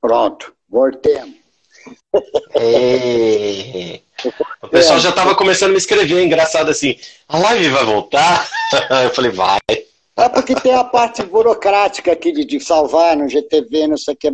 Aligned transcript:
Pronto, 0.00 0.54
voltemos. 0.68 1.36
É... 2.54 4.00
O 4.62 4.68
pessoal 4.68 4.98
já 4.98 5.10
estava 5.10 5.34
começando 5.34 5.70
a 5.70 5.72
me 5.72 5.78
escrever, 5.78 6.22
engraçado 6.22 6.70
assim. 6.70 6.96
A 7.28 7.38
live 7.38 7.68
vai 7.68 7.84
voltar? 7.84 8.48
Eu 9.04 9.10
falei, 9.10 9.30
vai. 9.30 9.58
É 10.16 10.28
porque 10.28 10.54
tem 10.56 10.74
a 10.74 10.82
parte 10.82 11.22
burocrática 11.22 12.10
aqui 12.10 12.32
de, 12.32 12.44
de 12.44 12.58
salvar 12.58 13.16
no 13.16 13.28
GTV, 13.28 13.86
não 13.86 13.96
sei 13.96 14.14
o 14.14 14.16
que, 14.16 14.28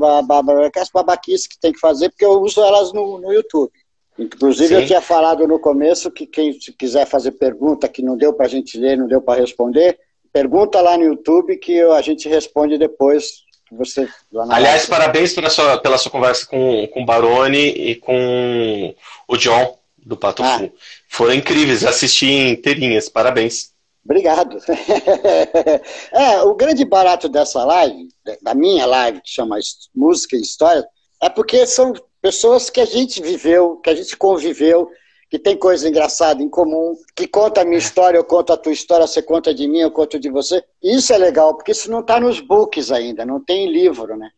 as 0.80 0.90
babaquices 0.90 1.46
que 1.46 1.58
tem 1.58 1.74
que 1.74 1.78
fazer, 1.78 2.08
porque 2.08 2.24
eu 2.24 2.40
uso 2.40 2.62
elas 2.62 2.90
no, 2.94 3.20
no 3.20 3.30
YouTube. 3.30 3.70
Inclusive, 4.18 4.68
Sim. 4.68 4.74
eu 4.80 4.86
tinha 4.86 5.02
falado 5.02 5.46
no 5.46 5.58
começo 5.58 6.10
que 6.10 6.26
quem 6.26 6.58
quiser 6.78 7.04
fazer 7.06 7.32
pergunta 7.32 7.86
que 7.86 8.00
não 8.00 8.16
deu 8.16 8.32
para 8.32 8.46
a 8.46 8.48
gente 8.48 8.78
ler, 8.78 8.96
não 8.96 9.06
deu 9.06 9.20
para 9.20 9.38
responder, 9.38 9.98
pergunta 10.32 10.80
lá 10.80 10.96
no 10.96 11.04
YouTube 11.04 11.54
que 11.58 11.78
a 11.82 12.00
gente 12.00 12.30
responde 12.30 12.78
depois. 12.78 13.44
Você, 13.72 14.08
Aliás, 14.50 14.86
parabéns 14.86 15.32
pela 15.32 15.50
sua, 15.50 15.78
pela 15.78 15.98
sua 15.98 16.10
conversa 16.10 16.46
com, 16.46 16.86
com 16.88 17.02
o 17.02 17.06
Baroni 17.06 17.68
e 17.68 17.96
com 17.96 18.94
o 19.26 19.36
John, 19.36 19.78
do 19.98 20.16
Pato 20.16 20.42
ah. 20.42 20.58
Fu. 20.58 20.72
Foram 21.08 21.34
incríveis, 21.34 21.84
assisti 21.84 22.30
inteirinhas, 22.30 23.08
parabéns. 23.08 23.72
Obrigado. 24.04 24.58
é, 26.12 26.42
o 26.42 26.54
grande 26.54 26.84
barato 26.84 27.28
dessa 27.28 27.64
live, 27.64 28.08
da 28.42 28.54
minha 28.54 28.84
live, 28.84 29.22
que 29.22 29.30
chama 29.30 29.58
Música 29.94 30.36
e 30.36 30.40
História, 30.40 30.86
é 31.22 31.30
porque 31.30 31.66
são 31.66 31.94
pessoas 32.20 32.68
que 32.68 32.80
a 32.80 32.84
gente 32.84 33.22
viveu, 33.22 33.76
que 33.76 33.88
a 33.88 33.94
gente 33.94 34.14
conviveu, 34.16 34.90
que 35.30 35.38
tem 35.38 35.56
coisa 35.56 35.88
engraçada 35.88 36.42
em 36.42 36.48
comum, 36.48 36.96
que 37.14 37.26
conta 37.26 37.62
a 37.62 37.64
minha 37.64 37.78
história, 37.78 38.18
eu 38.18 38.24
conto 38.24 38.52
a 38.52 38.56
tua 38.56 38.72
história, 38.72 39.06
você 39.06 39.22
conta 39.22 39.54
de 39.54 39.66
mim, 39.66 39.80
eu 39.80 39.90
conto 39.90 40.18
de 40.18 40.30
você. 40.30 40.62
E 40.82 40.96
isso 40.96 41.12
é 41.12 41.18
legal, 41.18 41.54
porque 41.54 41.72
isso 41.72 41.90
não 41.90 42.00
está 42.00 42.20
nos 42.20 42.40
books 42.40 42.90
ainda, 42.90 43.24
não 43.24 43.42
tem 43.42 43.70
livro, 43.70 44.16
né? 44.16 44.30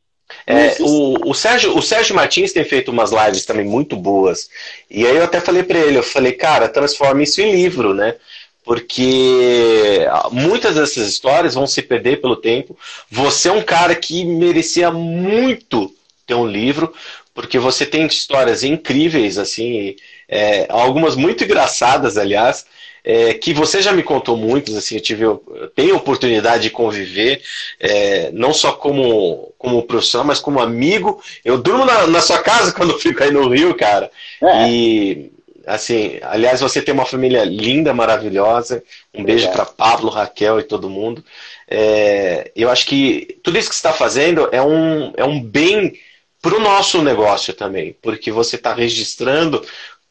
É, 0.46 0.76
o, 0.80 1.30
o, 1.30 1.34
Sérgio, 1.34 1.76
o 1.76 1.82
Sérgio 1.82 2.14
Martins 2.14 2.52
tem 2.52 2.64
feito 2.64 2.90
umas 2.90 3.12
lives 3.12 3.44
também 3.44 3.64
muito 3.64 3.96
boas. 3.96 4.48
E 4.90 5.06
aí 5.06 5.16
eu 5.16 5.24
até 5.24 5.40
falei 5.40 5.62
para 5.62 5.78
ele, 5.78 5.98
eu 5.98 6.02
falei, 6.02 6.32
cara, 6.32 6.68
transforma 6.68 7.22
isso 7.22 7.40
em 7.40 7.52
livro, 7.52 7.94
né? 7.94 8.16
Porque 8.64 10.04
muitas 10.32 10.74
dessas 10.74 11.08
histórias 11.08 11.54
vão 11.54 11.66
se 11.66 11.80
perder 11.82 12.20
pelo 12.20 12.36
tempo. 12.36 12.76
Você 13.08 13.48
é 13.48 13.52
um 13.52 13.62
cara 13.62 13.94
que 13.94 14.24
merecia 14.24 14.90
muito 14.90 15.94
ter 16.26 16.34
um 16.34 16.46
livro, 16.46 16.92
porque 17.32 17.58
você 17.58 17.86
tem 17.86 18.04
histórias 18.06 18.64
incríveis, 18.64 19.38
assim, 19.38 19.94
é, 20.28 20.66
algumas 20.68 21.14
muito 21.16 21.44
engraçadas, 21.44 22.18
aliás, 22.18 22.66
é, 23.06 23.34
que 23.34 23.54
você 23.54 23.80
já 23.80 23.92
me 23.92 24.02
contou 24.02 24.36
muitas, 24.36 24.74
assim, 24.74 24.96
eu 24.96 25.00
tive, 25.00 25.24
eu 25.24 25.70
tenho 25.76 25.94
oportunidade 25.94 26.64
de 26.64 26.70
conviver, 26.70 27.40
é, 27.78 28.30
não 28.32 28.52
só 28.52 28.72
como, 28.72 29.54
como 29.56 29.84
profissional, 29.84 30.26
mas 30.26 30.40
como 30.40 30.60
amigo. 30.60 31.22
Eu 31.44 31.56
durmo 31.56 31.84
na, 31.84 32.08
na 32.08 32.20
sua 32.20 32.40
casa 32.40 32.72
quando 32.74 32.98
fico 32.98 33.22
aí 33.22 33.30
no 33.30 33.48
Rio, 33.48 33.76
cara. 33.76 34.10
É. 34.42 34.68
E, 34.68 35.30
assim, 35.64 36.18
aliás, 36.20 36.60
você 36.60 36.82
tem 36.82 36.92
uma 36.92 37.06
família 37.06 37.44
linda, 37.44 37.94
maravilhosa. 37.94 38.82
Um 39.14 39.22
beijo 39.22 39.48
para 39.52 39.64
Pablo, 39.64 40.10
Raquel 40.10 40.58
e 40.58 40.64
todo 40.64 40.90
mundo. 40.90 41.24
É, 41.70 42.50
eu 42.56 42.68
acho 42.68 42.86
que 42.86 43.38
tudo 43.40 43.56
isso 43.56 43.68
que 43.68 43.74
você 43.76 43.86
está 43.86 43.92
fazendo 43.92 44.48
é 44.50 44.60
um, 44.60 45.12
é 45.16 45.24
um 45.24 45.40
bem 45.40 45.96
para 46.42 46.56
o 46.56 46.60
nosso 46.60 47.02
negócio 47.02 47.52
também, 47.54 47.96
porque 48.00 48.30
você 48.30 48.54
está 48.54 48.72
registrando 48.72 49.64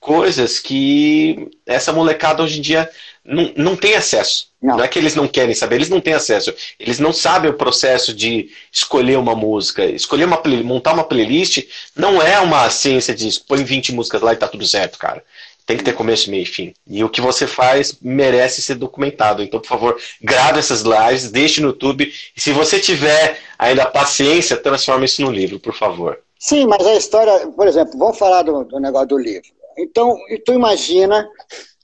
coisas 0.06 0.59
que 0.59 1.50
essa 1.66 1.92
molecada 1.92 2.44
hoje 2.44 2.59
em 2.59 2.61
dia 2.61 2.88
não, 3.25 3.52
não 3.58 3.75
tem 3.75 3.95
acesso. 3.95 4.50
Não. 4.61 4.78
não. 4.78 4.84
é 4.84 4.88
que 4.88 5.00
eles 5.00 5.16
não 5.16 5.28
querem 5.28 5.56
saber, 5.56 5.78
eles 5.78 5.89
não 5.89 6.00
têm 6.00 6.14
acesso. 6.14 6.53
Eles 6.80 7.00
não 7.00 7.11
sabem 7.11 7.50
o 7.50 7.56
processo 7.56 8.14
de 8.14 8.52
escolher 8.72 9.17
uma 9.17 9.36
música. 9.36 9.83
Escolher 9.83 10.26
uma 10.26 10.39
montar 10.64 10.94
uma 10.94 11.03
playlist 11.03 11.64
não 11.95 12.22
é 12.22 12.39
uma 12.39 12.70
ciência 12.70 13.16
de 13.16 13.28
põe 13.48 13.64
20 13.64 13.94
músicas 13.94 14.22
lá 14.22 14.31
e 14.31 14.38
tá 14.38 14.48
tudo 14.48 14.64
certo, 14.67 15.00
cara. 15.00 15.23
Tem 15.66 15.76
que 15.76 15.83
ter 15.83 15.94
começo, 15.94 16.30
meio 16.30 16.44
e 16.44 16.45
fim. 16.45 16.72
E 16.88 17.03
o 17.03 17.09
que 17.09 17.20
você 17.20 17.48
faz 17.48 17.98
merece 18.00 18.61
ser 18.61 18.76
documentado. 18.76 19.42
Então, 19.42 19.60
por 19.60 19.67
favor, 19.67 19.98
grave 20.21 20.60
essas 20.60 20.83
lives, 20.83 21.32
deixe 21.32 21.60
no 21.61 21.70
YouTube. 21.70 22.14
E 22.38 22.39
se 22.39 22.52
você 22.52 22.80
tiver 22.80 23.39
ainda 23.58 23.88
paciência, 23.88 24.55
transforme 24.55 25.05
isso 25.05 25.23
no 25.23 25.32
livro, 25.32 25.60
por 25.60 25.73
favor. 25.73 26.20
Sim, 26.38 26.67
mas 26.67 26.86
a 26.86 26.94
história, 26.94 27.48
por 27.48 27.67
exemplo, 27.67 27.98
vamos 27.98 28.20
falar 28.20 28.44
do, 28.44 28.64
do 28.65 28.80
negócio 28.80 29.08
do 29.08 29.17
livro. 29.17 29.55
Então, 29.77 30.17
tu 30.45 30.53
imagina 30.53 31.27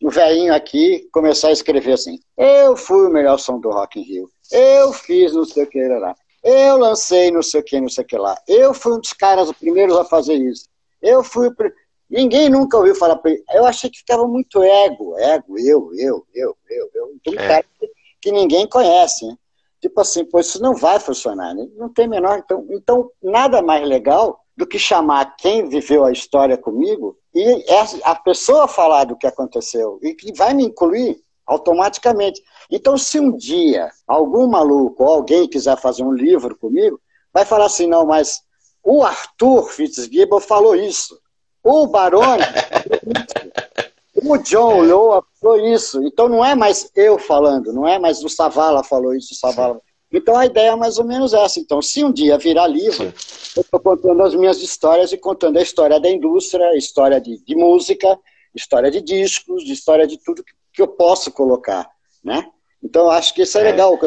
o 0.01 0.09
velhinho 0.09 0.53
aqui 0.53 1.07
começar 1.11 1.49
a 1.49 1.53
escrever 1.53 1.93
assim: 1.93 2.19
eu 2.37 2.75
fui 2.75 3.07
o 3.07 3.11
melhor 3.11 3.37
som 3.37 3.59
do 3.59 3.69
Rock 3.69 3.99
in 3.99 4.03
Rio, 4.03 4.29
eu 4.51 4.93
fiz 4.93 5.33
não 5.33 5.45
sei 5.45 5.63
o 5.63 5.67
que 5.67 5.87
lá, 5.87 6.15
eu 6.43 6.77
lancei 6.77 7.31
não 7.31 7.41
sei 7.41 7.61
o 7.61 7.63
que, 7.63 7.79
não 7.79 7.89
sei 7.89 8.03
o 8.03 8.07
que 8.07 8.17
lá, 8.17 8.35
eu 8.47 8.73
fui 8.73 8.93
um 8.93 8.99
dos 8.99 9.13
caras 9.13 9.49
os 9.49 9.57
primeiros 9.57 9.97
a 9.97 10.05
fazer 10.05 10.35
isso, 10.35 10.67
eu 11.01 11.23
fui. 11.23 11.49
Ninguém 12.09 12.49
nunca 12.49 12.77
ouviu 12.77 12.93
falar 12.93 13.15
para 13.15 13.31
ele. 13.31 13.41
Eu 13.53 13.65
achei 13.65 13.89
que 13.89 13.99
ficava 13.99 14.27
muito 14.27 14.61
ego, 14.61 15.17
ego, 15.17 15.57
eu, 15.57 15.91
eu, 15.95 16.27
eu, 16.35 16.57
eu, 16.69 16.89
eu. 16.93 17.13
Então, 17.15 17.33
um 17.33 17.39
é. 17.39 17.47
cara 17.47 17.65
que, 17.79 17.89
que 18.19 18.31
ninguém 18.33 18.67
conhece, 18.67 19.25
né? 19.25 19.37
Tipo 19.79 20.01
assim, 20.01 20.25
pô, 20.25 20.39
isso 20.39 20.61
não 20.61 20.75
vai 20.75 20.99
funcionar, 20.99 21.55
né? 21.55 21.67
não 21.75 21.87
tem 21.87 22.07
menor. 22.07 22.37
Então, 22.37 22.67
então, 22.69 23.09
nada 23.23 23.61
mais 23.61 23.87
legal 23.87 24.39
do 24.61 24.67
que 24.67 24.77
chamar 24.77 25.35
quem 25.37 25.67
viveu 25.67 26.05
a 26.05 26.11
história 26.11 26.55
comigo 26.55 27.17
e 27.33 27.65
a 28.03 28.13
pessoa 28.13 28.67
falar 28.67 29.05
do 29.05 29.17
que 29.17 29.25
aconteceu 29.25 29.97
e 30.03 30.13
que 30.13 30.31
vai 30.31 30.53
me 30.53 30.65
incluir 30.65 31.19
automaticamente. 31.47 32.39
Então, 32.69 32.95
se 32.95 33.19
um 33.19 33.35
dia 33.35 33.89
algum 34.07 34.45
maluco 34.45 35.03
ou 35.03 35.15
alguém 35.15 35.47
quiser 35.47 35.75
fazer 35.77 36.03
um 36.03 36.13
livro 36.13 36.55
comigo, 36.55 37.01
vai 37.33 37.43
falar 37.43 37.65
assim, 37.65 37.87
não, 37.87 38.05
mas 38.05 38.43
o 38.83 39.01
Arthur 39.01 39.63
Fitzgibbon 39.71 40.39
falou 40.39 40.75
isso, 40.75 41.19
o 41.63 41.87
Barone 41.87 42.43
o 44.23 44.37
John 44.37 44.83
Loa 44.83 45.23
falou 45.41 45.59
isso. 45.59 46.03
Então 46.03 46.29
não 46.29 46.45
é 46.45 46.53
mais 46.53 46.91
eu 46.95 47.17
falando, 47.17 47.73
não 47.73 47.87
é 47.87 47.97
mais 47.97 48.23
o 48.23 48.29
Savala 48.29 48.83
falou 48.83 49.15
isso, 49.15 49.33
o 49.33 49.35
Savala. 49.35 49.81
Então 50.11 50.35
a 50.35 50.45
ideia 50.45 50.71
é 50.71 50.75
mais 50.75 50.97
ou 50.97 51.05
menos 51.05 51.33
essa. 51.33 51.59
Então, 51.59 51.81
se 51.81 52.03
um 52.03 52.11
dia 52.11 52.37
virar 52.37 52.67
livro, 52.67 53.13
eu 53.55 53.61
estou 53.61 53.79
contando 53.79 54.21
as 54.23 54.35
minhas 54.35 54.61
histórias 54.61 55.11
e 55.11 55.17
contando 55.17 55.57
a 55.57 55.61
história 55.61 55.99
da 55.99 56.09
indústria, 56.09 56.67
a 56.67 56.77
história 56.77 57.19
de, 57.19 57.43
de 57.43 57.55
música, 57.55 58.19
história 58.53 58.91
de 58.91 59.01
discos, 59.01 59.63
história 59.63 60.05
de 60.05 60.17
tudo 60.17 60.43
que, 60.43 60.53
que 60.73 60.81
eu 60.81 60.87
posso 60.87 61.31
colocar, 61.31 61.89
né? 62.23 62.45
Então 62.83 63.09
acho 63.09 63.33
que 63.33 63.43
isso 63.43 63.57
é, 63.57 63.61
é. 63.61 63.63
legal. 63.65 63.99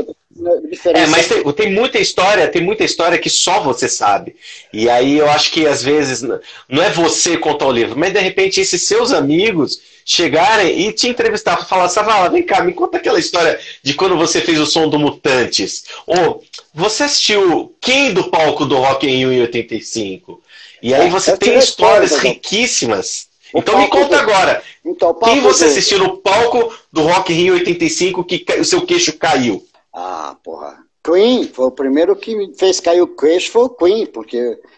É, 0.95 1.07
mas 1.07 1.29
tem, 1.29 1.53
tem, 1.53 1.73
muita 1.73 1.99
história, 1.99 2.49
tem 2.49 2.61
muita 2.61 2.83
história 2.83 3.19
que 3.19 3.31
só 3.31 3.61
você 3.61 3.89
sabe. 3.89 4.35
E 4.73 4.91
aí 4.91 5.17
eu 5.17 5.31
acho 5.31 5.53
que 5.53 5.67
às 5.67 5.83
vezes 5.83 6.23
não 6.23 6.83
é 6.83 6.91
você 6.91 7.37
contar 7.37 7.67
o 7.67 7.73
livro, 7.73 7.97
mas 7.97 8.12
de 8.12 8.19
repente 8.19 8.61
esses 8.61 8.83
seus 8.83 9.12
amigos 9.12 9.81
chegarem 10.05 10.87
e 10.87 10.93
te 10.93 11.09
entrevistar 11.09 11.57
para 11.57 11.65
falar, 11.65 11.89
Savala, 11.89 12.29
vem 12.29 12.43
cá, 12.43 12.62
me 12.62 12.75
conta 12.75 12.99
aquela 12.99 13.19
história 13.19 13.59
de 13.83 13.95
quando 13.95 14.17
você 14.17 14.41
fez 14.41 14.59
o 14.59 14.67
som 14.67 14.89
do 14.89 14.99
Mutantes. 14.99 15.85
Ou 16.06 16.43
você 16.75 17.05
assistiu 17.05 17.75
quem 17.81 18.12
do 18.12 18.25
palco 18.25 18.67
do 18.67 18.77
Rock 18.77 19.06
em 19.06 19.25
85? 19.41 20.43
E 20.83 20.93
aí 20.93 21.06
é, 21.06 21.11
você 21.11 21.37
tem 21.37 21.56
histórias 21.56 22.19
riquíssimas 22.19 23.29
então 23.55 23.79
me 23.79 23.89
conta 23.89 24.09
do... 24.09 24.15
agora. 24.17 24.63
Então, 24.85 25.15
quem 25.15 25.41
você 25.41 25.65
do... 25.65 25.71
assistiu 25.71 25.99
no 25.99 26.19
palco 26.19 26.75
do 26.93 27.03
Rock 27.03 27.33
Rio 27.33 27.55
85 27.55 28.25
que 28.25 28.45
o 28.59 28.65
seu 28.65 28.85
queixo 28.85 29.17
caiu? 29.19 29.65
Ah, 29.93 30.37
porra. 30.43 30.85
Queen, 31.05 31.47
foi 31.49 31.67
o 31.67 31.71
primeiro 31.71 32.17
que 32.17 32.35
me 32.35 32.55
fez 32.55 32.81
cair 32.81 33.03
o 33.03 33.15
queixo, 33.15 33.53
foi 33.53 33.65
o 33.65 33.71
Queen, 33.71 34.07
porque 34.07 34.37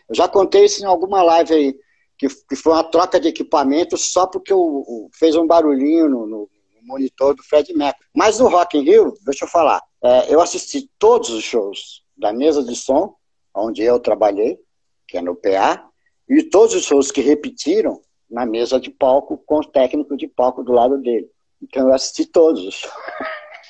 eu 0.08 0.14
já 0.14 0.26
contei 0.26 0.64
isso 0.64 0.82
em 0.82 0.86
alguma 0.86 1.22
live 1.22 1.54
aí, 1.54 1.78
que, 2.18 2.26
que 2.28 2.56
foi 2.56 2.72
uma 2.72 2.82
troca 2.82 3.20
de 3.20 3.28
equipamento 3.28 3.96
só 3.96 4.26
porque 4.26 4.52
o, 4.52 4.58
o 4.58 5.08
fez 5.12 5.36
um 5.36 5.46
barulhinho 5.46 6.08
no, 6.08 6.26
no, 6.26 6.48
monitor 6.86 7.34
do 7.34 7.42
Fred 7.42 7.72
Mercury. 7.74 8.06
Mas 8.14 8.38
no 8.38 8.48
Rock 8.48 8.78
in 8.78 8.82
Rio, 8.82 9.14
deixa 9.24 9.44
eu 9.44 9.48
falar, 9.48 9.82
é, 10.02 10.32
eu 10.32 10.40
assisti 10.40 10.88
todos 10.98 11.30
os 11.30 11.42
shows 11.42 12.02
da 12.16 12.32
mesa 12.32 12.62
de 12.62 12.74
som, 12.74 13.14
onde 13.54 13.82
eu 13.82 13.98
trabalhei, 13.98 14.58
que 15.06 15.18
é 15.18 15.22
no 15.22 15.34
PA, 15.34 15.84
e 16.28 16.42
todos 16.42 16.74
os 16.74 16.84
shows 16.84 17.10
que 17.10 17.20
repetiram, 17.20 18.00
na 18.30 18.44
mesa 18.44 18.80
de 18.80 18.90
palco 18.90 19.40
com 19.46 19.58
o 19.58 19.64
técnico 19.64 20.16
de 20.16 20.26
palco 20.26 20.62
do 20.62 20.72
lado 20.72 20.98
dele. 20.98 21.28
Então 21.62 21.88
eu 21.88 21.94
assisti 21.94 22.26
todos. 22.26 22.86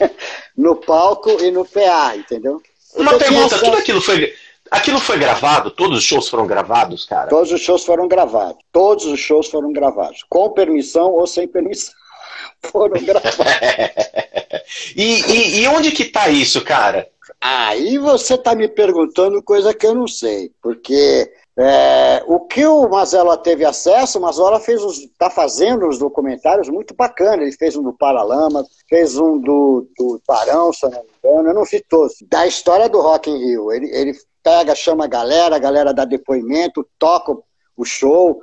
no 0.56 0.76
palco 0.76 1.31
e 1.43 1.50
no 1.50 1.64
PA, 1.64 2.17
entendeu? 2.17 2.61
Uma 2.94 3.14
então, 3.14 3.19
pergunta, 3.19 3.58
tudo 3.58 3.76
aquilo 3.76 4.00
foi. 4.00 4.32
Aquilo 4.70 4.99
foi 4.99 5.19
gravado? 5.19 5.70
Todos 5.70 5.99
os 5.99 6.05
shows 6.05 6.29
foram 6.29 6.47
gravados, 6.47 7.05
cara? 7.05 7.29
Todos 7.29 7.53
os 7.53 7.61
shows 7.61 7.85
foram 7.85 8.08
gravados. 8.08 8.58
Todos 8.73 9.05
os 9.05 9.20
shows 9.20 9.49
foram 9.49 9.73
gravados. 9.73 10.25
Com 10.29 10.50
permissão 10.50 11.12
ou 11.12 11.26
sem 11.26 11.47
permissão. 11.47 11.94
Foram 12.73 13.00
gravados. 13.02 13.37
e, 14.97 15.20
e, 15.20 15.61
e 15.61 15.69
onde 15.69 15.93
que 15.93 16.05
tá 16.06 16.29
isso, 16.29 16.64
cara? 16.64 17.09
Aí 17.41 17.97
você 17.99 18.35
está 18.35 18.55
me 18.55 18.67
perguntando 18.67 19.43
coisa 19.43 19.73
que 19.73 19.87
eu 19.87 19.94
não 19.94 20.09
sei, 20.09 20.50
porque 20.61 21.31
é, 21.58 22.23
o 22.26 22.41
que 22.41 22.67
o 22.67 22.87
Mazela 22.87 23.35
teve 23.37 23.64
acesso, 23.64 24.19
o 24.19 24.20
Mazela 24.20 24.58
está 24.58 25.31
fazendo 25.31 25.88
os 25.88 25.99
documentários 25.99 26.69
muito 26.69 26.94
bacanas. 26.94 27.47
Ele 27.47 27.56
fez 27.56 27.75
um 27.76 27.82
do 27.82 27.94
Paralama, 27.94 28.64
fez 28.88 29.17
um 29.17 29.38
do, 29.38 29.88
do 29.97 30.20
Barão, 30.29 30.70
se 30.70 30.82
não 30.82 30.91
me 30.91 31.08
engano, 31.25 31.49
eu 31.49 31.55
não 31.55 31.64
vi 31.64 31.82
todos. 31.88 32.17
Da 32.29 32.47
história 32.47 32.91
do 32.91 33.00
Rock 33.00 33.31
in 33.31 33.38
Rio. 33.38 33.73
Ele, 33.73 33.88
ele, 33.91 34.12
pega, 34.43 34.75
chama 34.75 35.05
a 35.05 35.08
galera, 35.08 35.56
a 35.56 35.58
galera 35.58 35.94
dá 35.94 36.05
depoimento, 36.05 36.87
toca 36.99 37.35
o 37.75 37.85
show. 37.85 38.43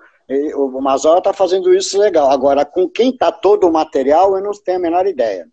o 0.55 0.81
Mazola 0.81 1.19
está 1.19 1.33
fazendo 1.33 1.71
isso 1.73 1.99
legal. 1.99 2.31
Agora, 2.31 2.65
com 2.65 2.89
quem 2.89 3.11
está 3.11 3.31
todo 3.31 3.67
o 3.67 3.71
material, 3.71 4.35
eu 4.35 4.43
não 4.43 4.51
tenho 4.51 4.79
a 4.79 4.81
menor 4.81 5.05
ideia. 5.05 5.47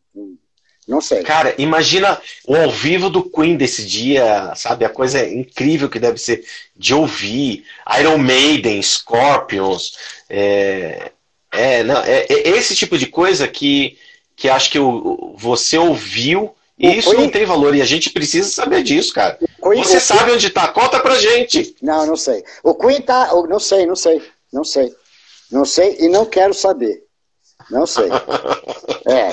Não 0.91 1.01
sei. 1.01 1.23
Cara, 1.23 1.55
imagina 1.57 2.21
o 2.45 2.57
ao 2.57 2.69
vivo 2.69 3.09
do 3.09 3.23
Queen 3.23 3.57
desse 3.57 3.87
dia, 3.87 4.53
sabe? 4.57 4.85
A 4.85 4.89
coisa 4.89 5.25
incrível 5.25 5.89
que 5.89 6.01
deve 6.01 6.19
ser 6.19 6.45
de 6.77 6.93
ouvir. 6.93 7.65
Iron 8.01 8.19
Maiden, 8.19 8.83
Scorpions. 8.83 9.93
É, 10.29 11.13
é, 11.53 11.85
não, 11.85 12.03
é, 12.03 12.27
é 12.29 12.49
esse 12.49 12.75
tipo 12.75 12.99
de 12.99 13.07
coisa 13.07 13.47
que, 13.47 13.97
que 14.35 14.49
acho 14.49 14.69
que 14.69 14.81
o, 14.81 15.33
você 15.39 15.79
ouviu 15.79 16.57
e 16.77 16.99
isso 16.99 17.11
Queen... 17.11 17.23
não 17.23 17.31
tem 17.31 17.47
valor. 17.47 17.73
E 17.77 17.83
a 17.83 17.87
gente 17.87 18.11
precisa 18.11 18.51
saber 18.51 18.83
disso, 18.83 19.15
cara. 19.15 19.39
Queen, 19.63 19.85
você 19.85 20.01
sabe 20.01 20.33
onde 20.33 20.49
está? 20.49 20.67
Conta 20.67 20.99
pra 20.99 21.15
gente. 21.15 21.77
Não, 21.81 22.05
não 22.05 22.17
sei. 22.17 22.43
O 22.65 22.75
Queen 22.75 23.01
tá. 23.01 23.31
Não 23.49 23.61
sei, 23.61 23.87
não 23.87 23.95
sei. 23.95 24.21
Não 24.53 24.65
sei. 24.65 24.93
Não 25.53 25.65
sei 25.65 25.99
e 26.01 26.09
não 26.09 26.27
quero 26.27 26.53
saber. 26.53 27.05
Não 27.71 27.87
sei. 27.87 28.09
É. 29.07 29.31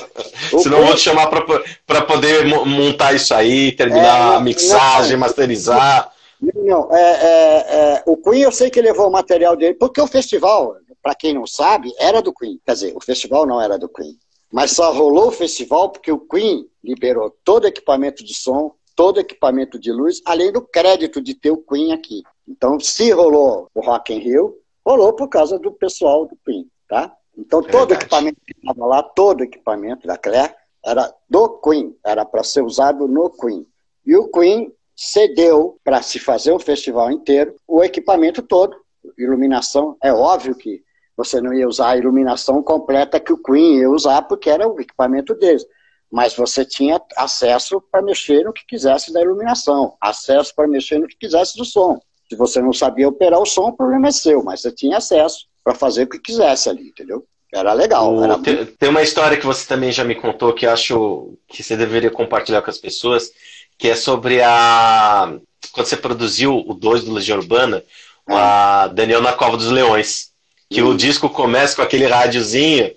Senão 0.59 0.85
vou 0.85 0.95
te 0.95 1.01
chamar 1.01 1.27
para 1.27 2.01
poder 2.01 2.45
montar 2.45 3.13
isso 3.13 3.33
aí, 3.33 3.73
terminar 3.73 4.33
é, 4.33 4.35
a 4.37 4.39
mixagem, 4.39 5.11
não, 5.11 5.19
masterizar. 5.19 6.11
Não, 6.41 6.95
é, 6.95 7.01
é, 7.01 7.65
é, 7.97 8.03
o 8.05 8.17
Queen 8.17 8.41
eu 8.41 8.51
sei 8.51 8.69
que 8.71 8.81
levou 8.81 9.07
o 9.07 9.11
material 9.11 9.55
dele, 9.55 9.75
porque 9.75 10.01
o 10.01 10.07
festival, 10.07 10.75
para 11.03 11.13
quem 11.13 11.33
não 11.33 11.45
sabe, 11.45 11.91
era 11.99 12.21
do 12.21 12.33
Queen. 12.33 12.59
Quer 12.65 12.73
dizer, 12.73 12.93
o 12.95 13.03
festival 13.03 13.45
não 13.45 13.61
era 13.61 13.77
do 13.77 13.89
Queen. 13.89 14.17
Mas 14.51 14.71
só 14.71 14.91
rolou 14.93 15.27
o 15.27 15.31
festival 15.31 15.89
porque 15.89 16.11
o 16.11 16.19
Queen 16.19 16.65
liberou 16.83 17.35
todo 17.43 17.65
o 17.65 17.67
equipamento 17.67 18.23
de 18.23 18.33
som, 18.33 18.71
todo 18.95 19.17
o 19.17 19.21
equipamento 19.21 19.77
de 19.77 19.91
luz, 19.91 20.21
além 20.25 20.51
do 20.51 20.61
crédito 20.61 21.21
de 21.21 21.35
ter 21.35 21.51
o 21.51 21.57
Queen 21.57 21.93
aqui. 21.93 22.23
Então, 22.47 22.79
se 22.79 23.11
rolou 23.11 23.69
o 23.75 23.81
Rock 23.81 24.13
in 24.13 24.19
Rio, 24.19 24.55
rolou 24.85 25.13
por 25.13 25.27
causa 25.27 25.59
do 25.59 25.71
pessoal 25.71 26.25
do 26.25 26.37
Queen, 26.45 26.65
tá? 26.87 27.13
Então, 27.37 27.59
é 27.59 27.69
todo 27.69 27.91
o 27.91 27.93
equipamento 27.93 28.41
que 28.45 28.53
estava 28.57 28.85
lá, 28.85 29.03
todo 29.03 29.41
o 29.41 29.43
equipamento 29.43 30.07
da 30.07 30.17
Claire, 30.17 30.55
era 30.83 31.13
do 31.29 31.59
Queen, 31.59 31.95
era 32.03 32.25
para 32.25 32.43
ser 32.43 32.63
usado 32.63 33.07
no 33.07 33.29
Queen. 33.29 33.65
E 34.05 34.15
o 34.15 34.29
Queen 34.29 34.73
cedeu 34.95 35.79
para 35.83 36.01
se 36.01 36.17
fazer 36.17 36.51
o 36.51 36.59
festival 36.59 37.11
inteiro 37.11 37.55
o 37.67 37.83
equipamento 37.83 38.41
todo, 38.41 38.75
iluminação. 39.17 39.95
É 40.01 40.11
óbvio 40.11 40.55
que 40.55 40.81
você 41.15 41.39
não 41.39 41.53
ia 41.53 41.67
usar 41.67 41.89
a 41.89 41.97
iluminação 41.97 42.63
completa 42.63 43.19
que 43.19 43.31
o 43.31 43.41
Queen 43.41 43.79
ia 43.79 43.89
usar, 43.89 44.23
porque 44.23 44.49
era 44.49 44.67
o 44.67 44.79
equipamento 44.79 45.35
deles. 45.35 45.65
Mas 46.11 46.35
você 46.35 46.63
tinha 46.63 47.01
acesso 47.17 47.81
para 47.91 48.01
mexer 48.01 48.45
no 48.45 48.53
que 48.53 48.65
quisesse 48.65 49.11
da 49.11 49.21
iluminação, 49.21 49.95
acesso 50.01 50.55
para 50.55 50.67
mexer 50.67 50.99
no 50.99 51.07
que 51.07 51.17
quisesse 51.17 51.57
do 51.57 51.65
som. 51.65 51.99
Se 52.29 52.35
você 52.35 52.61
não 52.61 52.73
sabia 52.73 53.07
operar 53.07 53.39
o 53.39 53.45
som, 53.45 53.69
o 53.69 53.75
problema 53.75 54.07
é 54.07 54.11
seu, 54.11 54.43
mas 54.43 54.61
você 54.61 54.71
tinha 54.71 54.97
acesso 54.97 55.46
para 55.67 55.75
fazer 55.75 56.03
o 56.03 56.07
que 56.07 56.17
quisesse 56.17 56.69
ali, 56.69 56.87
entendeu? 56.87 57.27
Era 57.53 57.73
legal. 57.73 58.15
O, 58.15 58.23
era 58.23 58.39
tem, 58.39 58.65
tem, 58.65 58.87
uma 58.87 59.01
história 59.01 59.35
que 59.35 59.45
você 59.45 59.67
também 59.67 59.91
já 59.91 60.01
me 60.01 60.15
contou 60.15 60.53
que 60.53 60.65
acho 60.65 61.37
que 61.45 61.61
você 61.61 61.75
deveria 61.75 62.09
compartilhar 62.09 62.61
com 62.61 62.69
as 62.69 62.77
pessoas, 62.77 63.29
que 63.77 63.89
é 63.89 63.95
sobre 63.95 64.41
a. 64.41 65.37
Quando 65.73 65.85
você 65.85 65.97
produziu 65.97 66.63
o 66.65 66.73
2 66.73 67.03
do 67.03 67.13
Legião 67.13 67.37
Urbana, 67.37 67.83
é. 68.29 68.33
a 68.33 68.87
Daniel 68.87 69.21
na 69.21 69.33
Cova 69.33 69.57
dos 69.57 69.69
Leões. 69.69 70.31
Que 70.69 70.81
uhum. 70.81 70.91
o 70.91 70.97
disco 70.97 71.29
começa 71.29 71.75
com 71.75 71.81
aquele 71.81 72.05
rádiozinho. 72.05 72.93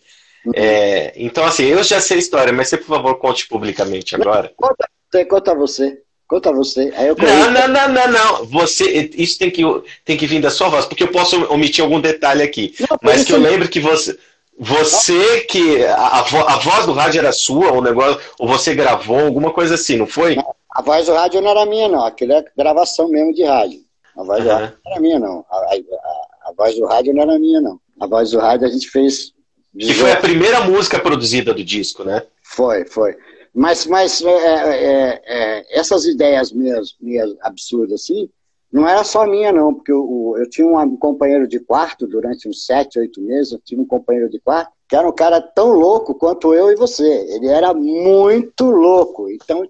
Uhum. 0.46 0.52
É, 0.54 1.12
então, 1.16 1.44
assim, 1.44 1.64
eu 1.64 1.82
já 1.82 2.00
sei 2.00 2.18
a 2.18 2.20
história, 2.20 2.52
mas 2.52 2.68
você, 2.68 2.76
por 2.76 2.86
favor, 2.86 3.18
conte 3.18 3.48
publicamente 3.48 4.14
agora. 4.14 4.52
Conta 4.56 4.88
conta 5.28 5.54
você. 5.56 6.00
Conta 6.30 6.52
você. 6.52 6.92
Aí 6.96 7.08
eu 7.08 7.16
não, 7.18 7.50
não, 7.50 7.66
não, 7.66 7.88
não, 7.88 8.12
não. 8.12 8.44
Você, 8.46 9.10
isso 9.16 9.36
tem 9.36 9.50
que, 9.50 9.64
tem 10.04 10.16
que 10.16 10.28
vir 10.28 10.40
da 10.40 10.48
sua 10.48 10.68
voz, 10.68 10.86
porque 10.86 11.02
eu 11.02 11.10
posso 11.10 11.36
omitir 11.52 11.82
algum 11.82 12.00
detalhe 12.00 12.40
aqui. 12.40 12.72
Não, 12.78 12.96
mas 13.02 13.24
que 13.24 13.32
eu 13.32 13.40
lembro 13.40 13.68
que 13.68 13.80
você. 13.80 14.16
Você 14.56 15.40
que. 15.40 15.84
A, 15.86 16.20
a, 16.20 16.58
voz 16.58 16.86
do 16.86 16.92
rádio 16.92 17.18
era 17.18 17.32
sua, 17.32 17.72
ou 17.72 17.82
negócio, 17.82 18.20
ou 18.38 18.46
você 18.46 18.76
gravou, 18.76 19.18
alguma 19.18 19.50
coisa 19.50 19.74
assim, 19.74 19.96
não 19.96 20.06
foi? 20.06 20.36
A 20.70 20.80
voz 20.80 21.06
do 21.06 21.14
rádio 21.14 21.40
não 21.40 21.50
era 21.50 21.66
minha, 21.66 21.88
não. 21.88 22.04
Aquilo 22.04 22.32
é 22.32 22.44
gravação 22.56 23.08
mesmo 23.08 23.34
de 23.34 23.42
rádio. 23.42 23.80
A 24.16 24.22
voz 24.22 24.38
uhum. 24.38 24.44
do 24.44 24.50
rádio 24.52 24.76
não 24.84 24.92
era 24.92 25.00
minha, 25.00 25.18
não. 25.18 25.44
A, 25.50 25.56
a, 25.56 26.50
a, 26.50 26.52
voz 26.56 26.76
do 26.76 26.86
rádio 26.86 27.12
não 27.12 27.22
era 27.22 27.38
minha, 27.40 27.60
não. 27.60 27.80
A 27.98 28.06
voz 28.06 28.30
do 28.30 28.38
rádio 28.38 28.68
a 28.68 28.70
gente 28.70 28.88
fez. 28.88 29.32
Que 29.76 29.94
foi 29.94 30.12
a 30.12 30.16
primeira 30.16 30.60
música 30.60 31.00
produzida 31.00 31.52
do 31.52 31.64
disco, 31.64 32.04
né? 32.04 32.22
Foi, 32.40 32.84
foi. 32.84 33.16
Mas, 33.54 33.86
mas 33.86 34.22
é, 34.22 34.30
é, 34.30 35.22
é, 35.24 35.78
essas 35.78 36.04
ideias 36.04 36.52
minhas, 36.52 36.94
minhas 37.00 37.34
absurdas 37.40 38.02
assim, 38.02 38.28
não 38.72 38.86
era 38.86 39.02
só 39.02 39.26
minha, 39.26 39.52
não, 39.52 39.74
porque 39.74 39.90
eu, 39.90 40.36
eu 40.38 40.48
tinha 40.48 40.66
um 40.66 40.96
companheiro 40.96 41.48
de 41.48 41.58
quarto 41.58 42.06
durante 42.06 42.48
uns 42.48 42.64
sete, 42.64 43.00
oito 43.00 43.20
meses, 43.20 43.52
eu 43.52 43.60
tinha 43.64 43.80
um 43.80 43.86
companheiro 43.86 44.30
de 44.30 44.38
quarto, 44.38 44.70
que 44.88 44.94
era 44.94 45.08
um 45.08 45.12
cara 45.12 45.40
tão 45.40 45.72
louco 45.72 46.14
quanto 46.14 46.54
eu 46.54 46.70
e 46.70 46.76
você. 46.76 47.04
Ele 47.04 47.48
era 47.48 47.74
muito 47.74 48.70
louco. 48.70 49.28
Então, 49.28 49.64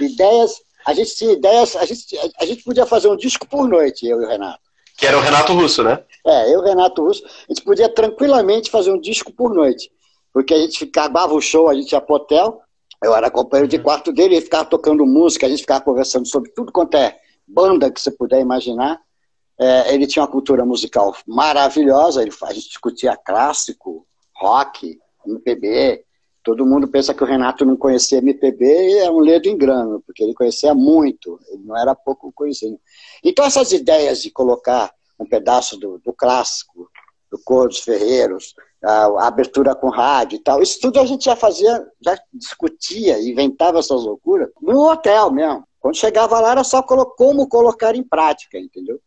ideias, 0.00 0.54
a 0.86 0.94
gente 0.94 1.14
tinha 1.14 1.32
ideias, 1.32 1.76
a 1.76 1.84
gente, 1.84 2.18
a 2.40 2.46
gente 2.46 2.64
podia 2.64 2.86
fazer 2.86 3.08
um 3.08 3.16
disco 3.16 3.46
por 3.46 3.68
noite, 3.68 4.06
eu 4.06 4.22
e 4.22 4.24
o 4.24 4.28
Renato. 4.28 4.60
Que 4.96 5.06
era 5.06 5.18
o 5.18 5.20
Renato 5.20 5.52
Russo, 5.52 5.82
né? 5.84 6.02
É, 6.26 6.48
eu 6.48 6.60
e 6.60 6.62
o 6.62 6.64
Renato 6.64 7.02
Russo, 7.02 7.22
a 7.24 7.52
gente 7.52 7.62
podia 7.62 7.88
tranquilamente 7.88 8.70
fazer 8.70 8.90
um 8.90 9.00
disco 9.00 9.30
por 9.30 9.54
noite. 9.54 9.90
Porque 10.32 10.54
a 10.54 10.58
gente 10.58 10.84
acabava 10.84 11.34
o 11.34 11.40
show, 11.40 11.68
a 11.68 11.74
gente 11.74 11.92
ia 11.92 12.00
pro 12.00 12.16
hotel, 12.16 12.62
eu 13.02 13.14
era 13.14 13.30
companheiro 13.30 13.68
de 13.68 13.76
uhum. 13.76 13.82
quarto 13.82 14.12
dele, 14.12 14.36
ele 14.36 14.44
ficava 14.44 14.64
tocando 14.64 15.06
música, 15.06 15.46
a 15.46 15.48
gente 15.48 15.60
ficava 15.60 15.84
conversando 15.84 16.26
sobre 16.26 16.50
tudo 16.50 16.72
quanto 16.72 16.96
é 16.96 17.18
banda 17.46 17.90
que 17.90 18.00
você 18.00 18.10
puder 18.10 18.40
imaginar. 18.40 19.00
É, 19.60 19.92
ele 19.92 20.06
tinha 20.06 20.22
uma 20.22 20.30
cultura 20.30 20.64
musical 20.64 21.16
maravilhosa, 21.26 22.22
ele, 22.22 22.32
a 22.42 22.52
gente 22.52 22.68
discutia 22.68 23.16
clássico, 23.16 24.06
rock, 24.36 24.98
MPB. 25.26 26.04
Todo 26.44 26.64
mundo 26.66 26.88
pensa 26.88 27.12
que 27.12 27.22
o 27.22 27.26
Renato 27.26 27.64
não 27.64 27.76
conhecia 27.76 28.18
MPB 28.18 28.64
e 28.64 28.98
é 28.98 29.10
um 29.10 29.18
ledo 29.18 29.48
engano, 29.48 30.02
porque 30.06 30.22
ele 30.22 30.34
conhecia 30.34 30.74
muito, 30.74 31.38
ele 31.48 31.62
não 31.64 31.76
era 31.76 31.94
pouco 31.94 32.32
conhecido. 32.32 32.78
Então, 33.22 33.44
essas 33.44 33.72
ideias 33.72 34.22
de 34.22 34.30
colocar 34.30 34.92
um 35.18 35.26
pedaço 35.26 35.76
do, 35.76 35.98
do 35.98 36.12
clássico, 36.12 36.88
do 37.30 37.38
Cor 37.44 37.68
dos 37.68 37.80
Ferreiros, 37.80 38.54
a, 38.84 39.26
abertura 39.26 39.74
com 39.74 39.88
rádio 39.88 40.36
e 40.36 40.42
tal. 40.42 40.62
Isso 40.62 40.78
tudo 40.80 41.00
a 41.00 41.04
gente 41.04 41.24
já 41.24 41.36
fazia, 41.36 41.86
já 42.00 42.18
discutia, 42.32 43.20
inventava 43.20 43.78
essas 43.78 44.04
loucuras 44.04 44.48
no 44.60 44.90
hotel 44.90 45.30
mesmo. 45.30 45.64
Quando 45.80 45.96
chegava 45.96 46.40
lá 46.40 46.52
era 46.52 46.64
só 46.64 46.82
como 46.82 47.48
colocar 47.48 47.94
em 47.94 48.02
prática, 48.02 48.58
entendeu? 48.58 49.00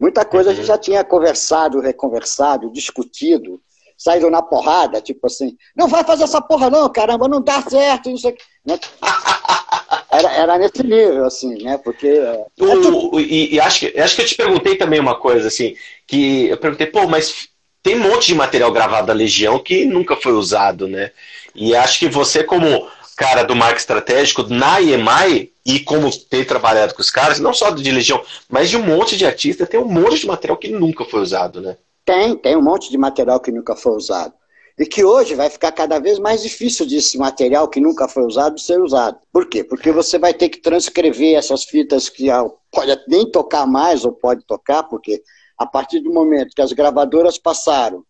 Muita 0.00 0.24
coisa 0.24 0.50
uhum. 0.50 0.52
a 0.52 0.56
gente 0.56 0.64
uhum. 0.64 0.74
já 0.74 0.78
tinha 0.78 1.04
conversado, 1.04 1.80
reconversado, 1.80 2.70
discutido, 2.70 3.60
saído 3.96 4.30
na 4.30 4.40
porrada, 4.40 5.00
tipo 5.00 5.26
assim, 5.26 5.56
não 5.76 5.88
vai 5.88 6.04
fazer 6.04 6.24
essa 6.24 6.40
porra 6.40 6.70
não, 6.70 6.88
caramba, 6.88 7.26
não 7.26 7.42
dá 7.42 7.60
certo, 7.62 8.08
isso 8.08 8.28
aqui. 8.28 8.42
Né? 8.64 8.78
Era, 10.10 10.32
era 10.32 10.58
nesse 10.58 10.82
nível, 10.82 11.24
assim, 11.26 11.62
né? 11.62 11.78
Porque. 11.78 12.08
É, 12.08 12.46
o, 12.58 13.20
e, 13.20 13.54
e 13.54 13.60
acho, 13.60 13.80
que, 13.80 14.00
acho 14.00 14.16
que 14.16 14.22
eu 14.22 14.26
te 14.26 14.34
perguntei 14.34 14.76
também 14.76 14.98
uma 14.98 15.18
coisa, 15.18 15.48
assim, 15.48 15.74
que 16.06 16.46
eu 16.46 16.56
perguntei, 16.56 16.86
pô, 16.86 17.06
mas 17.06 17.48
tem 17.82 17.96
um 17.96 18.10
monte 18.10 18.26
de 18.26 18.34
material 18.34 18.72
gravado 18.72 19.06
da 19.06 19.12
Legião 19.12 19.58
que 19.58 19.84
nunca 19.84 20.16
foi 20.16 20.32
usado, 20.32 20.86
né? 20.88 21.10
E 21.54 21.74
acho 21.74 21.98
que 21.98 22.08
você, 22.08 22.44
como 22.44 22.88
cara 23.16 23.42
do 23.42 23.56
marketing 23.56 23.80
estratégico 23.80 24.42
na 24.44 24.80
EMI, 24.80 25.52
e 25.66 25.80
como 25.80 26.10
tem 26.30 26.44
trabalhado 26.44 26.94
com 26.94 27.02
os 27.02 27.10
caras, 27.10 27.38
não 27.38 27.52
só 27.52 27.70
de 27.70 27.90
Legião, 27.90 28.22
mas 28.48 28.70
de 28.70 28.76
um 28.76 28.82
monte 28.82 29.16
de 29.16 29.26
artista, 29.26 29.66
tem 29.66 29.78
um 29.78 29.88
monte 29.88 30.20
de 30.20 30.26
material 30.26 30.56
que 30.56 30.68
nunca 30.68 31.04
foi 31.04 31.20
usado, 31.20 31.60
né? 31.60 31.76
Tem, 32.06 32.34
tem 32.36 32.56
um 32.56 32.62
monte 32.62 32.90
de 32.90 32.96
material 32.96 33.38
que 33.38 33.52
nunca 33.52 33.76
foi 33.76 33.92
usado. 33.92 34.32
E 34.78 34.86
que 34.86 35.04
hoje 35.04 35.34
vai 35.34 35.50
ficar 35.50 35.72
cada 35.72 35.98
vez 35.98 36.18
mais 36.18 36.42
difícil 36.42 36.86
desse 36.86 37.18
material 37.18 37.68
que 37.68 37.80
nunca 37.80 38.08
foi 38.08 38.22
usado 38.22 38.58
ser 38.58 38.80
usado. 38.80 39.18
Por 39.32 39.46
quê? 39.46 39.62
Porque 39.62 39.90
você 39.90 40.18
vai 40.18 40.32
ter 40.32 40.48
que 40.48 40.62
transcrever 40.62 41.36
essas 41.36 41.64
fitas 41.64 42.08
que 42.08 42.28
pode 42.72 42.98
nem 43.08 43.30
tocar 43.30 43.66
mais 43.66 44.04
ou 44.04 44.12
pode 44.12 44.46
tocar, 44.46 44.84
porque 44.84 45.20
a 45.58 45.66
partir 45.66 46.00
do 46.00 46.12
momento 46.12 46.54
que 46.54 46.62
as 46.62 46.72
gravadoras 46.72 47.36
passaram 47.36 48.04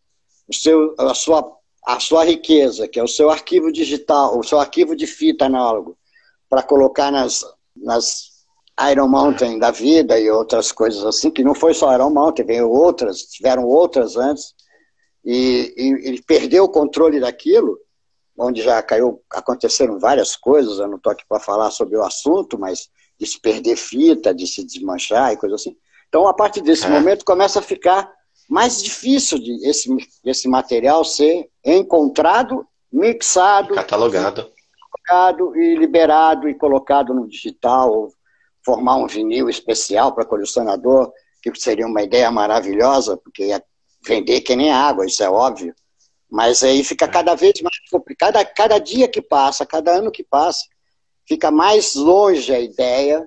o 0.46 0.54
seu, 0.54 0.94
a, 0.98 1.14
sua, 1.14 1.56
a 1.86 1.98
sua 1.98 2.24
riqueza, 2.24 2.86
que 2.86 3.00
é 3.00 3.02
o 3.02 3.08
seu 3.08 3.30
arquivo 3.30 3.72
digital, 3.72 4.38
o 4.38 4.44
seu 4.44 4.60
arquivo 4.60 4.94
de 4.94 5.06
fita 5.06 5.46
análogo, 5.46 5.96
para 6.48 6.62
colocar 6.62 7.10
nas, 7.10 7.44
nas 7.76 8.38
Iron 8.90 9.08
Mountain 9.08 9.58
da 9.58 9.70
vida 9.70 10.18
e 10.18 10.30
outras 10.30 10.72
coisas 10.72 11.04
assim, 11.04 11.30
que 11.30 11.42
não 11.42 11.54
foi 11.54 11.74
só 11.74 11.92
Iron 11.94 12.10
Mountain, 12.10 12.44
veio 12.44 12.70
outras, 12.70 13.22
tiveram 13.22 13.64
outras 13.64 14.16
antes, 14.16 14.54
e, 15.24 15.74
e 15.76 16.08
ele 16.08 16.22
perdeu 16.22 16.64
o 16.64 16.68
controle 16.68 17.20
daquilo, 17.20 17.78
onde 18.38 18.62
já 18.62 18.80
caiu, 18.82 19.20
aconteceram 19.30 19.98
várias 19.98 20.36
coisas, 20.36 20.78
eu 20.78 20.86
não 20.86 20.96
estou 20.96 21.12
aqui 21.12 21.24
para 21.28 21.40
falar 21.40 21.70
sobre 21.70 21.96
o 21.96 22.04
assunto, 22.04 22.58
mas 22.58 22.88
de 23.18 23.26
se 23.26 23.40
perder 23.40 23.76
fita, 23.76 24.32
de 24.32 24.46
se 24.46 24.64
desmanchar 24.64 25.32
e 25.32 25.36
coisas 25.36 25.60
assim. 25.60 25.76
Então, 26.08 26.26
a 26.26 26.34
partir 26.34 26.60
desse 26.60 26.86
é. 26.86 26.88
momento, 26.88 27.24
começa 27.24 27.58
a 27.58 27.62
ficar 27.62 28.10
mais 28.48 28.82
difícil 28.82 29.38
de 29.38 29.68
esse, 29.68 29.94
esse 30.24 30.48
material 30.48 31.04
ser 31.04 31.50
encontrado, 31.64 32.66
mixado, 32.90 33.74
catalogado. 33.74 34.50
catalogado 35.06 35.56
e 35.56 35.76
liberado 35.76 36.48
e 36.48 36.54
colocado 36.54 37.12
no 37.12 37.28
digital 37.28 37.92
ou, 37.92 38.12
formar 38.68 38.96
um 38.96 39.06
vinil 39.06 39.48
especial 39.48 40.12
para 40.12 40.26
colecionador, 40.26 41.10
que 41.42 41.50
seria 41.58 41.86
uma 41.86 42.02
ideia 42.02 42.30
maravilhosa, 42.30 43.16
porque 43.16 43.46
ia 43.46 43.64
vender 44.04 44.42
que 44.42 44.54
nem 44.54 44.70
água, 44.70 45.06
isso 45.06 45.22
é 45.22 45.30
óbvio. 45.30 45.74
Mas 46.30 46.62
aí 46.62 46.84
fica 46.84 47.06
é. 47.06 47.08
cada 47.08 47.34
vez 47.34 47.54
mais 47.62 47.76
complicado. 47.90 48.34
Cada, 48.34 48.44
cada 48.44 48.78
dia 48.78 49.08
que 49.08 49.22
passa, 49.22 49.64
cada 49.64 49.92
ano 49.92 50.10
que 50.10 50.22
passa, 50.22 50.66
fica 51.26 51.50
mais 51.50 51.94
longe 51.94 52.52
a 52.52 52.60
ideia 52.60 53.26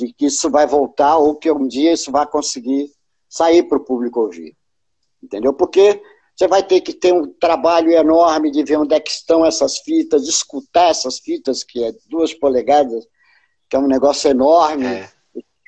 de 0.00 0.12
que 0.12 0.26
isso 0.26 0.50
vai 0.50 0.66
voltar 0.66 1.18
ou 1.18 1.36
que 1.36 1.50
um 1.50 1.68
dia 1.68 1.92
isso 1.92 2.10
vai 2.10 2.26
conseguir 2.26 2.90
sair 3.28 3.62
para 3.62 3.78
o 3.78 3.84
público 3.84 4.20
ouvir. 4.20 4.56
Entendeu? 5.22 5.52
Porque 5.52 6.00
você 6.34 6.48
vai 6.48 6.62
ter 6.62 6.80
que 6.80 6.94
ter 6.94 7.12
um 7.12 7.26
trabalho 7.34 7.90
enorme 7.92 8.50
de 8.50 8.64
ver 8.64 8.78
onde 8.78 8.94
é 8.94 9.00
que 9.00 9.10
estão 9.10 9.44
essas 9.44 9.78
fitas, 9.78 10.24
de 10.24 10.30
escutar 10.30 10.88
essas 10.88 11.18
fitas, 11.18 11.62
que 11.62 11.84
é 11.84 11.92
duas 12.08 12.32
polegadas, 12.32 13.06
que 13.68 13.76
é 13.76 13.78
um 13.78 13.86
negócio 13.86 14.30
enorme. 14.30 14.86
É. 14.86 15.08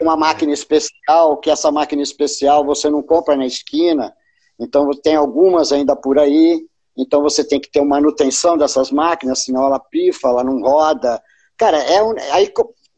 Uma 0.01 0.17
máquina 0.17 0.53
especial, 0.53 1.37
que 1.37 1.51
essa 1.51 1.71
máquina 1.71 2.03
especial 2.03 2.65
você 2.65 2.91
não 2.91 3.03
compra 3.03 3.37
na 3.37 3.47
esquina. 3.47 4.13
Então 4.59 4.91
tem 4.91 5.15
algumas 5.15 5.73
ainda 5.73 5.95
por 5.95 6.19
aí. 6.19 6.67
Então 6.97 7.23
você 7.23 7.45
tem 7.45 7.61
que 7.61 7.71
ter 7.71 7.81
uma 7.81 8.01
manutenção 8.01 8.57
dessas 8.57 8.91
máquinas, 8.91 9.45
senão 9.45 9.65
ela 9.65 9.79
pifa, 9.79 10.29
ela 10.29 10.43
não 10.43 10.61
roda. 10.61 11.23
Cara, 11.57 11.79
é 11.79 12.03
um, 12.03 12.15
aí, 12.33 12.53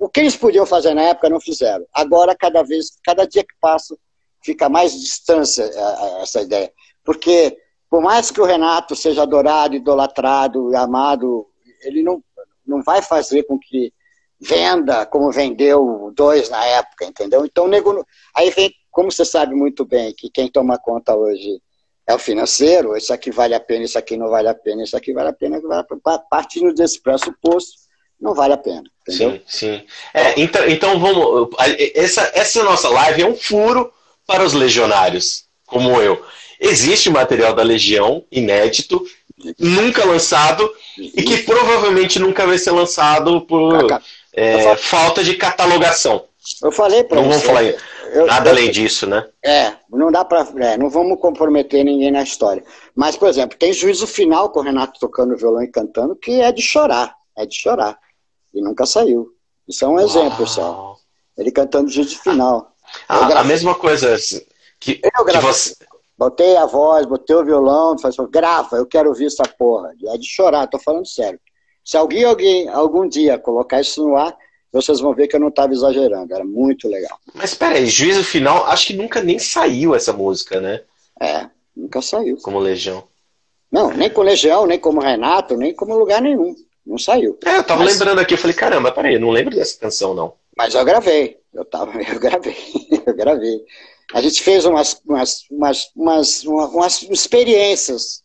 o 0.04 0.08
que 0.10 0.20
eles 0.20 0.36
podiam 0.36 0.66
fazer 0.66 0.92
na 0.92 1.00
época 1.00 1.30
não 1.30 1.40
fizeram. 1.40 1.86
Agora, 1.90 2.36
cada 2.36 2.62
vez, 2.62 2.90
cada 3.02 3.24
dia 3.24 3.42
que 3.42 3.54
passa, 3.58 3.96
fica 4.42 4.68
mais 4.68 4.92
distância 4.92 5.62
essa 6.20 6.42
ideia. 6.42 6.70
Porque, 7.02 7.56
por 7.88 8.02
mais 8.02 8.30
que 8.30 8.38
o 8.38 8.44
Renato 8.44 8.94
seja 8.94 9.22
adorado, 9.22 9.74
idolatrado 9.74 10.76
amado, 10.76 11.46
ele 11.82 12.02
não, 12.02 12.22
não 12.66 12.82
vai 12.82 13.00
fazer 13.00 13.44
com 13.44 13.58
que 13.58 13.94
venda 14.38 15.06
como 15.06 15.32
vendeu 15.32 16.12
dois 16.14 16.50
na 16.50 16.62
época, 16.66 17.06
entendeu? 17.06 17.46
Então, 17.46 17.66
nego, 17.66 18.04
aí 18.36 18.50
vem, 18.50 18.70
como 18.90 19.10
você 19.10 19.24
sabe 19.24 19.54
muito 19.54 19.86
bem, 19.86 20.12
que 20.14 20.28
quem 20.28 20.50
toma 20.50 20.76
conta 20.76 21.16
hoje 21.16 21.62
é 22.06 22.14
o 22.14 22.18
financeiro, 22.18 22.94
isso 22.94 23.10
aqui 23.10 23.30
vale 23.30 23.54
a 23.54 23.60
pena, 23.60 23.86
isso 23.86 23.98
aqui 23.98 24.18
não 24.18 24.28
vale 24.28 24.48
a 24.48 24.54
pena, 24.54 24.82
isso 24.82 24.98
aqui 24.98 25.14
vale 25.14 25.30
a 25.30 25.32
pena, 25.32 25.58
partindo 26.28 26.74
desse 26.74 27.00
pressuposto, 27.00 27.83
não 28.20 28.34
vale 28.34 28.54
a 28.54 28.58
pena. 28.58 28.84
Entendeu? 29.06 29.32
Sim, 29.32 29.40
sim. 29.46 29.82
É, 30.12 30.40
então, 30.40 30.66
então 30.68 30.98
vamos. 30.98 31.50
Essa, 31.94 32.30
essa 32.34 32.62
nossa 32.62 32.88
live 32.88 33.22
é 33.22 33.26
um 33.26 33.36
furo 33.36 33.92
para 34.26 34.44
os 34.44 34.52
legionários, 34.52 35.44
como 35.66 36.00
eu. 36.00 36.24
Existe 36.58 37.10
material 37.10 37.52
da 37.52 37.62
Legião, 37.62 38.24
inédito, 38.32 39.04
nunca 39.58 40.04
lançado, 40.04 40.72
e 40.96 41.22
que 41.22 41.38
provavelmente 41.38 42.18
nunca 42.18 42.46
vai 42.46 42.56
ser 42.56 42.70
lançado 42.70 43.42
por 43.42 43.86
é, 44.32 44.76
falta 44.76 45.22
de 45.22 45.34
catalogação. 45.34 46.24
Eu 46.62 46.72
falei 46.72 47.04
para 47.04 47.20
você. 47.20 47.22
Não 47.22 47.30
vamos 47.30 47.46
falar 47.46 47.64
eu, 47.64 48.26
nada 48.26 48.50
eu, 48.50 48.52
além 48.52 48.70
disso, 48.70 49.06
né? 49.06 49.26
É, 49.44 49.72
não 49.90 50.12
dá 50.12 50.24
para, 50.24 50.46
é, 50.58 50.76
não 50.76 50.88
vamos 50.88 51.18
comprometer 51.18 51.84
ninguém 51.84 52.10
na 52.10 52.22
história. 52.22 52.62
Mas, 52.94 53.16
por 53.16 53.28
exemplo, 53.28 53.58
tem 53.58 53.72
juízo 53.72 54.06
final 54.06 54.50
com 54.50 54.60
o 54.60 54.62
Renato 54.62 55.00
tocando 55.00 55.36
violão 55.36 55.62
e 55.62 55.68
cantando 55.68 56.14
que 56.14 56.40
é 56.40 56.52
de 56.52 56.62
chorar, 56.62 57.14
é 57.36 57.46
de 57.46 57.54
chorar. 57.54 57.98
E 58.52 58.60
nunca 58.60 58.86
saiu. 58.86 59.30
Isso 59.66 59.84
é 59.84 59.88
um 59.88 59.98
exemplo 59.98 60.46
só. 60.46 60.96
Ele 61.36 61.50
cantando 61.50 61.90
juízo 61.90 62.18
final. 62.20 62.72
Ah, 63.08 63.40
a 63.40 63.44
mesma 63.44 63.74
coisa 63.74 64.16
que, 64.78 65.00
eu 65.02 65.24
que 65.24 65.38
você... 65.38 65.74
Botei 66.16 66.56
a 66.56 66.64
voz, 66.64 67.06
botei 67.06 67.34
o 67.34 67.44
violão, 67.44 67.98
falei 67.98 68.16
assim, 68.16 68.30
grava, 68.30 68.76
eu 68.76 68.86
quero 68.86 69.08
ouvir 69.08 69.26
essa 69.26 69.42
porra. 69.42 69.92
É 70.06 70.16
de 70.16 70.26
chorar, 70.26 70.68
tô 70.68 70.78
falando 70.78 71.06
sério. 71.06 71.40
Se 71.84 71.96
alguém, 71.96 72.24
alguém 72.24 72.68
algum 72.68 73.08
dia 73.08 73.36
colocar 73.36 73.80
isso 73.80 74.06
no 74.06 74.16
ar, 74.16 74.36
vocês 74.72 75.00
vão 75.00 75.12
ver 75.12 75.26
que 75.28 75.36
eu 75.36 75.40
não 75.40 75.48
estava 75.48 75.72
exagerando, 75.72 76.32
era 76.32 76.44
muito 76.44 76.88
legal. 76.88 77.18
Mas 77.34 77.54
peraí, 77.54 77.86
juízo 77.86 78.22
final, 78.24 78.64
acho 78.66 78.86
que 78.86 78.92
nunca 78.92 79.20
nem 79.20 79.38
saiu 79.38 79.94
essa 79.94 80.12
música, 80.12 80.60
né? 80.60 80.82
É, 81.20 81.48
nunca 81.76 82.00
saiu. 82.00 82.36
Como 82.42 82.58
Legião. 82.58 83.04
Não, 83.70 83.90
nem 83.90 84.08
com 84.08 84.22
Legião, 84.22 84.66
nem 84.66 84.78
como 84.78 85.00
Renato, 85.00 85.56
nem 85.56 85.74
como 85.74 85.98
lugar 85.98 86.22
nenhum. 86.22 86.54
Não 86.86 86.98
saiu. 86.98 87.38
É, 87.44 87.58
eu 87.58 87.64
tava 87.64 87.84
Mas... 87.84 87.92
lembrando 87.94 88.20
aqui, 88.20 88.34
eu 88.34 88.38
falei, 88.38 88.54
caramba, 88.54 88.92
peraí, 88.92 89.14
eu 89.14 89.20
não 89.20 89.30
lembro 89.30 89.54
dessa 89.54 89.78
canção, 89.78 90.14
não. 90.14 90.34
Mas 90.56 90.74
eu 90.74 90.84
gravei, 90.84 91.38
eu, 91.52 91.64
tava, 91.64 91.92
eu 92.02 92.20
gravei, 92.20 92.56
eu 93.06 93.14
gravei. 93.14 93.64
A 94.12 94.20
gente 94.20 94.42
fez 94.42 94.64
umas, 94.64 95.00
umas, 95.06 95.44
umas, 95.50 95.90
umas, 95.94 96.44
umas 96.44 97.02
experiências, 97.04 98.22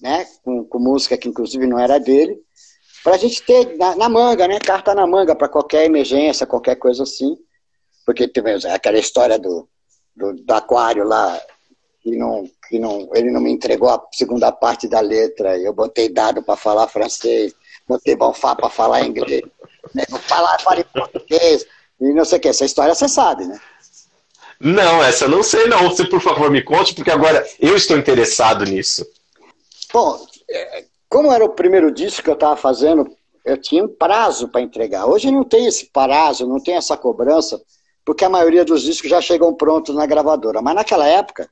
né, 0.00 0.26
com, 0.42 0.64
com 0.64 0.78
música 0.78 1.16
que 1.16 1.28
inclusive 1.28 1.66
não 1.66 1.78
era 1.78 1.98
dele, 1.98 2.38
para 3.04 3.16
a 3.16 3.18
gente 3.18 3.42
ter 3.42 3.76
na, 3.76 3.94
na, 3.94 4.08
manga, 4.08 4.48
né? 4.48 4.58
Carta 4.58 4.94
na 4.94 5.06
manga 5.06 5.36
para 5.36 5.48
qualquer 5.48 5.84
emergência, 5.84 6.46
qualquer 6.46 6.76
coisa 6.76 7.02
assim. 7.02 7.36
Porque 8.06 8.26
teve 8.26 8.50
aquela 8.66 8.98
história 8.98 9.38
do, 9.38 9.68
do, 10.16 10.32
do, 10.32 10.54
aquário 10.54 11.04
lá, 11.04 11.38
que, 12.00 12.16
não, 12.16 12.48
que 12.66 12.78
não, 12.78 13.10
ele 13.14 13.30
não 13.30 13.42
me 13.42 13.50
entregou 13.50 13.90
a 13.90 14.02
segunda 14.10 14.50
parte 14.50 14.88
da 14.88 15.00
letra, 15.00 15.58
eu 15.58 15.74
botei 15.74 16.08
dado 16.08 16.42
para 16.42 16.56
falar 16.56 16.88
francês, 16.88 17.54
botei 17.86 18.16
bonfá 18.16 18.54
para 18.54 18.70
falar 18.70 19.06
inglês, 19.06 19.42
né? 19.94 20.04
falar, 20.26 20.58
fala 20.60 20.80
em 20.80 20.84
português, 20.84 21.66
e 22.00 22.12
não 22.12 22.24
sei 22.24 22.38
o 22.38 22.40
que. 22.40 22.48
Essa 22.48 22.64
história 22.64 22.94
você 22.94 23.08
sabe, 23.08 23.44
né? 23.46 23.58
Não, 24.60 25.02
essa 25.02 25.24
eu 25.24 25.28
não 25.28 25.42
sei 25.42 25.66
não. 25.66 25.88
Você, 25.88 26.04
por 26.04 26.20
favor, 26.20 26.50
me 26.50 26.62
conte, 26.62 26.94
porque 26.94 27.10
agora 27.10 27.46
eu 27.60 27.76
estou 27.76 27.96
interessado 27.96 28.64
nisso. 28.64 29.06
Bom, 29.92 30.24
é, 30.50 30.84
como 31.08 31.32
era 31.32 31.44
o 31.44 31.50
primeiro 31.50 31.92
disco 31.92 32.22
que 32.22 32.30
eu 32.30 32.34
estava 32.34 32.56
fazendo, 32.56 33.08
eu 33.44 33.56
tinha 33.58 33.84
um 33.84 33.88
prazo 33.88 34.48
para 34.48 34.60
entregar. 34.60 35.06
Hoje 35.06 35.30
não 35.30 35.44
tem 35.44 35.66
esse 35.66 35.86
prazo, 35.86 36.46
não 36.46 36.60
tem 36.60 36.74
essa 36.76 36.96
cobrança, 36.96 37.60
porque 38.04 38.24
a 38.24 38.28
maioria 38.28 38.64
dos 38.64 38.82
discos 38.82 39.10
já 39.10 39.20
chegam 39.20 39.54
prontos 39.54 39.94
na 39.94 40.06
gravadora. 40.06 40.62
Mas 40.62 40.74
naquela 40.74 41.06
época, 41.06 41.48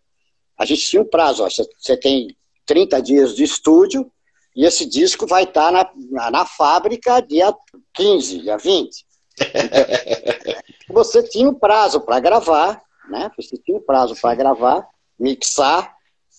a 0.58 0.64
gente 0.64 0.82
tinha 0.82 1.02
um 1.02 1.08
prazo. 1.08 1.44
você 1.78 1.96
tem 1.96 2.36
30 2.66 3.02
dias 3.02 3.34
de 3.34 3.44
estúdio 3.44 4.10
e 4.54 4.64
esse 4.64 4.86
disco 4.86 5.26
vai 5.26 5.44
estar 5.44 5.66
tá 5.66 5.70
na, 5.70 5.90
na, 6.10 6.30
na 6.30 6.46
fábrica 6.46 7.20
dia 7.20 7.54
15, 7.94 8.40
dia 8.40 8.56
20. 8.56 9.04
você 10.88 11.22
tinha 11.22 11.48
um 11.48 11.54
prazo 11.54 12.00
para 12.00 12.20
gravar, 12.20 12.82
né? 13.08 13.30
Você 13.36 13.56
tinha 13.56 13.78
um 13.78 13.82
prazo 13.82 14.14
para 14.20 14.34
gravar, 14.34 14.86
mixar 15.18 15.94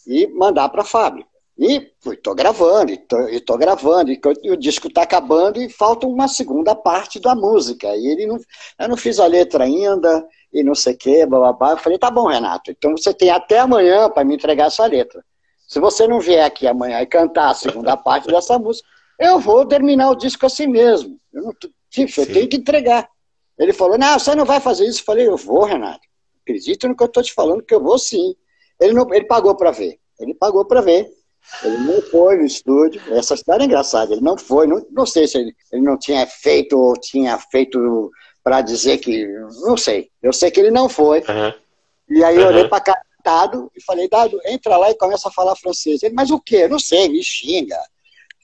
e 0.06 0.28
mandar 0.28 0.70
para 0.70 0.82
a 0.82 0.86
fábrica. 0.86 1.30
E 1.58 1.92
estou 2.08 2.34
gravando, 2.34 2.92
e 2.92 2.98
tô, 2.98 3.30
e 3.30 3.40
tô 3.40 3.58
gravando, 3.58 4.12
e, 4.12 4.20
e 4.42 4.52
o 4.52 4.58
disco 4.58 4.88
está 4.88 5.04
acabando 5.04 5.62
e 5.62 5.70
falta 5.70 6.08
uma 6.08 6.28
segunda 6.28 6.76
parte 6.76 7.20
da 7.20 7.36
música. 7.36 7.96
E 7.96 8.08
ele 8.08 8.26
não, 8.26 8.40
eu 8.80 8.90
não 8.90 8.98
fiz 8.98 9.20
a 9.20 9.28
letra 9.28 9.64
ainda, 9.64 10.28
e 10.52 10.64
não 10.64 10.74
sei 10.74 10.94
o 10.94 10.98
que, 10.98 11.26
bababá. 11.26 11.72
Eu 11.72 11.78
falei, 11.78 11.98
tá 11.98 12.10
bom, 12.10 12.28
Renato, 12.28 12.72
então 12.72 12.98
você 12.98 13.14
tem 13.14 13.30
até 13.30 13.60
amanhã 13.60 14.10
para 14.10 14.24
me 14.24 14.36
entregar 14.36 14.68
essa 14.68 14.86
letra. 14.86 15.24
Se 15.74 15.80
você 15.80 16.08
não 16.08 16.20
vier 16.20 16.46
aqui 16.46 16.68
amanhã 16.68 17.02
e 17.02 17.08
cantar 17.08 17.50
a 17.50 17.54
segunda 17.56 17.98
parte 17.98 18.28
dessa 18.28 18.60
música, 18.60 18.88
eu 19.20 19.40
vou 19.40 19.66
terminar 19.66 20.12
o 20.12 20.16
disco 20.16 20.46
assim 20.46 20.68
mesmo. 20.68 21.18
Eu, 21.34 21.42
não, 21.42 21.54
tipo, 21.90 22.22
eu 22.22 22.28
tenho 22.28 22.48
que 22.48 22.58
entregar. 22.58 23.10
Ele 23.58 23.74
falou, 23.74 23.98
não, 23.98 24.20
você 24.20 24.36
não 24.36 24.46
vai 24.46 24.60
fazer 24.60 24.86
isso. 24.86 25.00
Eu 25.02 25.06
falei, 25.06 25.28
eu 25.28 25.36
vou, 25.36 25.64
Renato. 25.64 26.08
Acredita 26.44 26.88
no 26.88 26.96
que 26.96 27.02
eu 27.02 27.08
estou 27.08 27.24
te 27.24 27.34
falando, 27.34 27.64
que 27.64 27.74
eu 27.74 27.82
vou 27.82 27.98
sim. 27.98 28.36
Ele, 28.80 28.94
não, 28.94 29.12
ele 29.12 29.26
pagou 29.26 29.56
para 29.56 29.72
ver. 29.72 29.98
Ele 30.20 30.36
pagou 30.36 30.64
para 30.64 30.80
ver. 30.80 31.10
Ele 31.64 31.78
não 31.78 32.04
foi 32.04 32.38
no 32.38 32.46
estúdio. 32.46 33.02
Essa 33.12 33.34
história 33.34 33.64
é 33.64 33.66
engraçada. 33.66 34.14
Ele 34.14 34.22
não 34.22 34.38
foi. 34.38 34.68
Não, 34.68 34.86
não 34.92 35.08
sei 35.08 35.26
se 35.26 35.40
ele, 35.40 35.56
ele 35.72 35.82
não 35.82 35.98
tinha 35.98 36.28
feito 36.28 36.78
ou 36.78 36.94
tinha 36.94 37.36
feito 37.40 38.12
para 38.44 38.62
dizer 38.62 39.00
que. 39.00 39.28
Não 39.64 39.76
sei. 39.76 40.12
Eu 40.22 40.34
sei 40.34 40.52
que 40.52 40.60
ele 40.60 40.70
não 40.70 40.88
foi. 40.88 41.22
Uhum. 41.22 41.54
E 42.12 42.24
aí 42.24 42.36
eu 42.36 42.44
uhum. 42.44 42.48
olhei 42.50 42.68
para 42.68 42.80
cá 42.80 43.02
E 43.76 43.84
falei, 43.84 44.08
Dado, 44.10 44.40
entra 44.46 44.78
lá 44.78 44.92
e 44.92 44.98
começa 44.98 45.30
a 45.30 45.32
falar 45.32 45.56
francês. 45.56 46.04
Ele, 46.04 46.14
mas 46.14 46.32
o 46.32 46.40
quê? 46.40 46.68
Não 46.68 46.80
sei, 46.80 47.10
me 47.10 47.24
xinga. 47.24 47.78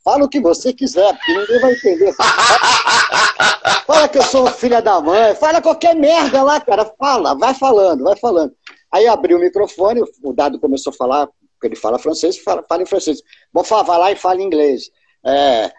Fala 0.03 0.25
o 0.25 0.29
que 0.29 0.39
você 0.39 0.73
quiser, 0.73 1.13
porque 1.15 1.33
ninguém 1.33 1.59
vai 1.59 1.73
entender. 1.73 2.13
Fala 3.85 4.07
que 4.07 4.17
eu 4.17 4.23
sou 4.23 4.47
filha 4.47 4.81
da 4.81 5.01
mãe, 5.01 5.35
fala 5.35 5.61
qualquer 5.61 5.95
merda 5.95 6.43
lá, 6.43 6.61
cara. 6.61 6.85
Fala, 6.97 7.33
vai 7.35 7.53
falando, 7.55 8.03
vai 8.03 8.15
falando. 8.15 8.53
Aí 8.91 9.07
abriu 9.07 9.37
o 9.37 9.41
microfone, 9.41 10.01
o 10.23 10.33
Dado 10.33 10.59
começou 10.59 10.91
a 10.91 10.95
falar 10.95 11.27
porque 11.59 11.67
ele 11.67 11.75
fala 11.75 11.99
francês, 11.99 12.37
fala, 12.37 12.63
fala 12.67 12.83
em 12.83 12.85
francês. 12.85 13.21
Bom, 13.51 13.61
vai 13.63 13.99
lá 13.99 14.11
e 14.11 14.15
fala 14.15 14.41
inglês. 14.41 14.89
É, 15.25 15.71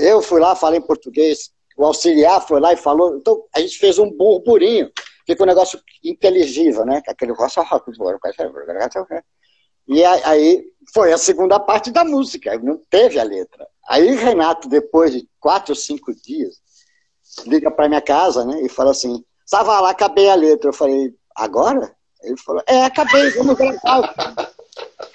eu 0.00 0.20
fui 0.20 0.38
lá, 0.38 0.54
falei 0.54 0.78
em 0.78 0.86
português. 0.86 1.50
O 1.76 1.86
auxiliar 1.86 2.46
foi 2.46 2.60
lá 2.60 2.74
e 2.74 2.76
falou. 2.76 3.16
Então, 3.16 3.42
a 3.54 3.60
gente 3.60 3.78
fez 3.78 3.98
um 3.98 4.10
burburinho. 4.10 4.90
Fica 5.26 5.42
um 5.42 5.46
negócio 5.46 5.80
inteligível, 6.02 6.84
né? 6.84 7.02
Aquele 7.06 7.32
E 9.86 10.04
aí 10.04 10.64
foi 10.92 11.12
a 11.12 11.18
segunda 11.18 11.58
parte 11.58 11.90
da 11.90 12.04
música, 12.04 12.58
não 12.58 12.80
teve 12.90 13.18
a 13.18 13.24
letra. 13.24 13.66
Aí 13.88 14.14
Renato, 14.14 14.68
depois 14.68 15.12
de 15.12 15.28
quatro 15.40 15.72
ou 15.72 15.76
cinco 15.76 16.14
dias, 16.14 16.56
liga 17.46 17.70
para 17.70 17.88
minha 17.88 18.00
casa, 18.00 18.44
né? 18.44 18.62
E 18.62 18.68
fala 18.68 18.92
assim: 18.92 19.24
Estava 19.44 19.80
lá, 19.80 19.90
acabei 19.90 20.28
a 20.28 20.34
letra. 20.34 20.68
Eu 20.70 20.74
falei: 20.74 21.14
Agora? 21.34 21.94
Ele 22.22 22.36
falou: 22.36 22.62
É, 22.66 22.84
acabei, 22.84 23.30
vamos 23.30 23.56
gravar. 23.56 24.52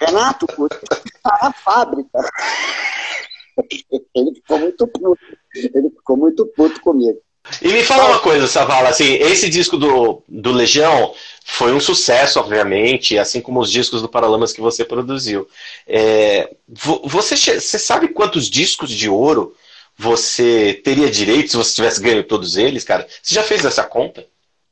Renato, 0.00 0.46
está 0.46 1.38
na 1.42 1.52
fábrica. 1.52 2.18
Ele 4.14 4.34
ficou 4.34 4.58
muito 4.58 4.86
puto. 4.86 5.38
Ele 5.54 5.90
ficou 5.90 6.16
muito 6.16 6.46
puto 6.46 6.80
comigo. 6.80 7.20
E 7.62 7.68
me 7.68 7.82
fala 7.82 8.06
uma 8.06 8.18
coisa, 8.18 8.46
Savala, 8.46 8.88
assim, 8.88 9.14
esse 9.14 9.48
disco 9.48 9.76
do, 9.76 10.22
do 10.28 10.52
Legião 10.52 11.14
foi 11.44 11.72
um 11.72 11.80
sucesso, 11.80 12.38
obviamente, 12.38 13.18
assim 13.18 13.40
como 13.40 13.60
os 13.60 13.70
discos 13.70 14.02
do 14.02 14.08
Paralamas 14.08 14.52
que 14.52 14.60
você 14.60 14.84
produziu. 14.84 15.48
É, 15.86 16.50
você, 16.68 17.36
você 17.36 17.78
sabe 17.78 18.08
quantos 18.08 18.50
discos 18.50 18.90
de 18.90 19.08
ouro 19.08 19.54
você 19.96 20.80
teria 20.84 21.10
direito 21.10 21.50
se 21.50 21.56
você 21.56 21.74
tivesse 21.74 22.00
ganho 22.00 22.22
todos 22.22 22.56
eles, 22.56 22.84
cara? 22.84 23.06
Você 23.22 23.34
já 23.34 23.42
fez 23.42 23.64
essa 23.64 23.82
conta? 23.82 24.26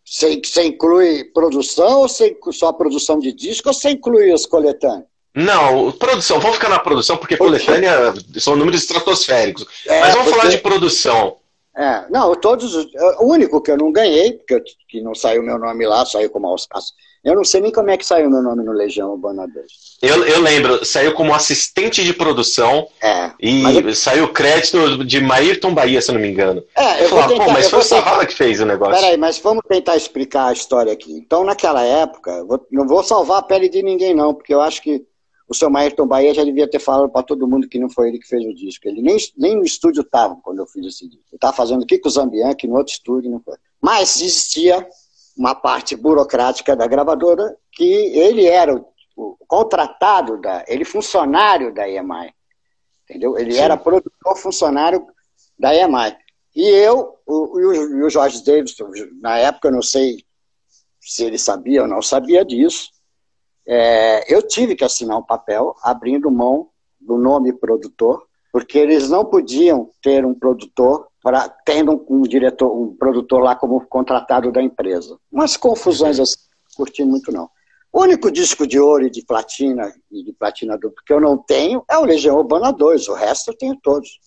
Você, 0.05 0.41
você 0.45 0.65
inclui 0.65 1.25
produção 1.25 2.03
ou 2.03 2.09
você, 2.09 2.37
só 2.53 2.73
produção 2.73 3.19
de 3.19 3.33
disco 3.33 3.69
ou 3.69 3.75
você 3.75 3.91
inclui 3.91 4.31
as 4.31 4.47
coletâneas? 4.47 5.05
Não, 5.35 5.93
produção, 5.93 6.41
vamos 6.41 6.57
ficar 6.57 6.71
na 6.71 6.79
produção, 6.79 7.17
porque 7.17 7.37
coletânea 7.37 8.15
são 8.39 8.57
números 8.57 8.81
estratosféricos. 8.81 9.67
É, 9.85 10.01
Mas 10.01 10.13
vamos 10.13 10.29
porque... 10.29 10.41
falar 10.41 10.51
de 10.51 10.59
produção. 10.59 11.37
É, 11.77 12.07
não, 12.09 12.35
todos. 12.35 12.75
O 13.21 13.27
único 13.27 13.61
que 13.61 13.71
eu 13.71 13.77
não 13.77 13.93
ganhei, 13.93 14.33
porque 14.33 14.63
que 14.89 15.03
não 15.03 15.15
saiu 15.15 15.43
meu 15.43 15.59
nome 15.59 15.87
lá, 15.87 16.07
saiu 16.07 16.31
como 16.31 16.47
Alsace. 16.47 16.93
Eu 17.23 17.35
não 17.35 17.45
sei 17.45 17.61
nem 17.61 17.73
como 17.73 17.91
é 17.91 17.97
que 17.97 18.07
saiu 18.07 18.31
meu 18.31 18.41
nome 18.41 18.63
no 18.63 18.71
Legião 18.71 19.11
Urbana 19.11 19.49
2. 19.49 19.67
Eu, 20.01 20.25
eu 20.25 20.41
lembro, 20.41 20.85
saiu 20.85 21.13
como 21.13 21.35
assistente 21.35 22.05
de 22.05 22.15
produção. 22.15 22.87
É. 23.03 23.33
E 23.41 23.65
eu... 23.79 23.95
saiu 23.95 24.33
crédito 24.33 25.05
de 25.05 25.21
Maírton 25.21 25.75
Bahia, 25.75 26.01
se 26.01 26.11
eu 26.11 26.15
não 26.15 26.23
me 26.23 26.29
engano. 26.29 26.63
É, 26.77 27.01
eu, 27.01 27.05
eu 27.05 27.09
vou 27.11 27.27
tentar, 27.27 27.45
Pô, 27.45 27.51
mas 27.51 27.69
foi 27.69 27.81
o 27.81 27.83
Savala 27.83 28.25
que 28.25 28.33
fez 28.33 28.61
o 28.61 28.65
negócio. 28.65 28.95
Peraí, 28.95 29.17
mas 29.17 29.39
vamos 29.39 29.65
tentar 29.69 29.97
explicar 29.97 30.47
a 30.47 30.53
história 30.53 30.93
aqui. 30.93 31.13
Então, 31.13 31.43
naquela 31.43 31.83
época, 31.83 32.45
vou, 32.45 32.65
não 32.71 32.87
vou 32.87 33.03
salvar 33.03 33.41
a 33.41 33.43
pele 33.43 33.69
de 33.69 33.83
ninguém, 33.83 34.15
não, 34.15 34.33
porque 34.33 34.55
eu 34.55 34.61
acho 34.61 34.81
que 34.81 35.05
o 35.49 35.55
seu 35.55 35.71
Maerton 35.71 36.07
Bahia 36.07 36.35
já 36.35 36.43
devia 36.43 36.69
ter 36.69 36.81
falado 36.81 37.09
para 37.09 37.23
todo 37.23 37.47
mundo 37.47 37.69
que 37.69 37.79
não 37.79 37.89
foi 37.89 38.09
ele 38.09 38.19
que 38.19 38.27
fez 38.27 38.45
o 38.45 38.53
disco. 38.53 38.89
Ele 38.89 39.01
nem, 39.01 39.17
nem 39.37 39.55
no 39.55 39.65
estúdio 39.65 40.01
estava 40.01 40.37
quando 40.43 40.59
eu 40.59 40.67
fiz 40.67 40.85
esse 40.87 41.07
disco. 41.07 41.25
Ele 41.31 41.37
estava 41.37 41.57
fazendo 41.57 41.83
o 41.83 41.87
Kiko 41.87 42.11
Zambianchi 42.11 42.67
no 42.67 42.77
outro 42.77 42.93
estúdio. 42.93 43.31
Não 43.31 43.41
foi. 43.41 43.57
Mas 43.81 44.17
existia 44.17 44.87
uma 45.37 45.55
parte 45.55 45.95
burocrática 45.95 46.75
da 46.75 46.87
gravadora 46.87 47.57
que 47.71 47.85
ele 47.85 48.47
era 48.47 48.75
o, 48.75 48.87
o 49.17 49.37
contratado, 49.47 50.41
da, 50.41 50.65
ele 50.67 50.85
funcionário 50.85 51.73
da 51.73 51.89
EMI. 51.89 52.35
Entendeu? 53.05 53.39
Ele 53.39 53.53
Sim. 53.53 53.61
era 53.61 53.77
produtor 53.77 54.37
funcionário 54.37 55.07
da 55.57 55.73
EMI. 55.73 56.17
E 56.57 56.67
eu, 56.69 57.15
o, 57.25 57.61
e 57.61 58.03
o 58.03 58.11
Jorge 58.11 58.43
Davis, 58.43 58.75
na 59.21 59.39
época 59.39 59.69
eu 59.69 59.73
não 59.73 59.83
sei 59.83 60.25
se 61.01 61.23
ele 61.23 61.39
sabia 61.39 61.83
ou 61.83 61.89
não 61.89 62.03
sabia 62.03 62.45
disso, 62.45 62.91
é, 63.67 64.33
eu 64.33 64.47
tive 64.47 64.77
que 64.77 64.85
assinar 64.85 65.19
um 65.19 65.23
papel 65.23 65.75
abrindo 65.83 66.31
mão 66.31 66.69
do 67.01 67.19
nome 67.19 67.53
produtor, 67.53 68.27
porque 68.53 68.79
eles 68.79 69.11
não 69.11 69.25
podiam 69.25 69.91
ter 70.01 70.25
um 70.25 70.35
produtor 70.35 71.09
para 71.23 71.49
tendo 71.49 71.93
um, 71.93 72.21
um, 72.21 72.23
diretor, 72.23 72.73
um 72.73 72.95
produtor 72.95 73.43
lá 73.43 73.57
como 73.57 73.85
contratado 73.87 74.53
da 74.53 74.63
empresa. 74.63 75.19
Umas 75.31 75.57
confusões 75.57 76.21
assim, 76.21 76.37
curti 76.77 77.05
muito 77.05 77.33
não. 77.33 77.51
O 77.93 78.03
único 78.03 78.31
disco 78.31 78.67
de 78.67 78.79
ouro 78.79 79.07
e 79.07 79.11
de 79.11 79.25
platina 79.25 79.93
e 80.11 80.23
de 80.23 80.33
platina 80.33 80.77
dupla 80.77 81.03
que 81.05 81.13
eu 81.13 81.21
não 81.21 81.37
tenho 81.37 81.83
é 81.91 81.99
o 81.99 82.05
Legião 82.05 82.37
Urbana 82.37 82.73
2, 82.73 83.09
o 83.09 83.15
resto 83.15 83.51
eu 83.51 83.57
tenho 83.57 83.77
todos. 83.83 84.21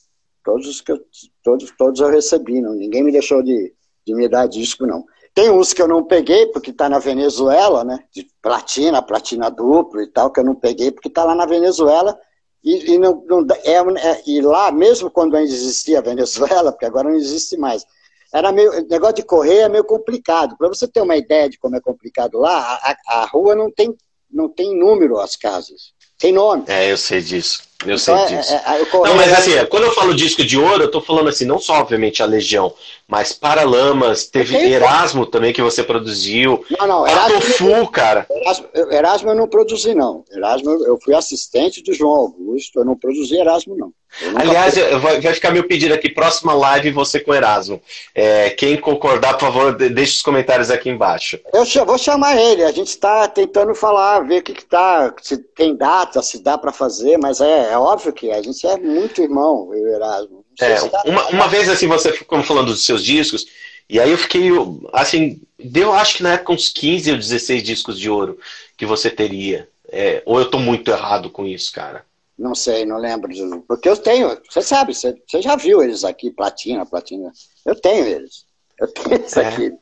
Todos 0.44 0.68
os 0.68 0.82
que 0.82 0.92
eu, 0.92 1.00
todos, 1.44 1.72
todos 1.78 2.02
eu 2.02 2.10
recebi, 2.10 2.62
não, 2.62 2.74
ninguém 2.74 3.04
me 3.04 3.12
deixou 3.12 3.44
de, 3.44 3.74
de 4.06 4.16
me 4.16 4.28
dar 4.28 4.48
disco 4.48 4.86
não. 4.86 5.06
Tem 5.34 5.50
uns 5.50 5.74
que 5.74 5.82
eu 5.82 5.88
não 5.88 6.04
peguei 6.04 6.48
porque 6.48 6.72
está 6.72 6.90
na 6.90 7.00
Venezuela, 7.00 7.84
né? 7.84 8.04
De 8.12 8.28
platina, 8.42 9.02
platina 9.02 9.50
duplo 9.50 10.02
e 10.02 10.08
tal, 10.08 10.32
que 10.32 10.40
eu 10.40 10.44
não 10.44 10.56
peguei 10.56 10.92
porque 10.92 11.08
está 11.08 11.24
lá 11.24 11.36
na 11.36 11.46
Venezuela. 11.46 12.20
E, 12.64 12.94
e, 12.94 12.98
não, 12.98 13.24
não 13.26 13.48
é, 13.64 14.10
é, 14.10 14.24
e 14.28 14.42
lá, 14.42 14.72
mesmo 14.72 15.10
quando 15.10 15.36
ainda 15.36 15.50
existia 15.50 16.00
a 16.00 16.02
Venezuela, 16.02 16.72
porque 16.74 16.86
agora 16.86 17.10
não 17.10 17.16
existe 17.16 17.56
mais, 17.56 17.86
era 18.34 18.52
meio, 18.52 18.86
negócio 18.88 19.16
de 19.16 19.24
correr 19.24 19.60
é 19.60 19.70
meio 19.70 19.84
complicado. 19.84 20.58
Para 20.58 20.68
você 20.68 20.88
ter 20.88 21.02
uma 21.02 21.18
ideia 21.18 21.50
de 21.50 21.58
como 21.58 21.76
é 21.76 21.82
complicado 21.82 22.38
lá, 22.38 22.80
a, 22.84 23.22
a, 23.22 23.26
rua 23.26 23.56
não 23.56 23.72
tem, 23.72 23.96
não 24.30 24.50
tem 24.50 24.78
número 24.78 25.20
as 25.20 25.36
casas, 25.36 25.94
tem 26.18 26.32
nome. 26.32 26.66
É, 26.68 26.92
eu 26.92 26.98
sei 26.98 27.22
disso. 27.22 27.69
Eu 27.86 27.96
então, 27.96 27.98
sei 27.98 28.14
é, 28.14 28.26
disso. 28.26 28.54
É, 28.54 28.58
é, 28.58 29.08
não, 29.08 29.16
mas 29.16 29.32
assim, 29.32 29.52
quando 29.68 29.84
eu 29.84 29.94
falo 29.94 30.14
disco 30.14 30.44
de 30.44 30.58
ouro, 30.58 30.84
eu 30.84 30.92
tô 30.92 31.00
falando 31.00 31.30
assim, 31.30 31.46
não 31.46 31.60
só, 31.60 31.76
obviamente, 31.80 32.22
a 32.22 32.26
Legião, 32.26 32.74
mas 33.08 33.32
Paralamas, 33.32 34.26
teve 34.28 34.54
Erasmo 34.58 35.26
também 35.26 35.54
que 35.54 35.62
você 35.62 35.82
produziu. 35.82 36.64
Não, 36.78 36.86
não, 36.86 37.08
Erasmo. 37.08 37.40
Tofu, 37.40 37.88
cara. 37.88 38.28
Erasmo, 38.30 38.68
Erasmo 38.92 39.30
eu 39.30 39.36
não 39.36 39.48
produzi, 39.48 39.96
não. 39.96 40.26
Erasmo, 40.30 40.72
eu 40.86 41.00
fui 41.02 41.16
assistente 41.16 41.82
do 41.82 41.94
João 41.94 42.16
Augusto, 42.16 42.80
eu 42.80 42.86
não 42.86 42.98
produzi 42.98 43.38
Erasmo, 43.38 43.78
não. 43.78 43.94
Aliás, 44.36 44.76
vai, 45.02 45.34
ficar 45.34 45.52
meu 45.52 45.64
pedido 45.64 45.94
aqui, 45.94 46.10
próxima 46.10 46.54
live 46.54 46.92
você 46.92 47.20
com 47.20 47.34
Erasmo. 47.34 47.82
É, 48.14 48.50
quem 48.50 48.78
concordar, 48.78 49.34
por 49.34 49.42
favor, 49.42 49.76
deixe 49.76 50.14
os 50.14 50.22
comentários 50.22 50.70
aqui 50.70 50.90
embaixo. 50.90 51.40
Eu 51.54 51.86
vou 51.86 51.98
chamar 51.98 52.40
ele, 52.40 52.64
a 52.64 52.72
gente 52.72 52.88
está 52.88 53.28
tentando 53.28 53.74
falar, 53.74 54.20
ver 54.22 54.40
o 54.40 54.44
que, 54.44 54.52
está, 54.52 55.14
se 55.22 55.38
tem 55.38 55.76
data, 55.76 56.22
se 56.22 56.44
dá 56.44 56.58
para 56.58 56.72
fazer, 56.72 57.18
mas 57.18 57.40
é, 57.40 57.72
é 57.72 57.78
óbvio 57.78 58.14
que 58.14 58.32
a 58.32 58.42
gente 58.42 58.66
é 58.68 58.78
muito 58.78 59.22
irmão, 59.22 59.70
eu 59.74 59.88
e 59.88 59.94
Erasmo. 59.94 60.46
É, 60.60 61.10
uma, 61.10 61.28
uma 61.30 61.48
vez 61.48 61.70
assim, 61.70 61.88
você 61.88 62.12
ficou 62.12 62.44
falando 62.44 62.68
dos 62.68 62.84
seus 62.84 63.04
discos, 63.04 63.46
e 63.90 64.00
aí 64.00 64.12
eu 64.12 64.18
fiquei, 64.18 64.50
assim, 64.94 65.42
deu 65.58 65.94
acho 65.94 66.18
que 66.18 66.24
na 66.24 66.34
época 66.34 66.54
uns 66.54 66.70
15 66.70 67.12
ou 67.12 67.18
16 67.18 67.64
discos 67.64 68.00
de 68.00 68.10
ouro 68.10 68.38
que 68.78 68.86
você 68.86 69.10
teria. 69.10 69.68
É, 69.92 70.22
ou 70.26 70.38
eu 70.38 70.46
estou 70.46 70.60
muito 70.60 70.92
errado 70.92 71.30
com 71.30 71.46
isso, 71.46 71.74
cara? 71.74 72.06
Não 72.40 72.56
sei, 72.56 72.86
não 72.86 72.98
lembro. 72.98 73.30
De, 73.30 73.44
porque 73.68 73.90
eu 73.90 73.98
tenho, 73.98 74.30
você 74.50 74.62
sabe, 74.62 74.96
você, 74.96 75.14
você 75.28 75.42
já 75.42 75.58
viu 75.58 75.84
eles 75.84 76.06
aqui, 76.06 76.32
platina, 76.32 76.86
platina. 76.86 77.32
Eu 77.66 77.76
tenho 77.76 78.06
eles. 78.06 78.46
Eu 78.80 78.88
tenho 78.88 79.14
eles 79.16 79.36
é. 79.36 79.46
aqui. 79.46 79.74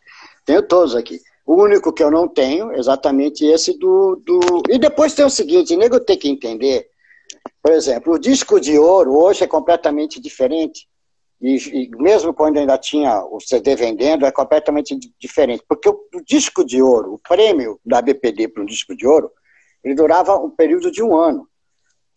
Tenho 0.43 0.63
todos 0.63 0.95
aqui. 0.95 1.21
O 1.45 1.61
único 1.61 1.93
que 1.93 2.03
eu 2.03 2.09
não 2.09 2.27
tenho, 2.27 2.73
exatamente 2.73 3.45
esse 3.45 3.77
do. 3.77 4.15
do... 4.25 4.63
E 4.69 4.79
depois 4.79 5.13
tem 5.13 5.23
o 5.23 5.29
seguinte, 5.29 5.77
nego 5.77 5.99
tem 5.99 6.17
que 6.17 6.27
entender. 6.27 6.89
Por 7.61 7.71
exemplo, 7.71 8.13
o 8.13 8.19
disco 8.19 8.59
de 8.59 8.77
ouro 8.79 9.15
hoje 9.15 9.43
é 9.43 9.47
completamente 9.47 10.19
diferente. 10.19 10.87
E, 11.39 11.57
e, 11.57 11.89
mesmo 11.97 12.33
quando 12.33 12.57
ainda 12.57 12.75
tinha 12.79 13.23
o 13.23 13.39
CD 13.39 13.75
vendendo, 13.75 14.25
é 14.25 14.31
completamente 14.31 14.97
diferente. 15.19 15.63
Porque 15.69 15.87
o, 15.87 15.93
o 16.15 16.23
disco 16.25 16.65
de 16.65 16.81
ouro, 16.81 17.13
o 17.13 17.19
prêmio 17.19 17.79
da 17.85 18.01
BPD 18.01 18.47
para 18.47 18.63
um 18.63 18.65
disco 18.65 18.95
de 18.95 19.05
ouro, 19.05 19.31
ele 19.83 19.93
durava 19.93 20.35
um 20.37 20.49
período 20.49 20.91
de 20.91 21.03
um 21.03 21.15
ano. 21.15 21.47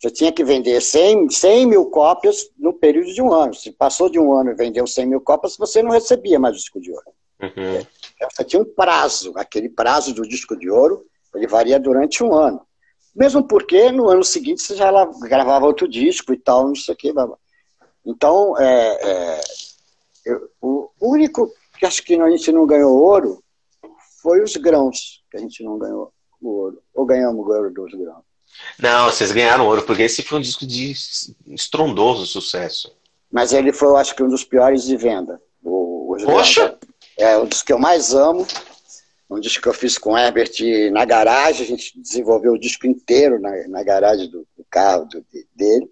Você 0.01 0.09
tinha 0.09 0.31
que 0.31 0.43
vender 0.43 0.81
100, 0.81 1.29
100 1.29 1.67
mil 1.67 1.85
cópias 1.85 2.49
no 2.57 2.73
período 2.73 3.13
de 3.13 3.21
um 3.21 3.31
ano. 3.31 3.53
Se 3.53 3.71
passou 3.71 4.09
de 4.09 4.17
um 4.17 4.33
ano 4.33 4.49
e 4.49 4.55
vendeu 4.55 4.87
100 4.87 5.05
mil 5.05 5.21
cópias, 5.21 5.55
você 5.55 5.83
não 5.83 5.91
recebia 5.91 6.39
mais 6.39 6.55
o 6.55 6.57
disco 6.57 6.81
de 6.81 6.91
ouro. 6.91 7.05
Uhum. 7.39 7.85
Você 8.31 8.43
tinha 8.43 8.61
um 8.63 8.65
prazo. 8.65 9.31
Aquele 9.35 9.69
prazo 9.69 10.11
do 10.11 10.23
disco 10.23 10.57
de 10.57 10.71
ouro, 10.71 11.05
ele 11.35 11.45
varia 11.45 11.79
durante 11.79 12.23
um 12.23 12.33
ano. 12.33 12.65
Mesmo 13.15 13.43
porque 13.43 13.91
no 13.91 14.09
ano 14.09 14.23
seguinte 14.23 14.63
você 14.63 14.75
já 14.75 14.91
gravava 15.21 15.67
outro 15.67 15.87
disco 15.87 16.33
e 16.33 16.37
tal, 16.37 16.69
não 16.69 16.75
sei 16.75 16.95
o 16.95 16.97
que. 16.97 17.13
Então, 18.03 18.57
é, 18.57 18.97
é, 19.03 19.41
eu, 20.25 20.49
o 20.59 20.89
único 20.99 21.53
que 21.77 21.85
acho 21.85 22.01
que 22.01 22.15
a 22.15 22.29
gente 22.31 22.51
não 22.51 22.65
ganhou 22.65 22.91
ouro 22.91 23.43
foi 24.19 24.41
os 24.41 24.55
grãos, 24.57 25.23
que 25.29 25.37
a 25.37 25.39
gente 25.39 25.63
não 25.63 25.77
ganhou 25.77 26.11
o 26.41 26.49
ouro. 26.49 26.81
Ou 26.95 27.05
ganhamos 27.05 27.45
o 27.45 27.51
ouro 27.51 27.71
dos 27.71 27.93
grãos. 27.93 28.30
Não, 28.79 29.05
vocês 29.05 29.31
ganharam 29.31 29.67
ouro, 29.67 29.83
porque 29.83 30.03
esse 30.03 30.23
foi 30.23 30.39
um 30.39 30.41
disco 30.41 30.65
de 30.65 30.93
estrondoso 31.47 32.25
sucesso. 32.25 32.91
Mas 33.31 33.53
ele 33.53 33.71
foi, 33.71 33.89
eu 33.89 33.97
acho 33.97 34.15
que, 34.15 34.23
um 34.23 34.29
dos 34.29 34.43
piores 34.43 34.83
de 34.83 34.97
venda. 34.97 35.41
O, 35.63 36.15
o 36.15 36.25
Poxa! 36.25 36.77
É, 37.17 37.37
um 37.37 37.45
dos 37.45 37.63
que 37.63 37.71
eu 37.71 37.79
mais 37.79 38.13
amo. 38.13 38.45
Um 39.29 39.39
disco 39.39 39.61
que 39.61 39.69
eu 39.69 39.73
fiz 39.73 39.97
com 39.97 40.11
o 40.11 40.17
Herbert 40.17 40.51
na 40.91 41.05
garagem. 41.05 41.65
A 41.65 41.69
gente 41.69 41.97
desenvolveu 41.99 42.53
o 42.53 42.59
disco 42.59 42.85
inteiro 42.85 43.39
na, 43.39 43.67
na 43.69 43.83
garagem 43.83 44.29
do, 44.29 44.45
do 44.57 44.65
carro 44.69 45.05
do, 45.05 45.23
dele. 45.55 45.89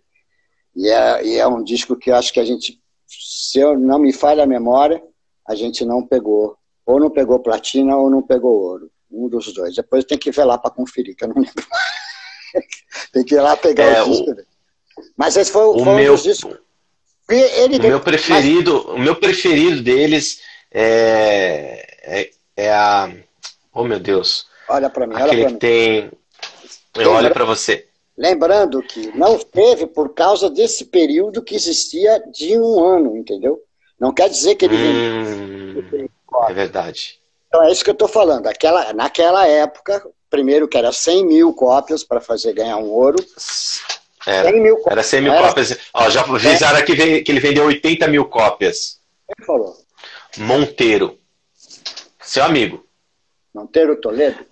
E 0.76 0.90
é, 0.90 1.26
e 1.26 1.38
é 1.38 1.48
um 1.48 1.64
disco 1.64 1.96
que 1.96 2.12
eu 2.12 2.16
acho 2.16 2.34
que 2.34 2.40
a 2.40 2.46
gente, 2.46 2.80
se 3.08 3.60
eu 3.60 3.80
não 3.80 4.00
me 4.00 4.12
falha 4.12 4.44
a 4.44 4.48
memória, 4.48 5.02
a 5.48 5.56
gente 5.56 5.86
não 5.86 6.06
pegou. 6.06 6.58
Ou 6.86 7.00
não 7.00 7.10
pegou 7.10 7.40
platina 7.40 7.96
ou 7.96 8.10
não 8.10 8.22
pegou 8.22 8.52
ouro. 8.52 8.92
Um 9.10 9.30
dos 9.30 9.54
dois. 9.54 9.76
Depois 9.76 10.04
tem 10.04 10.18
que 10.18 10.32
ver 10.32 10.44
lá 10.44 10.58
para 10.58 10.72
conferir, 10.72 11.16
que 11.16 11.24
eu 11.24 11.30
não 11.30 11.42
lembro 11.42 11.54
Tem 13.12 13.24
que 13.24 13.36
ir 13.36 13.42
lá 13.42 13.56
pegar 13.58 13.86
é, 13.86 14.04
o 14.04 14.10
disco. 14.10 14.36
Mas 15.18 15.36
esse 15.36 15.52
foi, 15.52 15.66
o 15.66 15.84
foi 15.84 15.96
meu, 15.96 16.14
um 16.14 16.16
dos 16.16 16.24
discos. 16.24 16.58
Ele 17.30 17.78
o 17.78 17.82
meu 17.84 18.00
preferido, 18.00 18.84
mas... 18.88 18.96
o 18.96 19.00
meu 19.00 19.16
preferido 19.16 19.82
deles 19.82 20.42
é, 20.72 21.86
é, 22.02 22.30
é, 22.58 22.74
a. 22.74 23.12
Oh 23.74 23.84
meu 23.84 24.00
Deus! 24.00 24.48
Olha 24.68 24.90
para 24.90 25.06
mim, 25.06 25.16
Aquele 25.16 25.44
olha 25.44 25.54
que 25.54 25.60
tem. 25.60 26.12
Eu 26.96 27.12
olho 27.12 27.32
para 27.32 27.46
você. 27.46 27.88
Lembrando 28.18 28.82
que 28.82 29.16
não 29.18 29.38
teve 29.38 29.88
por 29.88 30.14
causa 30.14 30.50
desse 30.50 30.86
período 30.86 31.42
que 31.42 31.56
existia 31.56 32.22
de 32.32 32.58
um 32.60 32.84
ano, 32.84 33.16
entendeu? 33.16 33.62
Não 34.00 34.14
quer 34.14 34.30
dizer 34.30 34.56
que 34.56 34.66
ele. 34.66 34.76
Hum, 34.76 36.10
é 36.48 36.54
verdade. 36.54 37.20
Então 37.48 37.64
é 37.64 37.72
isso 37.72 37.84
que 37.84 37.90
eu 37.90 37.94
estou 37.94 38.08
falando. 38.08 38.48
Aquela, 38.48 38.94
naquela 38.94 39.48
época, 39.48 40.06
primeiro 40.30 40.68
que 40.68 40.78
era 40.78 40.92
100 40.92 41.26
mil 41.26 41.54
cópias 41.54 42.04
para 42.04 42.22
fazer 42.22 42.54
ganhar 42.54 42.78
um 42.78 42.90
ouro. 42.90 43.18
Era, 44.26 44.50
100 44.50 44.62
mil 44.62 44.76
cópias. 44.78 44.92
Era 44.92 45.04
100 45.04 45.22
mil 45.22 45.34
era... 45.34 45.48
cópias. 45.48 45.78
Ó, 45.94 46.10
já 46.10 46.22
avisaram 46.22 46.78
é. 46.80 46.82
que, 46.84 47.22
que 47.22 47.32
ele 47.32 47.40
vendeu 47.40 47.66
80 47.66 48.08
mil 48.08 48.26
cópias. 48.26 49.00
Quem 49.28 49.46
falou? 49.46 49.76
Monteiro. 50.38 51.18
Seu 52.22 52.44
amigo. 52.44 52.86
Monteiro 53.54 54.00
Toledo? 54.00 54.46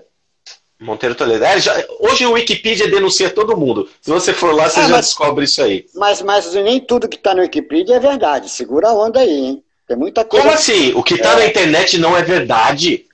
Monteiro 0.79 1.15
Toledo. 1.15 1.43
É, 1.43 1.59
já, 1.59 1.73
hoje 1.99 2.25
o 2.25 2.33
Wikipedia 2.33 2.87
denuncia 2.87 3.29
todo 3.29 3.57
mundo. 3.57 3.89
Se 4.01 4.09
você 4.09 4.33
for 4.33 4.53
lá, 4.53 4.69
você 4.69 4.79
é, 4.79 4.83
já 4.83 4.89
mas, 4.89 5.05
descobre 5.05 5.45
isso 5.45 5.61
aí. 5.61 5.85
Mas, 5.95 6.21
mas 6.21 6.53
nem 6.53 6.79
tudo 6.79 7.07
que 7.07 7.17
está 7.17 7.33
no 7.33 7.41
Wikipedia 7.41 7.95
é 7.95 7.99
verdade. 7.99 8.49
Segura 8.49 8.89
a 8.89 8.93
onda 8.93 9.19
aí, 9.19 9.29
hein? 9.29 9.63
Tem 9.87 9.97
muita 9.97 10.25
coisa. 10.25 10.45
Como 10.45 10.55
assim? 10.55 10.93
O 10.93 11.03
que 11.03 11.15
está 11.15 11.33
é. 11.33 11.35
na 11.37 11.45
internet 11.45 11.97
não 11.97 12.15
é 12.15 12.21
verdade? 12.21 13.06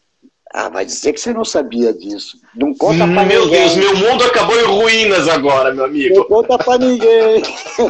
Ah, 0.54 0.70
vai 0.70 0.86
dizer 0.86 1.14
que 1.14 1.20
você 1.20 1.34
não 1.34 1.44
sabia 1.44 1.92
disso. 1.92 2.38
Não 2.54 2.76
conta 2.76 3.08
pra 3.08 3.26
meu 3.26 3.46
ninguém. 3.46 3.60
Deus, 3.60 3.76
meu 3.76 3.98
mundo 3.98 4.24
acabou 4.24 4.56
em 4.56 4.66
ruínas 4.66 5.28
agora, 5.28 5.74
meu 5.74 5.84
amigo. 5.84 6.16
Não 6.16 6.24
conta 6.26 6.60
pra 6.60 6.78
ninguém. 6.78 7.42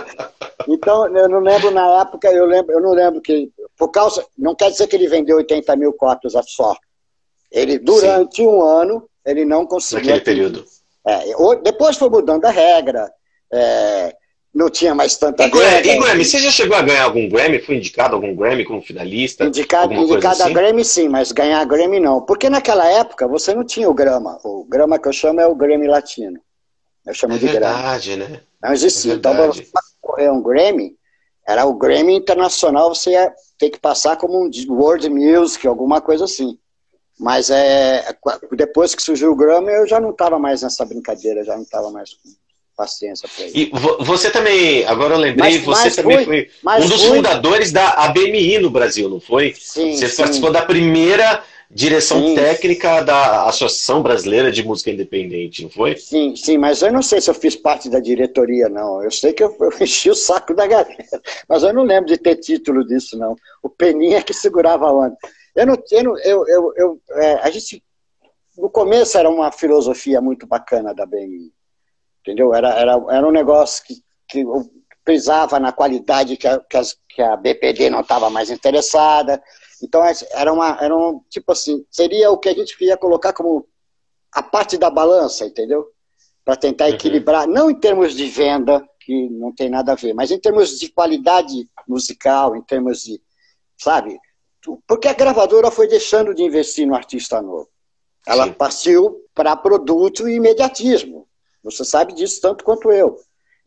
então, 0.69 1.05
eu 1.13 1.27
não 1.27 1.39
lembro 1.39 1.71
na 1.71 1.99
época, 1.99 2.31
eu, 2.31 2.45
lembro, 2.45 2.71
eu 2.71 2.81
não 2.81 2.93
lembro 2.93 3.19
que. 3.19 3.51
Por 3.77 3.89
causa. 3.89 4.25
Não 4.37 4.55
quer 4.55 4.71
dizer 4.71 4.87
que 4.87 4.95
ele 4.95 5.09
vendeu 5.09 5.35
80 5.35 5.75
mil 5.75 5.91
cópias 5.91 6.33
só. 6.47 6.73
Ele, 7.51 7.77
durante 7.77 8.37
Sim. 8.37 8.47
um 8.47 8.61
ano, 8.61 9.09
ele 9.25 9.43
não 9.43 9.65
conseguiu. 9.65 10.15
Naquele 10.15 10.23
período. 10.23 10.65
É, 11.05 11.19
depois 11.63 11.97
foi 11.97 12.09
mudando 12.09 12.45
a 12.45 12.49
regra. 12.49 13.11
É, 13.51 14.15
não 14.53 14.69
tinha 14.69 14.93
mais 14.93 15.17
tanta 15.17 15.45
e, 15.45 15.49
Grammy, 15.49 15.87
e 15.87 15.97
Grammy, 15.97 16.23
você 16.23 16.37
já 16.37 16.51
chegou 16.51 16.77
a 16.77 16.81
ganhar 16.81 17.05
algum 17.05 17.27
Grammy? 17.27 17.59
Foi 17.59 17.75
indicado 17.75 18.15
algum 18.15 18.35
Grammy 18.35 18.63
como 18.63 18.81
finalista? 18.81 19.45
Indicado, 19.45 19.93
indicado 19.93 20.43
assim? 20.43 20.51
a 20.51 20.53
Grammy 20.53 20.85
sim, 20.85 21.09
mas 21.09 21.31
ganhar 21.31 21.65
Grammy 21.65 21.99
não. 21.99 22.21
Porque 22.21 22.49
naquela 22.49 22.87
época 22.87 23.27
você 23.27 23.53
não 23.53 23.63
tinha 23.63 23.89
o 23.89 23.93
grama. 23.93 24.39
O 24.43 24.63
grama 24.65 24.99
que 24.99 25.07
eu 25.07 25.13
chamo 25.13 25.41
é 25.41 25.47
o 25.47 25.55
Grammy 25.55 25.87
latino. 25.87 26.39
Eu 27.05 27.13
chamo 27.13 27.33
é 27.33 27.37
de 27.37 27.47
verdade, 27.47 28.15
né? 28.15 28.41
Não 28.61 28.71
existia. 28.71 29.13
É 29.13 29.15
então, 29.15 29.35
para 29.35 29.47
você 29.47 29.65
correr 29.99 30.29
um 30.29 30.41
Grammy, 30.41 30.95
era 31.47 31.65
o 31.65 31.73
Grammy 31.73 32.15
internacional, 32.15 32.93
você 32.93 33.11
ia 33.11 33.33
ter 33.57 33.71
que 33.71 33.79
passar 33.79 34.17
como 34.17 34.37
um 34.37 34.49
World 34.69 35.09
Music, 35.09 35.67
alguma 35.67 35.99
coisa 35.99 36.25
assim. 36.25 36.57
Mas 37.19 37.49
é, 37.49 38.15
depois 38.55 38.93
que 38.93 39.01
surgiu 39.01 39.31
o 39.31 39.35
Grammy, 39.35 39.71
eu 39.71 39.87
já 39.87 39.99
não 39.99 40.11
estava 40.11 40.37
mais 40.37 40.61
nessa 40.61 40.85
brincadeira, 40.85 41.43
já 41.43 41.55
não 41.55 41.63
estava 41.63 41.89
mais 41.91 42.11
paciência 42.75 43.29
para 43.33 43.45
isso. 43.45 43.57
E 43.57 43.71
você 43.99 44.29
também, 44.29 44.85
agora 44.85 45.15
eu 45.15 45.19
lembrei, 45.19 45.53
mas, 45.53 45.63
você 45.63 45.85
mas 45.85 45.95
também 45.95 46.25
fui, 46.25 46.49
foi 46.61 46.81
um 46.81 46.87
dos 46.87 47.01
fui. 47.01 47.15
fundadores 47.15 47.71
da 47.71 47.89
ABMI 47.89 48.59
no 48.59 48.69
Brasil, 48.69 49.09
não 49.09 49.19
foi? 49.19 49.53
Sim. 49.57 49.95
Você 49.95 50.09
sim. 50.09 50.17
participou 50.17 50.51
da 50.51 50.61
primeira 50.61 51.43
direção 51.69 52.21
sim. 52.21 52.35
técnica 52.35 53.01
da 53.01 53.45
Associação 53.45 54.03
Brasileira 54.03 54.51
de 54.51 54.63
Música 54.63 54.91
Independente, 54.91 55.63
não 55.63 55.69
foi? 55.69 55.97
Sim, 55.97 56.35
sim, 56.35 56.57
mas 56.57 56.81
eu 56.81 56.93
não 56.93 57.01
sei 57.01 57.19
se 57.19 57.29
eu 57.29 57.33
fiz 57.33 57.55
parte 57.55 57.89
da 57.89 57.99
diretoria, 57.99 58.69
não. 58.69 59.03
Eu 59.03 59.11
sei 59.11 59.33
que 59.33 59.43
eu, 59.43 59.55
eu 59.59 59.71
enchi 59.81 60.09
o 60.09 60.15
saco 60.15 60.53
da 60.53 60.67
galera, 60.67 61.05
mas 61.47 61.63
eu 61.63 61.73
não 61.73 61.83
lembro 61.83 62.07
de 62.07 62.17
ter 62.17 62.35
título 62.35 62.85
disso, 62.85 63.17
não. 63.17 63.35
O 63.61 63.69
Peninha 63.69 64.21
que 64.21 64.33
segurava 64.33 64.85
a 64.85 64.93
onda. 64.93 65.17
Eu 65.55 65.67
não, 65.67 65.77
eu, 65.91 66.03
não, 66.03 66.17
eu, 66.19 66.47
eu, 66.47 66.73
eu 66.75 67.01
é, 67.11 67.33
a 67.35 67.49
gente, 67.49 67.83
no 68.57 68.69
começo 68.69 69.17
era 69.17 69.29
uma 69.29 69.51
filosofia 69.51 70.19
muito 70.19 70.47
bacana 70.47 70.93
da 70.93 71.05
BMI 71.05 71.51
entendeu? 72.23 72.53
Era, 72.53 72.69
era, 72.69 72.93
era 73.09 73.27
um 73.27 73.31
negócio 73.31 73.83
que, 73.85 73.95
que 74.27 74.39
eu 74.39 74.69
prisava 75.03 75.59
na 75.59 75.71
qualidade 75.71 76.37
que 76.37 76.47
a, 76.47 76.59
que, 76.59 76.77
as, 76.77 76.97
que 77.09 77.21
a 77.21 77.35
BPD 77.35 77.89
não 77.89 78.01
estava 78.01 78.29
mais 78.29 78.49
interessada. 78.49 79.43
Então, 79.81 80.01
era 80.31 80.51
uma, 80.51 80.77
era 80.81 80.95
um, 80.95 81.21
tipo 81.29 81.51
assim, 81.51 81.85
seria 81.91 82.31
o 82.31 82.37
que 82.37 82.49
a 82.49 82.53
gente 82.53 82.75
ia 82.83 82.97
colocar 82.97 83.33
como 83.33 83.67
a 84.31 84.41
parte 84.41 84.77
da 84.77 84.89
balança, 84.89 85.45
entendeu? 85.45 85.85
Para 86.43 86.55
tentar 86.55 86.85
uhum. 86.85 86.93
equilibrar, 86.93 87.47
não 87.47 87.69
em 87.69 87.75
termos 87.75 88.15
de 88.15 88.25
venda, 88.27 88.83
que 89.01 89.29
não 89.29 89.53
tem 89.53 89.69
nada 89.69 89.91
a 89.91 89.95
ver, 89.95 90.13
mas 90.13 90.31
em 90.31 90.39
termos 90.39 90.79
de 90.79 90.89
qualidade 90.89 91.69
musical, 91.85 92.55
em 92.55 92.61
termos 92.61 93.03
de, 93.03 93.21
sabe? 93.77 94.17
Porque 94.87 95.09
a 95.09 95.13
gravadora 95.13 95.69
foi 95.69 95.87
deixando 95.89 96.33
de 96.33 96.41
investir 96.41 96.87
no 96.87 96.95
artista 96.95 97.41
novo. 97.41 97.67
Ela 98.25 98.45
Sim. 98.45 98.53
partiu 98.53 99.25
para 99.35 99.57
produto 99.57 100.27
e 100.29 100.35
imediatismo. 100.35 101.27
Você 101.63 101.85
sabe 101.85 102.13
disso 102.13 102.41
tanto 102.41 102.63
quanto 102.63 102.91
eu. 102.91 103.17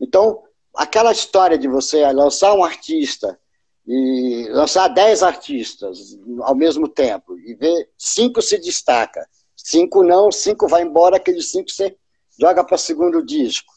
Então, 0.00 0.42
aquela 0.74 1.12
história 1.12 1.56
de 1.56 1.66
você 1.66 2.04
lançar 2.12 2.54
um 2.54 2.62
artista 2.62 3.38
e 3.87 4.48
lançar 4.50 4.88
dez 4.88 5.22
artistas 5.22 6.18
ao 6.40 6.54
mesmo 6.54 6.88
tempo 6.88 7.38
e 7.38 7.54
ver 7.54 7.88
cinco 7.96 8.42
se 8.42 8.59
destaca, 8.59 9.26
cinco 9.56 10.02
não, 10.02 10.30
cinco 10.30 10.68
vai 10.68 10.82
embora, 10.82 11.16
aqueles 11.16 11.50
cinco 11.50 11.70
você 11.70 11.96
joga 12.38 12.64
para 12.64 12.76
segundo 12.76 13.24
disco. 13.24 13.72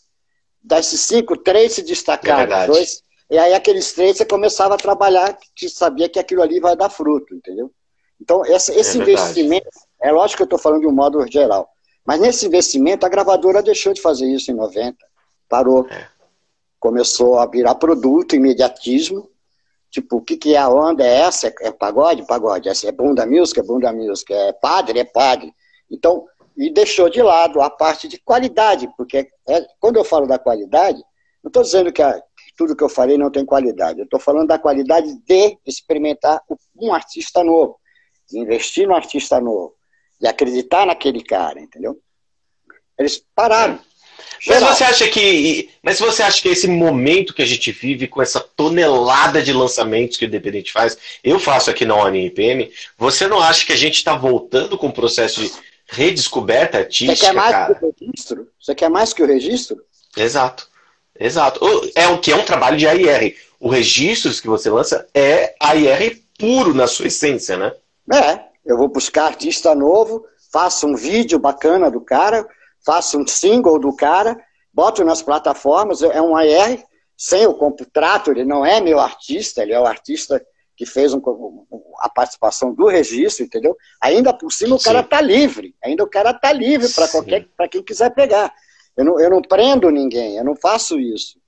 Desses 0.61 1.01
cinco, 1.01 1.37
três 1.37 1.73
se 1.73 1.81
destacaram, 1.81 2.53
é 2.53 2.67
dois, 2.67 3.01
e 3.29 3.37
aí 3.37 3.53
aqueles 3.53 3.93
três 3.93 4.17
você 4.17 4.25
começava 4.25 4.73
a 4.73 4.77
trabalhar 4.77 5.37
que 5.55 5.69
sabia 5.69 6.09
que 6.09 6.19
aquilo 6.19 6.41
ali 6.41 6.59
vai 6.59 6.75
dar 6.75 6.89
fruto, 6.89 7.33
entendeu? 7.33 7.71
Então, 8.19 8.45
esse, 8.45 8.73
esse 8.73 8.97
é 8.97 9.01
investimento, 9.01 9.69
é 10.01 10.11
lógico 10.11 10.37
que 10.37 10.41
eu 10.41 10.45
estou 10.45 10.59
falando 10.59 10.81
de 10.81 10.87
um 10.87 10.91
modo 10.91 11.25
geral, 11.31 11.69
mas 12.09 12.19
nesse 12.19 12.47
investimento, 12.47 13.05
a 13.05 13.09
gravadora 13.09 13.61
deixou 13.61 13.93
de 13.93 14.01
fazer 14.01 14.25
isso 14.25 14.49
em 14.49 14.55
90, 14.55 14.97
parou. 15.47 15.87
É. 15.87 16.07
Começou 16.79 17.37
a 17.37 17.45
virar 17.45 17.75
produto, 17.75 18.35
imediatismo. 18.35 19.29
Tipo, 19.91 20.15
o 20.17 20.21
que, 20.23 20.35
que 20.35 20.55
é 20.55 20.57
a 20.57 20.69
onda? 20.69 21.05
É 21.05 21.19
essa? 21.19 21.49
É, 21.49 21.67
é 21.67 21.71
pagode? 21.71 22.25
Pagode. 22.25 22.67
É, 22.67 22.71
é 22.83 22.91
bunda 22.91 23.27
música? 23.27 23.59
É 23.59 23.63
bunda 23.63 23.93
música. 23.93 24.33
É 24.33 24.51
padre? 24.51 24.97
É 24.97 25.03
padre. 25.03 25.53
Então, 25.87 26.25
e 26.57 26.71
deixou 26.73 27.11
de 27.11 27.21
lado 27.21 27.61
a 27.61 27.69
parte 27.69 28.07
de 28.07 28.17
qualidade, 28.17 28.89
porque 28.97 29.29
é, 29.47 29.67
quando 29.79 29.97
eu 29.97 30.03
falo 30.03 30.25
da 30.25 30.39
qualidade, 30.39 30.97
não 31.43 31.49
estou 31.49 31.61
dizendo 31.61 31.93
que 31.93 32.01
a, 32.01 32.19
tudo 32.57 32.75
que 32.75 32.83
eu 32.83 32.89
falei 32.89 33.19
não 33.19 33.29
tem 33.29 33.45
qualidade. 33.45 33.99
Eu 33.99 34.05
estou 34.05 34.19
falando 34.19 34.47
da 34.47 34.57
qualidade 34.57 35.15
de 35.27 35.59
experimentar 35.63 36.41
um 36.75 36.91
artista 36.91 37.43
novo, 37.43 37.79
investir 38.33 38.87
no 38.87 38.95
artista 38.95 39.39
novo 39.39 39.77
de 40.19 40.27
acreditar 40.27 40.85
naquele 40.85 41.23
cara, 41.23 41.59
entendeu? 41.59 41.99
Eles 42.97 43.23
pararam. 43.33 43.79
Mas 44.47 44.59
você 44.61 44.83
acha 44.83 45.07
que. 45.07 45.69
Mas 45.81 45.99
você 45.99 46.23
acha 46.23 46.41
que 46.41 46.49
esse 46.49 46.67
momento 46.67 47.33
que 47.33 47.41
a 47.41 47.45
gente 47.45 47.71
vive 47.71 48.07
com 48.07 48.21
essa 48.21 48.39
tonelada 48.39 49.41
de 49.41 49.51
lançamentos 49.51 50.17
que 50.17 50.25
o 50.25 50.27
Independente 50.27 50.71
faz, 50.71 50.97
eu 51.23 51.39
faço 51.39 51.69
aqui 51.69 51.85
na 51.85 51.95
ONIPM, 51.95 52.71
você 52.97 53.27
não 53.27 53.39
acha 53.39 53.65
que 53.65 53.73
a 53.73 53.77
gente 53.77 53.95
está 53.95 54.15
voltando 54.15 54.77
com 54.77 54.87
o 54.87 54.93
processo 54.93 55.41
de 55.41 55.51
redescoberta 55.87 56.77
artística? 56.77 57.15
Você 57.15 57.25
quer 57.25 57.33
mais 57.33 57.51
cara? 57.51 57.75
que 57.75 57.85
o 57.85 57.95
registro? 57.99 58.47
Você 58.59 58.75
quer 58.75 58.89
mais 58.89 59.13
que 59.13 59.23
o 59.23 59.27
registro? 59.27 59.83
Exato. 60.15 60.69
Exato. 61.19 61.59
É 61.95 62.07
o 62.07 62.19
que 62.19 62.31
é 62.31 62.35
um 62.35 62.45
trabalho 62.45 62.77
de 62.77 62.87
AIR. 62.87 63.35
O 63.59 63.69
registro 63.69 64.31
que 64.31 64.47
você 64.47 64.69
lança 64.69 65.05
é 65.13 65.53
AIR 65.59 66.21
puro 66.37 66.73
na 66.73 66.87
sua 66.87 67.07
essência, 67.07 67.57
né? 67.57 67.73
É, 68.13 68.48
eu 68.69 68.77
vou 68.77 68.87
buscar 68.87 69.25
artista 69.25 69.73
novo, 69.73 70.23
faço 70.51 70.85
um 70.85 70.95
vídeo 70.95 71.39
bacana 71.39 71.89
do 71.89 71.99
cara, 71.99 72.47
faço 72.85 73.17
um 73.17 73.25
single 73.25 73.79
do 73.79 73.95
cara, 73.95 74.39
boto 74.71 75.03
nas 75.03 75.21
plataformas, 75.21 76.03
é 76.03 76.21
um 76.21 76.35
AR 76.35 76.77
sem 77.17 77.47
o 77.47 77.53
contrato, 77.53 78.31
ele 78.31 78.45
não 78.45 78.65
é 78.65 78.79
meu 78.79 78.99
artista, 78.99 79.63
ele 79.63 79.73
é 79.73 79.79
o 79.79 79.85
artista 79.85 80.41
que 80.77 80.85
fez 80.85 81.13
um, 81.13 81.21
a 81.99 82.07
participação 82.07 82.73
do 82.73 82.87
registro, 82.87 83.43
entendeu? 83.43 83.75
Ainda 83.99 84.31
por 84.33 84.51
cima 84.51 84.75
o 84.75 84.81
cara 84.81 85.01
está 85.01 85.19
livre, 85.19 85.75
ainda 85.83 86.03
o 86.03 86.09
cara 86.09 86.29
está 86.29 86.53
livre 86.53 86.87
para 86.89 87.07
qualquer 87.07 87.47
para 87.57 87.67
quem 87.67 87.83
quiser 87.83 88.13
pegar. 88.13 88.53
Eu 88.95 89.03
não, 89.03 89.19
eu 89.19 89.29
não 89.29 89.41
prendo 89.41 89.89
ninguém, 89.89 90.37
eu 90.37 90.43
não 90.43 90.55
faço 90.55 90.99
isso. 90.99 91.39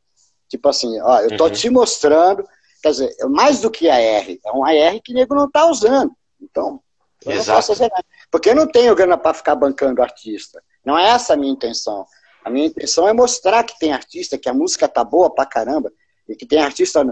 Tipo 0.49 0.67
assim, 0.67 0.99
ó, 1.01 1.19
eu 1.21 1.29
estou 1.29 1.47
uhum. 1.47 1.53
te 1.53 1.69
mostrando, 1.69 2.43
quer 2.81 2.89
dizer, 2.89 3.15
mais 3.29 3.62
do 3.62 3.71
que 3.71 3.89
AR, 3.89 4.29
é 4.29 4.51
um 4.53 4.65
AR 4.65 4.99
que 5.01 5.13
o 5.13 5.15
nego 5.15 5.36
não 5.36 5.45
está 5.45 5.65
usando. 5.65 6.12
Então, 6.41 6.81
eu 7.25 7.31
Exato. 7.31 7.49
não 7.49 7.55
posso 7.55 7.67
fazer 7.73 7.89
nada. 7.89 8.05
Porque 8.29 8.49
eu 8.49 8.55
não 8.55 8.67
tenho 8.67 8.95
grana 8.95 9.17
para 9.17 9.34
ficar 9.34 9.55
bancando 9.55 10.01
artista. 10.01 10.62
Não 10.84 10.97
é 10.97 11.10
essa 11.10 11.34
a 11.34 11.38
minha 11.38 11.51
intenção. 11.51 12.05
A 12.43 12.49
minha 12.49 12.67
intenção 12.67 13.07
é 13.07 13.13
mostrar 13.13 13.63
que 13.63 13.77
tem 13.77 13.93
artista, 13.93 14.38
que 14.38 14.49
a 14.49 14.53
música 14.53 14.88
tá 14.88 15.03
boa 15.03 15.34
pra 15.34 15.45
caramba, 15.45 15.91
e 16.27 16.36
que 16.36 16.45
tem 16.45 16.60
artista 16.62 17.03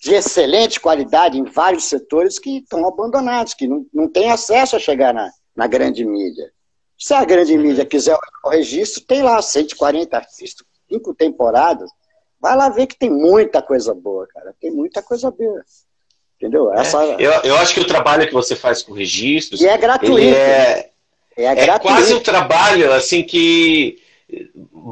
de 0.00 0.14
excelente 0.14 0.80
qualidade 0.80 1.38
em 1.38 1.44
vários 1.44 1.84
setores 1.84 2.38
que 2.38 2.58
estão 2.58 2.86
abandonados, 2.86 3.54
que 3.54 3.66
não, 3.66 3.86
não 3.92 4.08
têm 4.08 4.30
acesso 4.30 4.76
a 4.76 4.78
chegar 4.78 5.12
na, 5.12 5.30
na 5.54 5.66
grande 5.66 6.04
mídia. 6.04 6.50
Se 6.98 7.12
a 7.12 7.24
grande 7.24 7.54
uhum. 7.54 7.62
mídia 7.62 7.84
quiser 7.84 8.16
o 8.44 8.48
registro, 8.48 9.04
tem 9.04 9.22
lá 9.22 9.40
140 9.40 10.16
artistas, 10.16 10.66
cinco 10.88 11.14
temporadas. 11.14 11.90
Vai 12.40 12.56
lá 12.56 12.68
ver 12.68 12.86
que 12.86 12.98
tem 12.98 13.10
muita 13.10 13.60
coisa 13.62 13.94
boa, 13.94 14.26
cara. 14.28 14.54
Tem 14.60 14.70
muita 14.70 15.02
coisa 15.02 15.30
boa. 15.30 15.62
Entendeu? 16.44 16.70
É, 16.74 16.80
Essa... 16.80 17.02
É, 17.02 17.16
eu, 17.18 17.32
eu 17.42 17.56
acho 17.56 17.72
que 17.72 17.80
o 17.80 17.86
trabalho 17.86 18.26
que 18.26 18.34
você 18.34 18.54
faz 18.54 18.82
com 18.82 18.92
registros. 18.92 19.62
E 19.62 19.66
é 19.66 19.78
gratuito. 19.78 20.18
É, 20.18 20.90
é, 21.36 21.44
é 21.44 21.78
quase 21.78 22.12
um 22.12 22.20
trabalho 22.20 22.92
assim 22.92 23.22
que. 23.22 23.98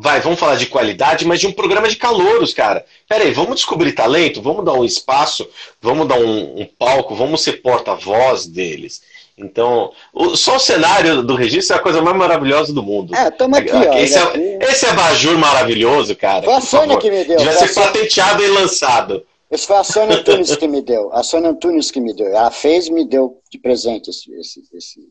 Vai, 0.00 0.20
vamos 0.20 0.38
falar 0.38 0.56
de 0.56 0.66
qualidade, 0.66 1.26
mas 1.26 1.40
de 1.40 1.46
um 1.46 1.52
programa 1.52 1.88
de 1.88 1.96
calouros, 1.96 2.54
cara. 2.54 2.84
Peraí, 3.08 3.32
vamos 3.32 3.56
descobrir 3.56 3.92
talento, 3.92 4.40
vamos 4.40 4.64
dar 4.64 4.72
um 4.72 4.84
espaço, 4.84 5.46
vamos 5.80 6.06
dar 6.06 6.18
um, 6.18 6.60
um 6.60 6.64
palco, 6.64 7.14
vamos 7.14 7.42
ser 7.42 7.54
porta-voz 7.60 8.46
deles. 8.46 9.02
Então, 9.36 9.92
o, 10.12 10.36
só 10.36 10.56
o 10.56 10.60
cenário 10.60 11.22
do 11.22 11.34
registro 11.34 11.76
é 11.76 11.78
a 11.78 11.82
coisa 11.82 12.00
mais 12.00 12.16
maravilhosa 12.16 12.72
do 12.72 12.82
mundo. 12.82 13.14
É, 13.14 13.30
tamo 13.30 13.56
aqui, 13.56 13.72
ó. 13.72 13.94
Esse, 13.94 14.18
é, 14.18 14.58
esse 14.62 14.86
é 14.86 14.90
abajur 14.90 15.36
maravilhoso, 15.36 16.14
cara. 16.14 16.44
Foi 16.44 16.54
a 16.54 16.60
Sônia 16.60 16.96
que 16.98 17.10
me 17.10 17.24
deu. 17.24 17.38
Devia 17.38 17.52
ser 17.52 17.74
patenteado 17.74 18.42
e 18.42 18.48
lançado. 18.48 19.26
Esse 19.52 19.66
foi 19.66 19.76
a 19.76 19.84
Sônia 19.84 20.16
Antunes 20.16 20.56
que 20.56 20.66
me 20.66 20.80
deu. 20.80 21.12
A 21.12 21.22
Sônia 21.22 21.50
Antunes 21.50 21.90
que 21.90 22.00
me 22.00 22.14
deu. 22.14 22.26
Ela 22.28 22.50
fez 22.50 22.86
e 22.86 22.92
me 22.92 23.04
deu 23.04 23.38
de 23.50 23.58
presente 23.58 24.08
esse, 24.08 24.32
esse, 24.32 24.62
esse 24.72 25.08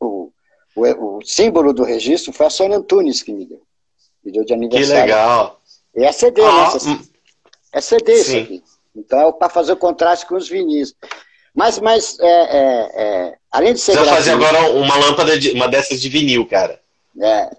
o, 0.00 0.32
o, 0.74 1.18
o, 1.18 1.20
símbolo 1.22 1.74
do 1.74 1.84
registro 1.84 2.32
foi 2.32 2.46
a 2.46 2.50
Sônia 2.50 2.78
Antunes 2.78 3.22
que 3.22 3.30
me 3.30 3.44
deu. 3.44 3.60
Me 4.24 4.32
deu 4.32 4.42
de 4.42 4.54
aniversário. 4.54 5.02
Que 5.02 5.10
legal. 5.12 5.60
E 5.94 6.02
é 6.02 6.12
CD, 6.12 6.40
ah, 6.42 6.72
né? 6.86 7.00
É 7.74 7.80
CD 7.82 8.16
sim. 8.16 8.20
isso 8.20 8.36
aqui. 8.44 8.62
Então 8.96 9.28
é 9.28 9.32
para 9.32 9.50
fazer 9.50 9.72
o 9.72 9.76
contraste 9.76 10.24
com 10.24 10.36
os 10.36 10.48
vinis. 10.48 10.94
Mas, 11.54 11.78
mas 11.78 12.18
é, 12.18 12.26
é, 12.26 12.90
é, 12.94 13.34
além 13.52 13.74
de 13.74 13.80
ser. 13.80 13.92
Você 13.92 14.04
vai 14.04 14.14
fazer 14.14 14.30
agora 14.30 14.70
uma 14.70 14.96
lâmpada, 14.96 15.38
de, 15.38 15.50
uma 15.50 15.68
dessas 15.68 16.00
de 16.00 16.08
vinil, 16.08 16.46
cara. 16.46 16.80
É, 17.20 17.50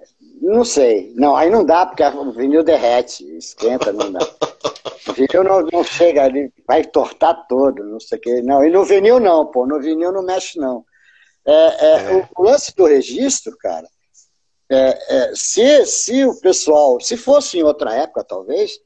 não 0.54 0.66
sei. 0.66 1.14
Não, 1.16 1.36
aí 1.36 1.50
não 1.50 1.66
dá, 1.66 1.86
porque 1.86 2.04
o 2.04 2.32
vinil 2.32 2.64
derrete, 2.64 3.24
esquenta, 3.38 3.92
não 3.92 4.12
dá. 4.12 4.20
O 5.08 5.14
vinil 5.14 5.44
não, 5.44 5.62
não 5.72 5.84
chega 5.84 6.24
ali, 6.24 6.52
vai 6.68 6.84
tortar 6.84 7.46
todo, 7.48 7.84
não 7.84 8.00
sei 8.00 8.18
o 8.18 8.22
que. 8.22 8.42
Não, 8.42 8.66
e 8.66 8.72
no 8.72 8.84
vinil 8.84 9.20
não, 9.20 9.46
pô. 9.46 9.68
No 9.68 9.80
vinil 9.80 10.12
não 10.12 10.24
mexe, 10.24 10.58
não. 10.58 10.84
É, 11.46 11.52
é, 11.52 12.18
é. 12.18 12.30
O, 12.36 12.44
lance 12.44 12.76
do 12.76 12.86
registro, 12.86 13.56
cara, 13.60 13.88
é, 14.68 15.16
é, 15.16 15.32
se, 15.36 15.86
se 15.86 16.26
o 16.26 16.40
pessoal, 16.42 17.00
se 17.00 17.16
fosse 17.16 17.60
em 17.60 17.64
outra 17.64 17.94
época, 17.94 18.24
talvez, 18.24 18.80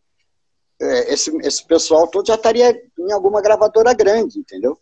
é, 0.82 1.14
esse, 1.14 1.34
esse 1.38 1.66
pessoal 1.66 2.06
todo 2.08 2.28
já 2.28 2.36
estaria 2.36 2.78
em 3.00 3.12
alguma 3.14 3.42
gravadora 3.42 3.94
grande, 3.94 4.40
entendeu? 4.40 4.78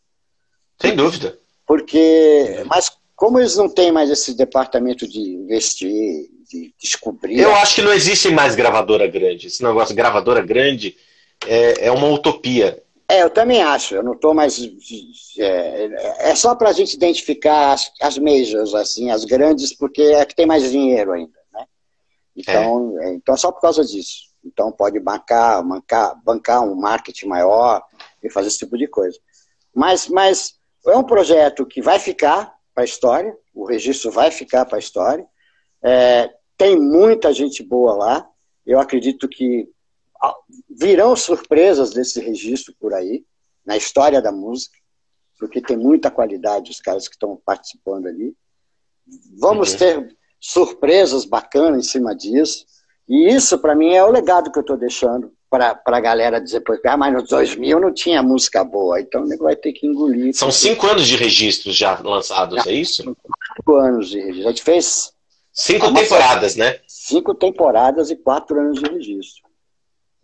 Sem 0.82 0.96
dúvida. 0.96 1.38
Porque, 1.68 2.64
mas 2.66 2.97
como 3.18 3.40
eles 3.40 3.58
não 3.58 3.68
têm 3.68 3.92
mais 3.92 4.12
esse 4.12 4.36
departamento 4.36 5.08
de 5.08 5.20
investir, 5.20 6.30
de 6.48 6.72
descobrir. 6.80 7.40
Eu 7.40 7.54
acho 7.56 7.74
que 7.74 7.82
não 7.82 7.92
existe 7.92 8.30
mais 8.30 8.54
gravadora 8.54 9.08
grande. 9.08 9.48
Esse 9.48 9.64
negócio 9.64 9.90
de 9.90 9.96
gravadora 9.96 10.40
grande 10.40 10.96
é, 11.48 11.88
é 11.88 11.92
uma 11.92 12.08
utopia. 12.10 12.84
É, 13.10 13.24
eu 13.24 13.30
também 13.32 13.64
acho. 13.64 13.96
Eu 13.96 14.04
não 14.04 14.14
estou 14.14 14.36
mais. 14.36 14.60
É, 15.40 16.30
é 16.30 16.36
só 16.36 16.54
para 16.54 16.70
a 16.70 16.74
gente 16.74 16.94
identificar 16.94 17.74
as, 17.74 17.92
as 18.00 18.20
majors, 18.20 18.76
assim, 18.76 19.10
as 19.10 19.26
grandes, 19.26 19.74
porque 19.74 20.04
é 20.04 20.24
que 20.24 20.36
tem 20.36 20.46
mais 20.46 20.70
dinheiro 20.70 21.12
ainda, 21.12 21.40
né? 21.52 21.66
Então, 22.36 23.00
é. 23.02 23.14
então 23.16 23.34
é 23.34 23.38
só 23.38 23.52
por 23.52 23.62
causa 23.62 23.84
disso. 23.84 24.28
Então 24.46 24.72
pode 24.72 25.00
bancar, 25.00 25.64
bancar, 25.64 26.22
bancar 26.24 26.64
um 26.64 26.76
marketing 26.76 27.26
maior 27.26 27.82
e 28.22 28.30
fazer 28.30 28.50
esse 28.50 28.60
tipo 28.60 28.78
de 28.78 28.88
coisa. 28.88 29.18
Mas, 29.74 30.08
mas 30.08 30.54
é 30.86 30.96
um 30.96 31.04
projeto 31.04 31.66
que 31.66 31.82
vai 31.82 31.98
ficar 31.98 32.57
para 32.78 32.84
a 32.84 32.86
história, 32.86 33.36
o 33.56 33.66
registro 33.66 34.12
vai 34.12 34.30
ficar 34.30 34.64
para 34.64 34.78
a 34.78 34.80
história. 34.80 35.26
É, 35.82 36.32
tem 36.56 36.80
muita 36.80 37.34
gente 37.34 37.64
boa 37.64 37.96
lá. 37.96 38.30
Eu 38.64 38.80
acredito 38.80 39.28
que 39.28 39.68
virão 40.70 41.16
surpresas 41.16 41.90
desse 41.90 42.20
registro 42.20 42.76
por 42.80 42.94
aí, 42.94 43.26
na 43.66 43.76
história 43.76 44.22
da 44.22 44.32
música, 44.32 44.78
porque 45.40 45.60
tem 45.60 45.76
muita 45.76 46.12
qualidade 46.12 46.70
os 46.70 46.80
caras 46.80 47.08
que 47.08 47.16
estão 47.16 47.42
participando 47.44 48.06
ali. 48.06 48.36
Vamos 49.40 49.72
uhum. 49.72 49.78
ter 49.80 50.18
surpresas 50.40 51.26
bacanas 51.26 51.84
em 51.84 51.90
cima 51.90 52.16
disso. 52.16 52.64
E 53.10 53.28
isso, 53.28 53.58
para 53.58 53.74
mim, 53.74 53.96
é 53.96 54.04
o 54.04 54.12
legado 54.12 54.52
que 54.52 54.60
eu 54.60 54.62
estou 54.62 54.78
deixando 54.78 55.34
para 55.50 55.82
a 55.86 56.00
galera 56.00 56.42
dizer, 56.42 56.62
ah, 56.86 56.98
mas 56.98 57.14
nos 57.14 57.30
2000 57.30 57.80
não 57.80 57.94
tinha 57.94 58.22
música 58.22 58.64
boa, 58.64 59.00
então 59.00 59.24
o 59.24 59.28
nego 59.28 59.46
vai 59.46 59.56
ter 59.56 59.72
que 59.72 59.88
engolir. 59.88 60.34
São 60.34 60.52
cinco 60.52 60.88
anos 60.88 61.08
de 61.08 61.16
registros 61.16 61.76
já 61.76 62.00
lançados, 62.04 62.64
já, 62.64 62.70
é 62.70 62.74
isso? 62.74 63.04
Cinco 63.56 63.76
anos 63.76 64.10
de 64.10 64.20
registro. 64.20 64.48
A 64.48 64.52
gente 64.52 64.64
fez. 64.64 65.14
Cinco 65.54 65.92
temporadas, 65.94 66.56
né? 66.56 66.80
Cinco 66.88 67.34
temporadas 67.34 68.12
e 68.12 68.16
quatro 68.16 68.60
anos 68.60 68.80
de 68.80 68.92
registro. 68.92 69.48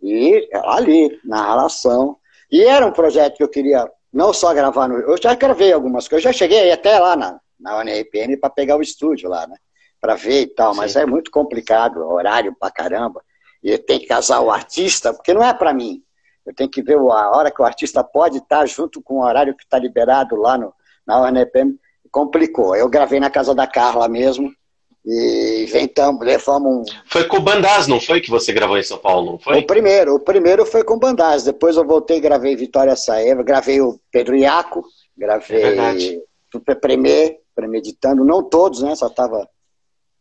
E 0.00 0.48
ali, 0.52 1.18
na 1.24 1.46
relação. 1.48 2.18
E 2.52 2.62
era 2.62 2.86
um 2.86 2.92
projeto 2.92 3.36
que 3.36 3.42
eu 3.42 3.48
queria 3.48 3.90
não 4.12 4.32
só 4.32 4.52
gravar 4.52 4.86
no. 4.86 4.98
Eu 4.98 5.16
já 5.20 5.34
gravei 5.34 5.72
algumas 5.72 6.06
coisas, 6.06 6.24
eu 6.24 6.32
já 6.32 6.38
cheguei 6.38 6.70
até 6.70 6.98
lá 6.98 7.16
na, 7.16 7.40
na 7.58 7.78
UNRPM 7.78 8.36
para 8.36 8.50
pegar 8.50 8.76
o 8.76 8.82
estúdio 8.82 9.28
lá, 9.28 9.46
né? 9.46 9.56
Para 10.00 10.14
ver 10.14 10.42
e 10.42 10.46
tal, 10.46 10.74
mas 10.74 10.92
Sim. 10.92 11.00
é 11.00 11.06
muito 11.06 11.30
complicado, 11.30 12.06
horário 12.06 12.54
pra 12.60 12.70
caramba 12.70 13.22
e 13.64 13.78
tem 13.78 13.98
que 13.98 14.06
casar 14.06 14.40
o 14.40 14.50
artista, 14.50 15.14
porque 15.14 15.32
não 15.32 15.42
é 15.42 15.54
para 15.54 15.72
mim. 15.72 16.02
Eu 16.44 16.54
tenho 16.54 16.68
que 16.68 16.82
ver 16.82 16.98
a 16.98 17.30
hora 17.30 17.50
que 17.50 17.62
o 17.62 17.64
artista 17.64 18.04
pode 18.04 18.36
estar 18.36 18.66
junto 18.66 19.00
com 19.00 19.14
o 19.14 19.24
horário 19.24 19.56
que 19.56 19.64
está 19.64 19.78
liberado 19.78 20.36
lá 20.36 20.58
no, 20.58 20.74
na 21.06 21.22
UNEPM. 21.22 21.74
Complicou. 22.10 22.76
Eu 22.76 22.88
gravei 22.90 23.18
na 23.18 23.30
casa 23.30 23.54
da 23.54 23.66
Carla 23.66 24.06
mesmo. 24.06 24.52
E 25.06 25.64
inventamos, 25.64 26.24
levamos 26.24 26.88
um. 26.88 26.94
Foi 27.06 27.24
com 27.24 27.38
o 27.38 27.40
Bandaz, 27.40 27.86
não 27.86 28.00
foi 28.00 28.20
que 28.20 28.30
você 28.30 28.52
gravou 28.52 28.78
em 28.78 28.82
São 28.82 28.96
Paulo, 28.96 29.32
não 29.32 29.38
foi? 29.38 29.58
O 29.58 29.66
primeiro, 29.66 30.14
o 30.14 30.20
primeiro 30.20 30.64
foi 30.64 30.82
com 30.82 30.94
o 30.94 30.98
Bandaz. 30.98 31.44
Depois 31.44 31.76
eu 31.76 31.86
voltei 31.86 32.18
e 32.18 32.20
gravei 32.20 32.56
Vitória 32.56 32.96
Saeva, 32.96 33.42
gravei 33.42 33.82
o 33.82 33.98
Pedro 34.10 34.34
Iaco, 34.34 34.82
gravei 35.16 35.62
é 35.62 36.22
o 36.54 36.60
Premê, 36.76 37.38
premeditando, 37.54 38.24
não 38.24 38.42
todos, 38.42 38.82
né? 38.82 38.94
Só 38.94 39.10
tava 39.10 39.46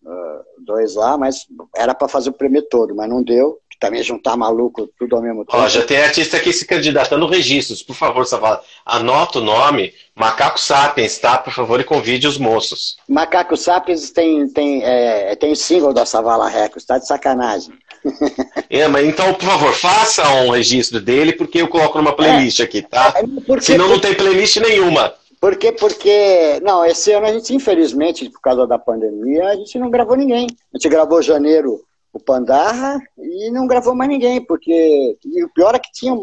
uh, 0.05 0.63
dois 0.63 0.95
lá, 0.95 1.17
mas 1.17 1.45
era 1.75 1.93
para 1.93 2.07
fazer 2.07 2.29
o 2.29 2.33
primeiro 2.33 2.67
todo, 2.69 2.95
mas 2.95 3.09
não 3.09 3.23
deu. 3.23 3.59
Também 3.79 4.01
juntar 4.01 4.37
maluco 4.37 4.87
tudo 4.97 5.17
ao 5.17 5.21
mesmo 5.21 5.43
tempo. 5.43 5.57
Ó, 5.57 5.67
já 5.67 5.85
tem 5.85 5.97
artista 5.97 6.37
aqui 6.37 6.53
se 6.53 6.65
candidatando 6.65 7.27
registros. 7.27 7.83
Por 7.83 7.93
favor, 7.93 8.25
Savala, 8.25 8.61
anota 8.85 9.39
o 9.39 9.43
nome 9.43 9.93
Macaco 10.15 10.57
Sapiens, 10.57 11.17
tá? 11.17 11.37
Por 11.37 11.51
favor, 11.51 11.81
e 11.81 11.83
convide 11.83 12.25
os 12.25 12.37
moços. 12.37 12.95
Macaco 13.09 13.57
Sapiens 13.57 14.09
tem, 14.09 14.47
tem, 14.47 14.81
é, 14.85 15.35
tem 15.35 15.53
single 15.53 15.91
da 15.91 16.05
Savala 16.05 16.47
Records, 16.47 16.85
tá 16.85 16.97
de 16.97 17.07
sacanagem. 17.07 17.73
É, 18.69 18.87
mas 18.87 19.05
então, 19.05 19.33
por 19.35 19.45
favor, 19.45 19.73
faça 19.73 20.27
um 20.41 20.49
registro 20.49 20.99
dele, 20.99 21.33
porque 21.33 21.61
eu 21.61 21.67
coloco 21.67 21.97
numa 21.99 22.15
playlist 22.15 22.59
é, 22.59 22.63
aqui, 22.63 22.81
tá? 22.81 23.13
É, 23.15 23.23
porque, 23.45 23.65
Senão 23.65 23.87
não 23.87 23.99
tem 23.99 24.15
playlist 24.15 24.57
nenhuma. 24.57 25.13
Por 25.43 25.57
Porque, 25.77 26.61
não, 26.61 26.85
esse 26.85 27.11
ano 27.11 27.25
a 27.25 27.33
gente, 27.33 27.53
infelizmente, 27.53 28.29
por 28.29 28.39
causa 28.39 28.65
da 28.65 28.79
pandemia, 28.79 29.49
a 29.49 29.55
gente 29.57 29.77
não 29.77 29.89
gravou 29.89 30.15
ninguém. 30.15 30.47
A 30.73 30.77
gente 30.77 30.87
gravou 30.87 31.21
janeiro 31.21 31.83
o 32.13 32.19
Pandarra 32.19 32.97
e 33.17 33.51
não 33.51 33.67
gravou 33.67 33.93
mais 33.93 34.09
ninguém, 34.09 34.39
porque. 34.39 35.17
E 35.21 35.43
o 35.43 35.49
pior 35.49 35.75
é 35.75 35.79
que 35.79 35.91
tinha. 35.91 36.15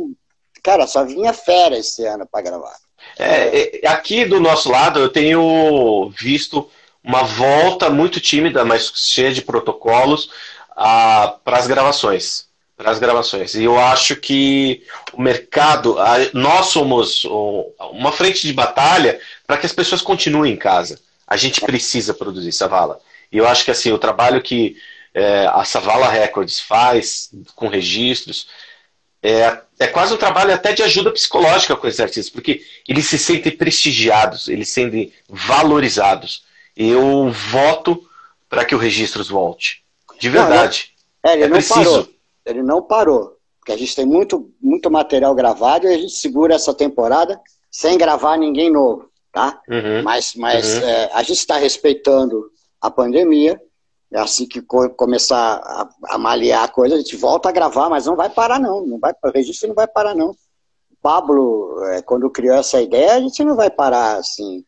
Cara, 0.62 0.86
só 0.86 1.04
vinha 1.04 1.34
fera 1.34 1.76
esse 1.76 2.02
ano 2.06 2.26
para 2.26 2.40
gravar. 2.40 2.74
É, 3.18 3.86
aqui 3.86 4.24
do 4.24 4.40
nosso 4.40 4.70
lado 4.70 4.98
eu 4.98 5.10
tenho 5.10 6.10
visto 6.18 6.66
uma 7.04 7.22
volta 7.22 7.90
muito 7.90 8.20
tímida, 8.20 8.64
mas 8.64 8.90
cheia 8.96 9.34
de 9.34 9.42
protocolos 9.42 10.30
para 10.74 11.58
as 11.58 11.66
gravações 11.66 12.49
para 12.80 12.92
as 12.92 12.98
gravações. 12.98 13.52
E 13.54 13.64
eu 13.64 13.78
acho 13.78 14.16
que 14.16 14.82
o 15.12 15.20
mercado, 15.20 15.98
nós 16.32 16.68
somos 16.68 17.24
uma 17.92 18.10
frente 18.10 18.46
de 18.46 18.54
batalha 18.54 19.20
para 19.46 19.58
que 19.58 19.66
as 19.66 19.72
pessoas 19.72 20.00
continuem 20.00 20.54
em 20.54 20.56
casa. 20.56 20.98
A 21.28 21.36
gente 21.36 21.60
precisa 21.60 22.14
produzir 22.14 22.52
Savala. 22.52 22.98
E 23.30 23.36
eu 23.36 23.46
acho 23.46 23.66
que 23.66 23.70
assim 23.70 23.92
o 23.92 23.98
trabalho 23.98 24.40
que 24.40 24.78
é, 25.12 25.46
a 25.52 25.62
Savala 25.62 26.08
Records 26.08 26.58
faz 26.58 27.30
com 27.54 27.68
registros 27.68 28.48
é, 29.22 29.58
é 29.78 29.86
quase 29.86 30.14
um 30.14 30.16
trabalho 30.16 30.54
até 30.54 30.72
de 30.72 30.82
ajuda 30.82 31.12
psicológica 31.12 31.76
com 31.76 31.86
esses 31.86 32.00
artistas, 32.00 32.30
porque 32.30 32.64
eles 32.88 33.04
se 33.06 33.18
sentem 33.18 33.52
prestigiados, 33.52 34.48
eles 34.48 34.68
se 34.68 34.74
sentem 34.74 35.12
valorizados. 35.28 36.44
Eu 36.74 37.30
voto 37.30 38.08
para 38.48 38.64
que 38.64 38.74
o 38.74 38.78
Registros 38.78 39.28
volte. 39.28 39.82
De 40.18 40.30
verdade. 40.30 40.92
Não, 41.22 41.30
é, 41.30 41.42
é 41.42 41.48
preciso. 41.48 41.74
Parou 41.74 42.19
ele 42.50 42.62
não 42.62 42.82
parou. 42.82 43.36
Porque 43.58 43.72
a 43.72 43.76
gente 43.76 43.94
tem 43.94 44.06
muito, 44.06 44.50
muito 44.60 44.90
material 44.90 45.34
gravado 45.34 45.86
e 45.86 45.94
a 45.94 45.98
gente 45.98 46.14
segura 46.14 46.54
essa 46.54 46.74
temporada 46.74 47.40
sem 47.70 47.96
gravar 47.96 48.36
ninguém 48.36 48.70
novo, 48.70 49.08
tá? 49.32 49.60
Uhum, 49.68 50.02
mas 50.02 50.34
mas 50.34 50.78
uhum. 50.78 50.88
é, 50.88 51.10
a 51.12 51.22
gente 51.22 51.38
está 51.38 51.56
respeitando 51.56 52.50
a 52.80 52.90
pandemia. 52.90 53.60
É 54.12 54.18
assim 54.18 54.44
que 54.44 54.60
começar 54.60 55.60
a, 55.62 55.88
a 56.08 56.18
malear 56.18 56.64
a 56.64 56.68
coisa, 56.68 56.96
a 56.96 56.98
gente 56.98 57.16
volta 57.16 57.48
a 57.48 57.52
gravar, 57.52 57.88
mas 57.88 58.06
não 58.06 58.16
vai 58.16 58.28
parar 58.28 58.58
não. 58.58 58.84
não 58.84 58.98
vai, 58.98 59.12
o 59.22 59.30
registro 59.30 59.68
não 59.68 59.74
vai 59.74 59.86
parar 59.86 60.16
não. 60.16 60.30
O 60.30 60.96
Pablo, 61.00 61.80
é, 61.92 62.02
quando 62.02 62.28
criou 62.28 62.56
essa 62.56 62.82
ideia, 62.82 63.14
a 63.14 63.20
gente 63.20 63.44
não 63.44 63.54
vai 63.54 63.70
parar 63.70 64.16
assim 64.16 64.64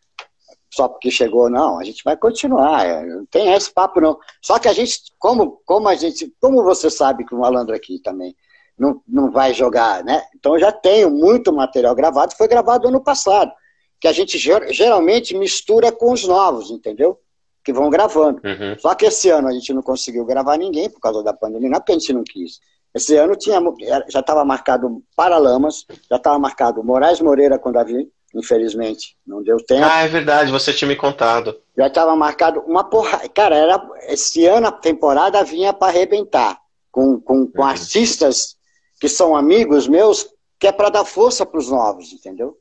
só 0.73 0.89
porque 0.89 1.11
chegou, 1.11 1.51
não, 1.51 1.79
a 1.79 1.85
gente 1.85 2.03
vai 2.03 2.17
continuar, 2.17 2.87
é, 2.87 3.05
não 3.05 3.27
tem 3.27 3.53
esse 3.53 3.71
papo 3.71 4.01
não. 4.01 4.19
Só 4.41 4.59
que 4.59 4.67
a 4.69 4.73
gente, 4.73 5.01
como, 5.19 5.61
como 5.67 5.87
a 5.87 5.95
gente, 5.95 6.35
como 6.41 6.63
você 6.65 6.89
sabe 6.89 7.27
que 7.27 7.35
o 7.35 7.39
malandro 7.39 7.75
aqui 7.75 7.99
também 7.99 8.35
não, 8.79 9.03
não 9.07 9.31
vai 9.31 9.53
jogar, 9.53 10.03
né? 10.03 10.23
Então 10.35 10.59
já 10.59 10.73
tenho 10.73 11.11
muito 11.11 11.53
material 11.53 11.95
gravado, 11.95 12.35
foi 12.37 12.49
gravado 12.49 12.89
ano 12.89 13.03
passado, 13.03 13.53
que 14.01 14.09
a 14.09 14.13
gente 14.13 14.39
geralmente 14.39 15.37
mistura 15.37 15.93
com 15.93 16.11
os 16.11 16.27
novos, 16.27 16.71
entendeu? 16.71 17.19
Que 17.63 17.73
vão 17.73 17.91
gravando. 17.91 18.41
Uhum. 18.43 18.79
Só 18.79 18.95
que 18.95 19.05
esse 19.05 19.29
ano 19.29 19.49
a 19.49 19.53
gente 19.53 19.75
não 19.75 19.83
conseguiu 19.83 20.25
gravar 20.25 20.57
ninguém 20.57 20.89
por 20.89 21.01
causa 21.01 21.23
da 21.23 21.35
pandemia, 21.35 21.69
não 21.69 21.77
é 21.77 21.81
porque 21.81 21.93
a 21.93 21.99
gente 21.99 22.15
não 22.15 22.25
quis. 22.25 22.61
Esse 22.95 23.15
ano 23.17 23.37
tinha, 23.37 23.61
já 24.09 24.21
estava 24.21 24.43
marcado 24.43 25.03
Paralamas, 25.15 25.85
já 26.11 26.17
estava 26.17 26.39
marcado 26.39 26.83
Moraes 26.83 27.21
Moreira 27.21 27.59
com 27.59 27.71
Davi, 27.71 28.11
infelizmente. 28.35 29.17
Não 29.27 29.43
deu 29.43 29.59
tempo. 29.59 29.85
Ah, 29.85 30.03
é 30.03 30.09
verdade, 30.09 30.51
você 30.51 30.73
tinha 30.73 30.89
me 30.89 30.97
contado. 30.97 31.59
Já 31.77 31.87
estava 31.87 32.15
marcado 32.17 32.61
uma 32.61 32.85
porra. 32.85 33.29
Cara, 33.29 33.57
era, 33.57 33.91
esse 34.09 34.47
ano 34.47 34.69
a 34.69 34.73
temporada 34.73 35.43
vinha 35.45 35.73
para 35.73 35.89
arrebentar. 35.89 36.61
Com, 36.91 37.19
com, 37.19 37.47
com 37.47 37.63
uhum. 37.63 37.67
artistas 37.67 38.57
que 39.01 39.09
são 39.09 39.35
amigos 39.35 39.89
meus, 39.89 40.29
que 40.61 40.67
é 40.67 40.73
para 40.73 40.91
dar 40.91 41.05
força 41.05 41.45
para 41.45 41.59
os 41.59 41.71
novos, 41.71 42.13
entendeu? 42.13 42.57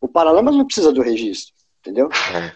O 0.00 0.08
Paralamas 0.08 0.56
não 0.56 0.66
precisa 0.66 0.92
do 0.92 1.00
registro, 1.00 1.54
entendeu? 1.80 2.08
É, 2.34 2.52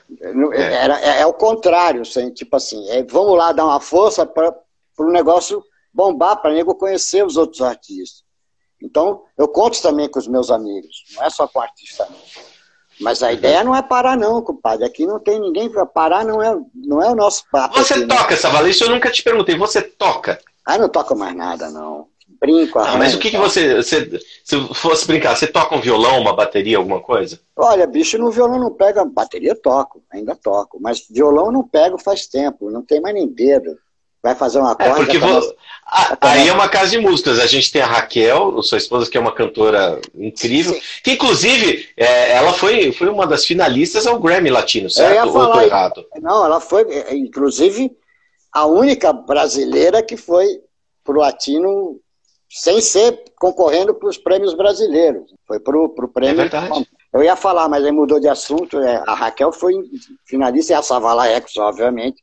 é. 0.53 0.75
Era, 0.75 1.01
é, 1.01 1.21
é 1.21 1.27
o 1.27 1.33
contrário, 1.33 2.03
assim, 2.03 2.31
tipo 2.31 2.57
assim, 2.57 2.89
é, 2.91 3.03
vamos 3.05 3.39
lá 3.39 3.53
dar 3.53 3.65
uma 3.65 3.81
força 3.81 4.27
para 4.27 4.53
o 4.99 5.11
negócio 5.11 5.65
bombar, 5.95 6.43
para 6.43 6.53
nego 6.53 6.75
conhecer 6.75 7.25
os 7.25 7.37
outros 7.37 7.63
artistas. 7.63 8.26
Então, 8.83 9.23
eu 9.37 9.49
conto 9.49 9.81
também 9.81 10.09
com 10.09 10.19
os 10.19 10.29
meus 10.29 10.51
amigos, 10.51 11.05
não 11.15 11.25
é 11.25 11.31
só 11.31 11.47
com 11.49 11.61
artista 11.61 12.07
não. 12.11 12.17
Mas 13.01 13.23
a 13.23 13.33
ideia 13.33 13.63
não 13.63 13.77
é 13.77 13.83
parar, 13.83 14.17
não, 14.17 14.41
compadre. 14.41 14.85
Aqui 14.85 15.07
não 15.07 15.19
tem 15.19 15.39
ninguém 15.39 15.69
para 15.69 15.85
parar, 15.85 16.25
não 16.25 16.43
é, 16.43 16.57
não 16.75 17.03
é 17.03 17.11
o 17.11 17.15
nosso 17.15 17.45
papo. 17.53 17.77
Você 17.79 17.95
aqui, 17.95 18.07
toca, 18.07 18.37
Savala? 18.37 18.69
Isso 18.69 18.85
eu 18.85 18.91
nunca 18.91 19.11
te 19.11 19.23
perguntei. 19.23 19.57
Você 19.57 19.83
toca? 19.83 20.41
Ah, 20.65 20.79
não 20.79 20.89
toco 20.89 21.15
mais 21.15 21.37
nada, 21.37 21.71
não. 21.71 22.09
Brinco, 22.41 22.79
arranjo, 22.79 22.99
Mas 22.99 23.15
o 23.15 23.19
que, 23.19 23.31
que 23.31 23.37
você, 23.37 23.77
você. 23.77 24.19
Se 24.45 24.75
fosse 24.75 25.07
brincar, 25.07 25.37
você 25.37 25.47
toca 25.47 25.75
um 25.75 25.81
violão, 25.81 26.21
uma 26.21 26.35
bateria, 26.35 26.79
alguma 26.79 27.01
coisa? 27.01 27.39
Olha, 27.55 27.87
bicho, 27.87 28.19
no 28.19 28.31
violão 28.31 28.59
não 28.59 28.73
pega. 28.73 29.05
Bateria 29.05 29.55
toco, 29.55 30.03
ainda 30.11 30.35
toco. 30.35 30.79
Mas 30.81 31.07
violão 31.09 31.53
não 31.53 31.67
pego 31.67 31.99
faz 31.99 32.27
tempo, 32.27 32.71
não 32.71 32.83
tem 32.83 33.01
mais 33.01 33.15
nem 33.15 33.27
dedo 33.29 33.77
vai 34.27 34.35
fazer 34.35 34.59
uma 34.59 34.75
coisa. 34.75 34.93
É, 34.93 34.95
porque 34.97 35.19
vou... 35.19 35.57
ah, 35.87 36.19
aí 36.21 36.49
é 36.49 36.53
uma 36.53 36.69
casa 36.69 36.91
de 36.91 36.99
músicas. 36.99 37.39
A 37.39 37.47
gente 37.47 37.71
tem 37.71 37.81
a 37.81 37.87
Raquel, 37.87 38.61
sua 38.63 38.79
esposa, 38.79 39.09
que 39.09 39.17
é 39.17 39.21
uma 39.21 39.33
cantora 39.33 40.01
incrível, 40.15 40.75
Sim. 40.75 40.81
que 41.05 41.13
inclusive 41.13 41.89
é, 41.97 42.33
ela 42.33 42.53
foi, 42.53 42.91
foi 42.93 43.09
uma 43.09 43.27
das 43.27 43.45
finalistas 43.45 44.07
ao 44.07 44.19
Grammy 44.19 44.51
Latino, 44.51 44.91
certo? 44.91 45.29
Ou 45.29 45.43
eu 45.43 45.53
tô 45.53 45.61
errado? 45.61 46.05
Não, 46.21 46.45
ela 46.45 46.61
foi, 46.61 46.83
é, 46.91 47.15
inclusive, 47.15 47.97
a 48.53 48.67
única 48.67 49.13
brasileira 49.13 50.03
que 50.03 50.17
foi 50.17 50.61
pro 51.05 51.21
Latino 51.21 52.01
sem 52.51 52.81
ser 52.81 53.23
concorrendo 53.39 53.95
para 53.95 54.09
os 54.09 54.19
prêmios 54.19 54.55
brasileiros. 54.55 55.23
Foi 55.47 55.61
pro, 55.61 55.89
pro 55.91 56.09
prêmio. 56.09 56.41
É 56.41 56.49
verdade. 56.49 56.89
Eu 57.13 57.23
ia 57.23 57.37
falar, 57.37 57.69
mas 57.69 57.85
aí 57.85 57.93
mudou 57.93 58.19
de 58.19 58.29
assunto. 58.29 58.79
É, 58.81 59.03
a 59.07 59.15
Raquel 59.15 59.53
foi 59.53 59.73
finalista 60.25 60.73
e 60.73 60.77
a 60.77 60.83
Savala 60.83 61.29
Ecos, 61.29 61.57
obviamente, 61.57 62.23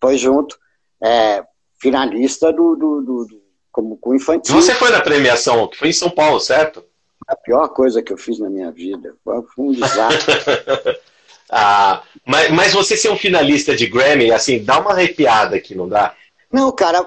foi 0.00 0.16
junto 0.16 0.61
é, 1.02 1.42
finalista 1.80 2.52
do, 2.52 2.76
do, 2.76 3.00
do, 3.02 3.24
do, 3.26 3.42
como 3.70 3.96
com 3.96 4.14
infantil. 4.14 4.54
Você 4.54 4.74
foi 4.74 4.90
na 4.90 5.00
premiação, 5.00 5.66
que 5.68 5.76
foi 5.76 5.88
em 5.88 5.92
São 5.92 6.10
Paulo, 6.10 6.38
certo? 6.38 6.84
A 7.26 7.36
pior 7.36 7.68
coisa 7.68 8.02
que 8.02 8.12
eu 8.12 8.16
fiz 8.16 8.38
na 8.38 8.48
minha 8.48 8.70
vida. 8.70 9.14
Foi 9.24 9.42
um 9.58 9.72
desastre. 9.72 10.34
ah, 11.50 12.02
mas, 12.26 12.50
mas 12.50 12.72
você 12.72 12.96
ser 12.96 13.10
um 13.10 13.16
finalista 13.16 13.74
de 13.74 13.86
Grammy, 13.86 14.30
assim, 14.30 14.62
dá 14.62 14.78
uma 14.78 14.90
arrepiada 14.92 15.56
aqui, 15.56 15.74
não 15.74 15.88
dá? 15.88 16.14
Não, 16.52 16.70
cara, 16.70 17.06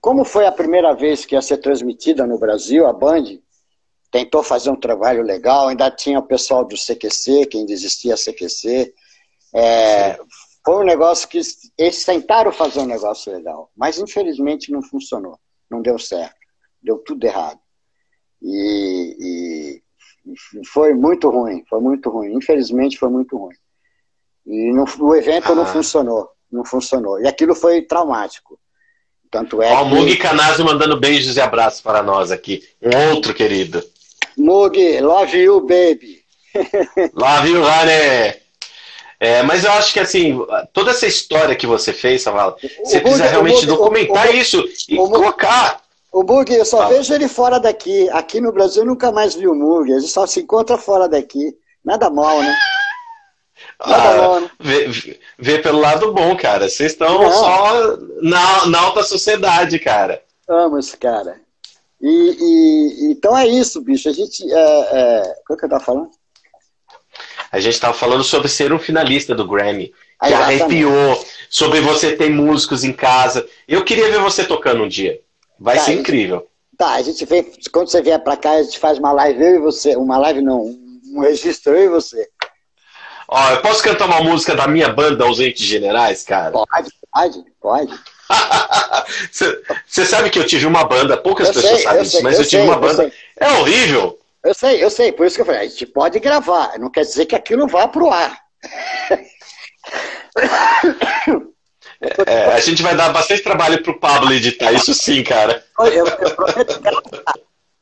como 0.00 0.24
foi 0.24 0.44
a 0.44 0.52
primeira 0.52 0.92
vez 0.92 1.24
que 1.24 1.36
ia 1.36 1.42
ser 1.42 1.58
transmitida 1.58 2.26
no 2.26 2.38
Brasil, 2.38 2.86
a 2.86 2.92
Band 2.92 3.38
tentou 4.10 4.42
fazer 4.42 4.70
um 4.70 4.76
trabalho 4.76 5.22
legal, 5.22 5.68
ainda 5.68 5.90
tinha 5.90 6.18
o 6.18 6.26
pessoal 6.26 6.64
do 6.64 6.76
CQC, 6.76 7.46
quem 7.46 7.64
desistia 7.64 8.16
CQC. 8.16 8.92
É, 9.54 10.18
foi 10.64 10.76
um 10.76 10.84
negócio 10.84 11.28
que 11.28 11.40
eles 11.76 12.04
tentaram 12.04 12.52
fazer 12.52 12.80
um 12.80 12.86
negócio 12.86 13.32
legal, 13.32 13.70
mas 13.76 13.98
infelizmente 13.98 14.70
não 14.70 14.82
funcionou, 14.82 15.38
não 15.70 15.82
deu 15.82 15.98
certo, 15.98 16.36
deu 16.80 16.98
tudo 16.98 17.24
errado. 17.24 17.58
E, 18.40 19.16
e 19.20 19.82
foi 20.66 20.94
muito 20.94 21.28
ruim, 21.30 21.64
foi 21.68 21.80
muito 21.80 22.10
ruim, 22.10 22.34
infelizmente 22.34 22.98
foi 22.98 23.08
muito 23.08 23.36
ruim. 23.36 23.54
E 24.46 24.72
no, 24.72 24.84
o 25.00 25.14
evento 25.14 25.52
ah. 25.52 25.54
não 25.54 25.66
funcionou, 25.66 26.28
não 26.50 26.64
funcionou. 26.64 27.20
E 27.20 27.26
aquilo 27.26 27.54
foi 27.54 27.82
traumático. 27.82 28.58
Tanto 29.30 29.62
é 29.62 29.72
Ó, 29.72 29.84
que... 29.84 29.94
Mug 29.94 30.18
mandando 30.64 31.00
beijos 31.00 31.36
e 31.36 31.40
abraços 31.40 31.80
para 31.80 32.02
nós 32.02 32.30
aqui. 32.30 32.62
Um 32.82 33.14
outro 33.14 33.32
querido. 33.32 33.82
Mug, 34.36 35.00
love 35.00 35.36
you, 35.36 35.60
baby. 35.62 36.22
love 37.14 37.48
you, 37.48 37.62
honey. 37.62 38.41
É, 39.22 39.40
mas 39.40 39.62
eu 39.62 39.70
acho 39.70 39.92
que 39.92 40.00
assim, 40.00 40.36
toda 40.72 40.90
essa 40.90 41.06
história 41.06 41.54
que 41.54 41.64
você 41.64 41.92
fez, 41.92 42.22
Savala, 42.22 42.56
você 42.82 42.98
Bug, 42.98 43.02
precisa 43.02 43.26
realmente 43.26 43.64
Bug, 43.64 43.66
documentar 43.68 44.28
o, 44.28 44.34
isso 44.34 44.68
e 44.88 44.98
o, 44.98 45.08
colocar. 45.08 45.80
O 46.10 46.24
Bug, 46.24 46.52
eu 46.52 46.64
só 46.64 46.88
vejo 46.88 47.14
ele 47.14 47.28
fora 47.28 47.60
daqui. 47.60 48.10
Aqui 48.10 48.40
no 48.40 48.50
Brasil 48.50 48.82
eu 48.82 48.86
nunca 48.88 49.12
mais 49.12 49.36
vi 49.36 49.46
o 49.46 49.54
Mug. 49.54 49.92
Ele 49.92 50.00
só 50.00 50.26
se 50.26 50.40
encontra 50.40 50.76
fora 50.76 51.08
daqui. 51.08 51.56
Nada 51.84 52.10
mal, 52.10 52.42
né? 52.42 52.52
Nada 53.86 54.10
ah, 54.10 54.16
mal, 54.16 54.40
né? 54.40 54.50
Vê, 54.58 55.20
vê, 55.38 55.58
pelo 55.60 55.78
lado 55.78 56.12
bom, 56.12 56.36
cara. 56.36 56.68
Vocês 56.68 56.90
estão 56.90 57.30
só 57.30 57.96
na, 58.20 58.66
na 58.66 58.80
alta 58.80 59.04
sociedade, 59.04 59.78
cara. 59.78 60.20
Amo 60.48 60.80
esse 60.80 60.96
cara. 60.96 61.40
E, 62.00 62.08
e, 62.08 63.12
então 63.12 63.38
é 63.38 63.46
isso, 63.46 63.80
bicho. 63.80 64.08
A 64.08 64.12
gente. 64.12 64.42
É, 64.52 64.88
é... 64.90 65.34
Qual 65.46 65.56
que 65.56 65.64
eu 65.64 65.68
tava 65.68 65.84
falando? 65.84 66.10
A 67.52 67.60
gente 67.60 67.74
estava 67.74 67.92
falando 67.92 68.24
sobre 68.24 68.48
ser 68.48 68.72
um 68.72 68.78
finalista 68.78 69.34
do 69.34 69.46
Grammy, 69.46 69.92
que 70.18 70.26
Exatamente. 70.26 70.62
arrepiou, 70.62 71.26
sobre 71.50 71.82
você 71.82 72.16
ter 72.16 72.30
músicos 72.30 72.82
em 72.82 72.94
casa. 72.94 73.46
Eu 73.68 73.84
queria 73.84 74.10
ver 74.10 74.20
você 74.20 74.42
tocando 74.42 74.84
um 74.84 74.88
dia. 74.88 75.20
Vai 75.60 75.76
tá, 75.76 75.82
ser 75.82 75.92
incrível. 75.92 76.48
Tá, 76.78 76.94
a 76.94 77.02
gente 77.02 77.26
vem, 77.26 77.52
quando 77.70 77.90
você 77.90 78.00
vier 78.00 78.18
para 78.20 78.38
cá, 78.38 78.52
a 78.52 78.62
gente 78.62 78.78
faz 78.78 78.98
uma 78.98 79.12
live 79.12 79.44
eu 79.44 79.56
e 79.56 79.58
você. 79.58 79.94
Uma 79.96 80.16
live 80.16 80.40
não, 80.40 80.62
um 81.12 81.20
registro 81.20 81.76
eu 81.76 81.84
e 81.84 81.88
você. 81.90 82.26
Ó, 83.28 83.50
eu 83.50 83.60
posso 83.60 83.82
cantar 83.82 84.06
uma 84.06 84.22
música 84.22 84.54
da 84.54 84.66
minha 84.66 84.88
banda 84.88 85.24
Ausentes 85.24 85.66
Generais, 85.66 86.22
cara? 86.24 86.52
Pode, 86.52 86.90
pode, 87.12 87.44
pode. 87.60 88.00
Você 89.30 90.06
sabe 90.06 90.30
que 90.30 90.38
eu 90.38 90.46
tive 90.46 90.66
uma 90.66 90.84
banda, 90.84 91.18
poucas 91.18 91.48
eu 91.48 91.54
pessoas 91.54 91.74
sei, 91.74 91.82
sabem 91.82 92.02
disso, 92.02 92.22
mas 92.22 92.34
eu, 92.36 92.42
eu 92.42 92.48
tive 92.48 92.62
sei, 92.62 92.70
uma 92.70 92.78
banda. 92.78 93.12
É 93.38 93.52
horrível. 93.52 94.18
Eu 94.44 94.54
sei, 94.54 94.82
eu 94.82 94.90
sei, 94.90 95.12
por 95.12 95.26
isso 95.26 95.36
que 95.36 95.42
eu 95.42 95.46
falei, 95.46 95.60
a 95.60 95.64
gente 95.64 95.86
pode 95.86 96.18
gravar, 96.18 96.78
não 96.78 96.90
quer 96.90 97.02
dizer 97.02 97.26
que 97.26 97.36
aquilo 97.36 97.68
vá 97.68 97.86
pro 97.86 98.10
ar. 98.10 98.40
É, 102.26 102.46
a 102.46 102.58
gente 102.58 102.82
vai 102.82 102.96
dar 102.96 103.12
bastante 103.12 103.42
trabalho 103.42 103.80
pro 103.80 104.00
Pablo 104.00 104.32
editar, 104.32 104.72
isso 104.72 104.92
sim, 104.92 105.22
cara. 105.22 105.64
Eu, 105.78 106.06
eu 106.06 106.34
prometo 106.34 106.80
gravar. 106.80 107.34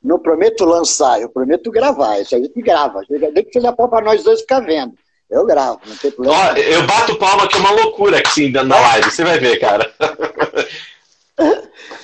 Não 0.03 0.18
prometo 0.18 0.64
lançar, 0.64 1.20
eu 1.20 1.29
prometo 1.29 1.70
gravar. 1.70 2.20
Isso 2.20 2.35
a 2.35 2.38
gente 2.38 2.61
grava. 2.61 3.03
Nem 3.09 3.44
que 3.44 3.53
seja 3.53 3.73
para 3.73 4.03
nós 4.03 4.23
dois 4.23 4.40
ficar 4.40 4.61
vendo. 4.61 4.94
Eu 5.31 5.46
gravo, 5.46 5.81
não 5.87 5.96
tem 5.96 6.11
problema. 6.11 6.38
Ó, 6.38 6.57
eu 6.57 6.87
bato 6.87 7.16
palma 7.16 7.46
que 7.46 7.57
é 7.57 7.61
uma 7.61 7.70
loucura 7.70 8.18
aqui 8.18 8.51
na 8.51 8.81
live, 8.81 9.11
você 9.11 9.25
vai 9.25 9.38
ver, 9.38 9.59
cara. 9.59 9.94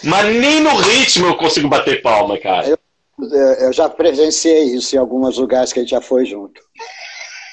Mas 0.05 0.37
nem 0.37 0.61
no 0.61 0.77
ritmo 0.77 1.27
eu 1.27 1.37
consigo 1.37 1.69
bater 1.69 2.01
palma, 2.01 2.39
cara. 2.39 2.69
Eu 2.69 2.79
eu 3.19 3.73
já 3.73 3.89
presenciei 3.89 4.65
isso 4.65 4.95
em 4.95 4.99
alguns 4.99 5.39
lugares 5.39 5.73
que 5.73 5.79
a 5.79 5.83
gente 5.83 5.91
já 5.91 6.01
foi 6.01 6.27
junto. 6.27 6.61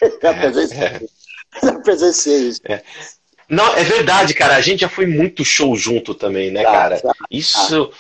já, 0.22 0.34
presenciei, 0.34 0.84
é. 0.84 1.02
já 1.64 1.80
presenciei 1.80 2.50
isso. 2.50 2.62
É. 2.66 2.82
Não, 3.50 3.76
é 3.76 3.84
verdade, 3.84 4.34
cara. 4.34 4.56
A 4.56 4.62
gente 4.62 4.82
já 4.82 4.90
foi 4.90 5.06
muito 5.06 5.46
show 5.46 5.76
junto 5.76 6.14
também, 6.14 6.52
né, 6.52 6.64
cara? 6.64 7.02
Isso. 7.30 7.92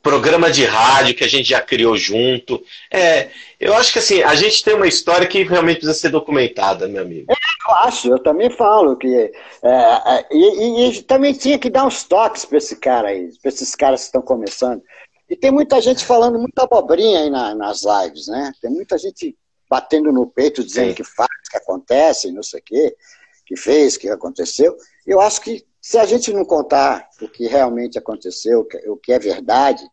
Programa 0.00 0.48
de 0.48 0.64
rádio 0.64 1.14
que 1.14 1.24
a 1.24 1.28
gente 1.28 1.48
já 1.48 1.60
criou 1.60 1.96
junto. 1.96 2.62
É, 2.90 3.30
eu 3.58 3.74
acho 3.74 3.92
que 3.92 3.98
assim, 3.98 4.22
a 4.22 4.36
gente 4.36 4.62
tem 4.62 4.74
uma 4.74 4.86
história 4.86 5.26
que 5.26 5.42
realmente 5.42 5.78
precisa 5.78 5.98
ser 5.98 6.10
documentada, 6.10 6.86
meu 6.86 7.02
amigo. 7.02 7.32
É, 7.32 7.34
eu 7.34 7.74
acho, 7.78 8.08
eu 8.08 8.18
também 8.20 8.48
falo 8.48 8.96
que. 8.96 9.08
É, 9.08 9.32
é, 9.64 10.26
e, 10.30 10.38
e, 10.38 10.90
e, 10.90 11.02
também 11.02 11.32
tinha 11.32 11.58
que 11.58 11.68
dar 11.68 11.84
uns 11.84 12.04
toques 12.04 12.44
para 12.44 12.58
esse 12.58 12.76
cara 12.76 13.08
aí, 13.08 13.28
para 13.42 13.48
esses 13.48 13.74
caras 13.74 14.02
que 14.02 14.06
estão 14.06 14.22
começando. 14.22 14.80
E 15.28 15.36
tem 15.36 15.50
muita 15.50 15.80
gente 15.80 16.04
falando 16.04 16.38
muita 16.38 16.62
abobrinha 16.62 17.20
aí 17.20 17.30
na, 17.30 17.54
nas 17.54 17.82
lives, 17.82 18.28
né? 18.28 18.52
Tem 18.60 18.70
muita 18.70 18.96
gente 18.96 19.36
batendo 19.68 20.12
no 20.12 20.26
peito, 20.26 20.64
dizendo 20.64 20.90
Sim. 20.90 20.94
que 20.94 21.04
faz, 21.04 21.48
que 21.50 21.56
acontece, 21.56 22.30
não 22.30 22.42
sei 22.42 22.60
o 22.60 22.62
quê, 22.62 22.96
que 23.44 23.56
fez, 23.56 23.96
que 23.96 24.08
aconteceu. 24.08 24.76
Eu 25.04 25.20
acho 25.20 25.40
que 25.40 25.66
se 25.80 25.98
a 25.98 26.06
gente 26.06 26.32
não 26.32 26.44
contar 26.44 27.08
o 27.20 27.28
que 27.28 27.46
realmente 27.46 27.98
aconteceu, 27.98 28.66
o 28.86 28.96
que 28.96 29.12
é 29.12 29.18
verdade, 29.18 29.84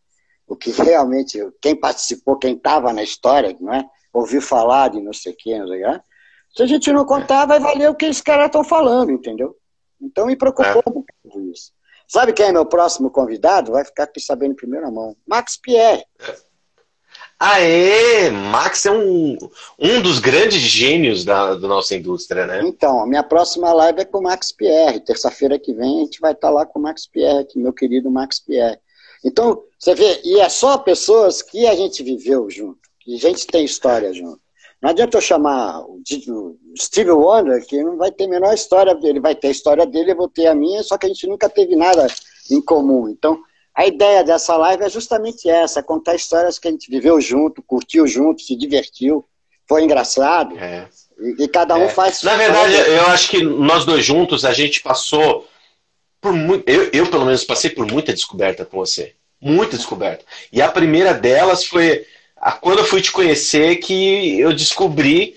o 0.47 0.55
que 0.55 0.71
realmente, 0.71 1.39
quem 1.61 1.75
participou, 1.75 2.37
quem 2.37 2.55
estava 2.55 2.93
na 2.93 3.03
história, 3.03 3.55
não 3.59 3.73
é? 3.73 3.83
ouviu 4.13 4.41
falar 4.41 4.89
de 4.89 5.01
não 5.01 5.11
sei 5.11 5.33
o 5.33 5.35
quê, 5.35 5.57
não 5.57 5.67
sei 5.67 5.83
o 5.83 5.91
quê, 5.91 6.01
se 6.55 6.61
a 6.61 6.65
gente 6.67 6.93
não 6.93 7.03
contar, 7.03 7.47
vai 7.47 7.59
valer 7.59 7.89
o 7.89 7.95
que 7.95 8.05
esses 8.05 8.21
caras 8.21 8.45
estão 8.45 8.63
falando, 8.63 9.11
entendeu? 9.11 9.57
Então 9.99 10.27
me 10.27 10.35
preocupou 10.35 10.83
é. 10.85 10.89
um 10.89 10.93
pouco 10.93 11.05
isso. 11.51 11.72
Sabe 12.13 12.31
quem 12.31 12.45
é 12.45 12.51
meu 12.51 12.63
próximo 12.63 13.09
convidado? 13.09 13.71
Vai 13.71 13.83
ficar 13.83 14.03
aqui 14.03 14.19
sabendo 14.19 14.51
em 14.51 14.55
primeira 14.55 14.91
mão. 14.91 15.17
Max 15.25 15.57
Pierre. 15.57 16.05
Aê! 17.39 18.29
Max 18.29 18.85
é 18.85 18.91
um, 18.91 19.35
um 19.79 19.99
dos 19.99 20.19
grandes 20.19 20.61
gênios 20.61 21.25
da, 21.25 21.55
da 21.55 21.67
nossa 21.67 21.95
indústria, 21.95 22.45
né? 22.45 22.61
Então, 22.67 23.01
a 23.01 23.07
minha 23.07 23.23
próxima 23.23 23.73
live 23.73 24.01
é 24.01 24.05
com 24.05 24.19
o 24.19 24.21
Max 24.21 24.51
Pierre. 24.51 24.99
Terça-feira 24.99 25.57
que 25.57 25.73
vem 25.73 26.01
a 26.01 26.03
gente 26.03 26.19
vai 26.19 26.33
estar 26.33 26.51
lá 26.51 26.67
com 26.67 26.77
o 26.77 26.81
Max 26.83 27.07
Pierre, 27.07 27.39
aqui, 27.39 27.57
meu 27.57 27.73
querido 27.73 28.11
Max 28.11 28.39
Pierre. 28.39 28.77
Então, 29.25 29.63
você 29.79 29.95
vê, 29.95 30.21
e 30.23 30.39
é 30.39 30.49
só 30.49 30.77
pessoas 30.77 31.41
que 31.41 31.65
a 31.65 31.75
gente 31.75 32.03
viveu 32.03 32.47
junto, 32.47 32.77
que 32.99 33.15
a 33.15 33.19
gente 33.19 33.47
tem 33.47 33.65
história 33.65 34.13
junto. 34.13 34.42
Não 34.83 34.89
adianta 34.89 35.15
eu 35.15 35.21
chamar 35.21 35.79
o 35.79 36.01
Steve 36.77 37.11
Wonder, 37.11 37.65
que 37.65 37.81
não 37.81 37.95
vai 37.95 38.11
ter 38.11 38.25
a 38.25 38.27
menor 38.27 38.53
história 38.53 38.93
dele. 38.93 39.21
Vai 39.21 39.33
ter 39.33 39.47
a 39.47 39.51
história 39.51 39.85
dele, 39.85 40.11
eu 40.11 40.17
vou 40.17 40.27
ter 40.27 40.47
a 40.47 40.53
minha, 40.53 40.83
só 40.83 40.97
que 40.97 41.05
a 41.05 41.09
gente 41.09 41.25
nunca 41.25 41.47
teve 41.47 41.73
nada 41.73 42.05
em 42.51 42.61
comum. 42.61 43.07
Então, 43.07 43.41
A 43.75 43.87
ideia 43.87 44.23
dessa 44.23 44.55
live 44.55 44.83
é 44.83 44.89
justamente 44.89 45.49
essa, 45.49 45.81
contar 45.81 46.13
histórias 46.13 46.59
que 46.59 46.67
a 46.67 46.71
gente 46.71 46.91
viveu 46.91 47.19
junto, 47.19 47.63
curtiu 47.63 48.05
junto, 48.05 48.41
se 48.41 48.55
divertiu, 48.55 49.25
foi 49.67 49.83
engraçado. 49.83 50.55
É. 50.59 50.87
E, 51.17 51.43
e, 51.43 51.47
cada 51.47 51.75
um 51.75 51.85
é. 51.85 51.89
faz. 51.89 52.21
Na 52.21 52.35
verdade, 52.35 52.73
eu 52.75 53.07
acho 53.07 53.29
que 53.29 53.41
nós 53.41 53.85
dois 53.85 54.05
juntos, 54.05 54.45
a 54.45 54.53
gente 54.53 54.81
passou 54.81 55.47
por 56.21 56.33
muito. 56.33 56.69
Eu, 56.69 56.89
eu, 56.91 57.09
pelo 57.09 57.25
menos, 57.25 57.43
passei 57.43 57.69
por 57.69 57.89
muita 57.89 58.13
descoberta 58.13 58.65
com 58.65 58.77
você. 58.77 59.15
Muita 59.41 59.75
descoberta. 59.75 60.23
E 60.51 60.61
a 60.61 60.69
primeira 60.69 61.13
delas 61.13 61.65
foi 61.65 62.05
quando 62.51 62.79
eu 62.79 62.85
fui 62.85 63.01
te 63.01 63.11
conhecer 63.11 63.77
que 63.77 64.39
eu 64.39 64.53
descobri 64.53 65.35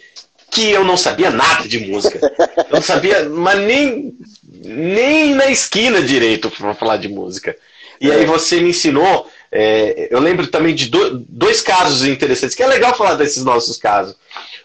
que 0.51 0.71
eu 0.71 0.85
não 0.85 0.97
sabia 0.97 1.31
nada 1.31 1.69
de 1.69 1.79
música. 1.81 2.19
Eu 2.57 2.77
não 2.77 2.83
sabia, 2.83 3.29
mas 3.29 3.59
nem, 3.61 4.17
nem 4.65 5.35
na 5.35 5.51
esquina 5.51 6.01
direito 6.01 6.51
para 6.51 6.75
falar 6.75 6.97
de 6.97 7.09
música. 7.09 7.57
E 8.01 8.11
aí 8.11 8.25
você 8.25 8.61
me 8.61 8.71
ensinou. 8.71 9.29
É, 9.51 10.09
eu 10.11 10.21
lembro 10.21 10.47
também 10.47 10.75
de 10.75 10.89
do, 10.89 11.19
dois 11.29 11.61
casos 11.61 12.05
interessantes, 12.05 12.55
que 12.55 12.63
é 12.63 12.67
legal 12.67 12.95
falar 12.97 13.15
desses 13.15 13.45
nossos 13.45 13.77
casos. 13.77 14.17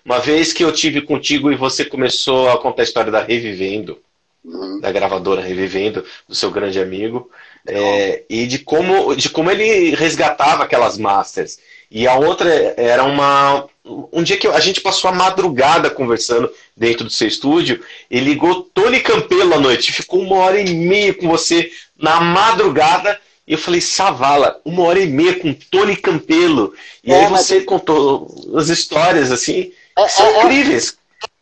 Uma 0.03 0.19
vez 0.19 0.51
que 0.51 0.63
eu 0.63 0.71
tive 0.71 1.01
contigo 1.01 1.51
e 1.51 1.55
você 1.55 1.85
começou 1.85 2.49
a 2.49 2.57
contar 2.57 2.81
a 2.81 2.85
história 2.85 3.11
da 3.11 3.21
Revivendo, 3.21 3.99
uhum. 4.43 4.79
da 4.79 4.91
gravadora 4.91 5.41
Revivendo, 5.41 6.03
do 6.27 6.33
seu 6.33 6.49
grande 6.49 6.79
amigo, 6.79 7.29
é, 7.67 8.23
e 8.29 8.47
de 8.47 8.59
como, 8.59 9.15
de 9.15 9.29
como 9.29 9.51
ele 9.51 9.93
resgatava 9.95 10.63
aquelas 10.63 10.97
masters. 10.97 11.59
E 11.91 12.07
a 12.07 12.15
outra 12.15 12.49
era 12.77 13.03
uma. 13.03 13.67
Um 13.83 14.23
dia 14.23 14.37
que 14.37 14.47
a 14.47 14.59
gente 14.61 14.79
passou 14.79 15.09
a 15.09 15.13
madrugada 15.13 15.89
conversando 15.89 16.49
dentro 16.77 17.03
do 17.03 17.11
seu 17.11 17.27
estúdio, 17.27 17.83
e 18.09 18.19
ligou 18.19 18.63
Tony 18.73 19.01
Campelo 19.01 19.55
à 19.55 19.59
noite, 19.59 19.91
ficou 19.91 20.21
uma 20.21 20.37
hora 20.37 20.61
e 20.61 20.73
meia 20.73 21.13
com 21.13 21.27
você 21.27 21.69
na 21.97 22.21
madrugada. 22.21 23.19
E 23.45 23.53
eu 23.53 23.57
falei, 23.57 23.81
Savala, 23.81 24.61
uma 24.63 24.83
hora 24.83 24.99
e 24.99 25.07
meia 25.07 25.37
com 25.37 25.53
Tony 25.53 25.97
Campelo. 25.97 26.73
E 27.03 27.11
é, 27.11 27.25
aí 27.25 27.29
você 27.29 27.55
mas... 27.55 27.65
contou 27.65 28.33
as 28.55 28.69
histórias 28.69 29.29
assim, 29.29 29.73
é, 29.97 30.07
são 30.07 30.25
é, 30.25 30.29
é, 30.29 30.43
incríveis. 30.43 30.97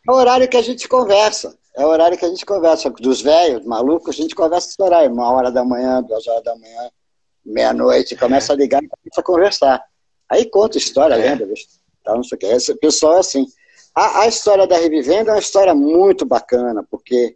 É 0.08 0.12
o 0.12 0.16
horário 0.16 0.48
que 0.48 0.58
a 0.58 0.64
gente 0.64 0.88
conversa. 0.88 1.56
É 1.78 1.86
o 1.86 1.90
horário 1.90 2.18
que 2.18 2.26
a 2.26 2.30
gente 2.30 2.46
conversa. 2.46 2.90
Dos 2.90 3.22
velhos, 3.22 3.64
malucos, 3.66 4.16
a 4.16 4.18
gente 4.18 4.34
conversa 4.34 4.70
esse 4.70 4.82
horário. 4.82 5.12
Uma 5.12 5.32
hora 5.32 5.52
da 5.52 5.64
manhã, 5.64 6.02
duas 6.02 6.26
horas 6.28 6.44
da 6.44 6.56
manhã, 6.56 6.90
meia-noite, 7.46 8.16
começa 8.16 8.54
a 8.54 8.56
ligar 8.56 8.82
e 8.82 8.88
começa 8.88 9.22
a 9.22 9.24
conversar. 9.24 9.89
Aí 10.30 10.46
conta 10.46 10.78
história, 10.78 11.16
é. 11.16 11.38
Tal, 12.04 12.18
não 12.18 12.24
sei 12.24 12.36
o 12.36 12.40
que. 12.40 12.46
Esse 12.46 12.76
pessoal 12.76 13.18
é 13.18 13.20
assim. 13.20 13.48
A, 13.96 14.22
a, 14.22 14.28
história 14.28 14.68
da 14.68 14.78
Revivenda 14.78 15.32
é 15.32 15.34
uma 15.34 15.40
história 15.40 15.74
muito 15.74 16.26
bacana, 16.26 16.86
porque 16.90 17.36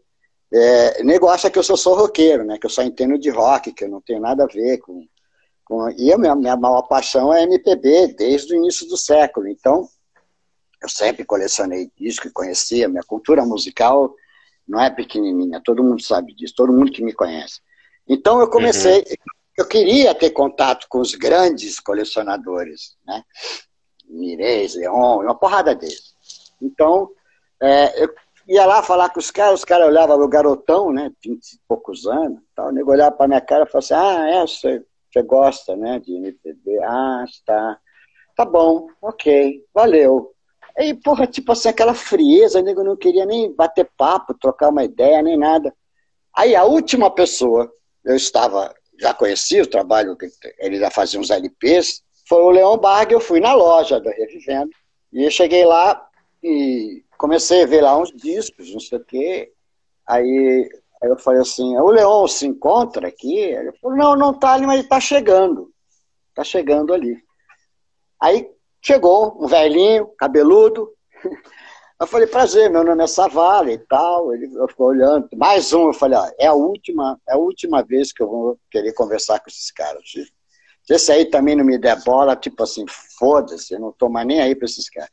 é, 0.53 1.03
nego 1.03 1.27
acha 1.27 1.49
que 1.49 1.57
eu 1.57 1.63
sou 1.63 1.95
roqueiro, 1.95 2.45
né? 2.45 2.57
Que 2.59 2.67
eu 2.67 2.69
só 2.69 2.83
entendo 2.83 3.17
de 3.17 3.29
rock, 3.31 3.73
que 3.73 3.83
eu 3.83 3.89
não 3.89 3.99
tenho 3.99 4.21
nada 4.21 4.43
a 4.43 4.47
ver 4.47 4.77
com. 4.77 5.05
com 5.65 5.89
e 5.91 6.13
a 6.13 6.17
minha, 6.17 6.35
minha 6.35 6.55
maior 6.55 6.83
paixão 6.83 7.33
é 7.33 7.43
MPB, 7.43 8.13
desde 8.13 8.53
o 8.53 8.57
início 8.57 8.87
do 8.87 8.95
século. 8.95 9.47
Então, 9.47 9.89
eu 10.81 10.89
sempre 10.89 11.25
colecionei 11.25 11.91
disco 11.99 12.27
e 12.27 12.31
conhecia. 12.31 12.87
Minha 12.87 13.03
cultura 13.03 13.43
musical 13.43 14.13
não 14.67 14.79
é 14.79 14.91
pequenininha, 14.91 15.61
todo 15.65 15.83
mundo 15.83 16.03
sabe 16.03 16.33
disso, 16.35 16.53
todo 16.55 16.71
mundo 16.71 16.91
que 16.91 17.03
me 17.03 17.13
conhece. 17.13 17.59
Então, 18.07 18.39
eu 18.39 18.47
comecei. 18.47 18.99
Uhum 18.99 19.32
eu 19.57 19.67
queria 19.67 20.15
ter 20.15 20.31
contato 20.31 20.87
com 20.89 20.99
os 20.99 21.13
grandes 21.15 21.79
colecionadores, 21.79 22.97
né? 23.05 23.23
Mirez, 24.05 24.75
Leon, 24.75 25.21
uma 25.21 25.35
porrada 25.35 25.75
deles. 25.75 26.13
Então, 26.61 27.09
é, 27.61 28.03
eu 28.03 28.13
ia 28.47 28.65
lá 28.65 28.83
falar 28.83 29.09
com 29.09 29.19
os 29.19 29.31
caras, 29.31 29.59
os 29.59 29.65
caras 29.65 29.87
olhavam 29.87 30.19
o 30.19 30.27
garotão, 30.27 30.91
né? 30.91 31.11
20 31.23 31.53
e 31.53 31.59
poucos 31.67 32.05
anos, 32.05 32.39
tal. 32.55 32.69
o 32.69 32.71
nego 32.71 32.91
olhava 32.91 33.15
para 33.15 33.27
minha 33.27 33.41
cara 33.41 33.63
e 33.63 33.67
falava 33.67 33.79
assim: 33.79 33.93
ah, 33.93 34.29
é, 34.29 34.41
você, 34.41 34.85
você 35.11 35.21
gosta, 35.21 35.75
né, 35.75 35.99
de 35.99 36.13
MPB? 36.15 36.79
Ah, 36.83 37.23
está. 37.27 37.79
Tá 38.35 38.45
bom, 38.45 38.87
ok, 38.99 39.63
valeu. 39.73 40.33
Aí, 40.75 40.93
porra, 40.95 41.27
tipo 41.27 41.51
assim, 41.51 41.69
aquela 41.69 41.93
frieza, 41.93 42.59
o 42.59 42.63
nego 42.63 42.83
não 42.83 42.97
queria 42.97 43.25
nem 43.25 43.53
bater 43.53 43.87
papo, 43.95 44.33
trocar 44.33 44.69
uma 44.69 44.83
ideia, 44.83 45.21
nem 45.21 45.37
nada. 45.37 45.73
Aí 46.35 46.55
a 46.55 46.63
última 46.63 47.11
pessoa, 47.11 47.71
eu 48.03 48.15
estava 48.15 48.73
já 48.99 49.13
conhecia 49.13 49.63
o 49.63 49.67
trabalho, 49.67 50.17
ele 50.59 50.79
já 50.79 50.89
fazia 50.89 51.19
uns 51.19 51.29
LPs, 51.29 52.03
foi 52.27 52.41
o 52.41 52.49
Leon 52.51 52.77
Barg, 52.77 53.11
eu 53.11 53.19
fui 53.19 53.39
na 53.39 53.53
loja 53.53 53.99
da 53.99 54.11
Revivendo, 54.11 54.71
e 55.11 55.23
eu 55.23 55.31
cheguei 55.31 55.65
lá 55.65 56.07
e 56.41 57.03
comecei 57.17 57.63
a 57.63 57.67
ver 57.67 57.81
lá 57.81 57.97
uns 57.97 58.11
discos, 58.11 58.71
não 58.71 58.79
sei 58.79 58.97
o 58.97 59.05
quê, 59.05 59.51
aí, 60.07 60.69
aí 61.01 61.09
eu 61.09 61.17
falei 61.17 61.41
assim, 61.41 61.77
o 61.77 61.89
Leon 61.89 62.27
se 62.27 62.45
encontra 62.47 63.07
aqui? 63.07 63.37
Ele 63.37 63.71
falou, 63.73 63.97
não, 63.97 64.15
não 64.15 64.33
tá 64.33 64.53
ali, 64.53 64.65
mas 64.65 64.79
ele 64.79 64.87
tá 64.87 64.99
chegando, 64.99 65.71
tá 66.33 66.43
chegando 66.43 66.93
ali. 66.93 67.17
Aí 68.21 68.49
chegou 68.81 69.37
um 69.41 69.47
velhinho, 69.47 70.07
cabeludo, 70.17 70.89
Eu 71.99 72.07
falei, 72.07 72.27
prazer, 72.27 72.69
meu 72.69 72.83
nome 72.83 73.03
é 73.03 73.07
Savala 73.07 73.71
e 73.71 73.77
tal. 73.77 74.33
Ele 74.33 74.49
ficou 74.67 74.87
olhando. 74.87 75.27
Mais 75.35 75.73
um, 75.73 75.87
eu 75.87 75.93
falei, 75.93 76.19
é 76.39 76.47
a 76.47 76.53
última, 76.53 77.19
é 77.27 77.33
a 77.33 77.37
última 77.37 77.83
vez 77.83 78.11
que 78.11 78.21
eu 78.21 78.27
vou 78.27 78.59
querer 78.69 78.93
conversar 78.93 79.39
com 79.39 79.49
esses 79.49 79.71
caras. 79.71 80.03
Se 80.85 80.93
esse 80.93 81.11
aí 81.11 81.25
também 81.25 81.55
não 81.55 81.63
me 81.63 81.77
der 81.77 82.01
bola, 82.03 82.35
tipo 82.35 82.61
assim, 82.61 82.85
foda-se, 83.17 83.73
eu 83.73 83.79
não 83.79 83.91
tô 83.91 84.09
mais 84.09 84.27
nem 84.27 84.41
aí 84.41 84.53
para 84.53 84.65
esses 84.65 84.89
caras. 84.89 85.09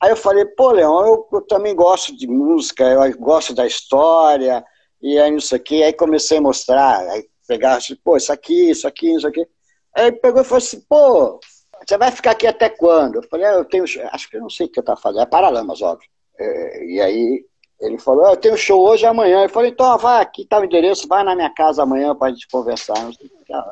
Aí 0.00 0.10
eu 0.10 0.16
falei, 0.16 0.44
pô, 0.44 0.72
Leão, 0.72 1.06
eu, 1.06 1.28
eu, 1.32 1.42
também 1.42 1.74
gosto 1.74 2.16
de 2.16 2.26
música, 2.26 2.84
eu 2.84 3.18
gosto 3.18 3.54
da 3.54 3.66
história, 3.66 4.64
e 5.00 5.18
aí 5.18 5.34
isso 5.34 5.54
aqui. 5.54 5.82
Aí 5.82 5.92
comecei 5.92 6.38
a 6.38 6.42
mostrar, 6.42 7.00
aí 7.10 7.26
pegar, 7.46 7.78
pô, 8.04 8.16
isso 8.16 8.32
aqui, 8.32 8.70
isso 8.70 8.86
aqui, 8.86 9.14
isso 9.14 9.26
aqui. 9.26 9.46
Aí 9.94 10.12
pegou 10.12 10.42
e 10.42 10.44
falou 10.44 10.58
assim, 10.58 10.80
pô, 10.88 11.40
você 11.84 11.98
vai 11.98 12.10
ficar 12.10 12.32
aqui 12.32 12.46
até 12.46 12.68
quando? 12.68 13.16
Eu 13.16 13.22
falei, 13.28 13.46
ah, 13.46 13.54
eu 13.54 13.64
tenho. 13.64 13.84
Acho 14.12 14.28
que 14.28 14.36
eu 14.36 14.40
não 14.40 14.50
sei 14.50 14.66
o 14.66 14.68
que 14.68 14.78
eu 14.78 14.82
estava 14.82 15.00
fazendo. 15.00 15.22
É 15.22 15.26
Paralamas, 15.26 15.82
óbvio. 15.82 16.08
É, 16.38 16.84
e 16.86 17.00
aí 17.00 17.44
ele 17.80 17.98
falou, 17.98 18.26
ah, 18.26 18.32
eu 18.32 18.36
tenho 18.36 18.56
show 18.56 18.86
hoje 18.88 19.04
e 19.04 19.06
amanhã. 19.06 19.42
Eu 19.42 19.48
falei, 19.48 19.70
então 19.70 19.96
vai, 19.98 20.22
aqui 20.22 20.42
está 20.42 20.58
o 20.58 20.64
endereço, 20.64 21.08
vai 21.08 21.22
na 21.22 21.34
minha 21.34 21.50
casa 21.50 21.82
amanhã 21.82 22.14
para 22.14 22.28
a 22.28 22.30
gente 22.30 22.48
conversar. 22.48 22.98
Não 23.02 23.12
sei 23.12 23.26
o 23.26 23.44
que. 23.44 23.52
É. 23.52 23.62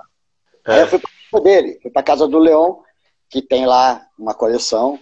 Aí 0.67 0.81
eu 0.81 0.87
fui 0.89 0.99
para 0.99 1.11
casa 1.11 1.45
dele, 1.45 1.79
fui 1.83 1.91
para 1.91 2.03
casa 2.03 2.29
do 2.29 2.39
Leão, 2.39 2.83
que 3.29 3.43
tem 3.43 3.67
lá 3.67 4.07
uma 4.19 4.35
coleção, 4.35 4.99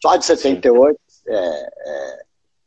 só 0.00 0.16
de 0.16 0.24
78. 0.24 0.98
É, 1.26 1.36
é, 1.36 2.24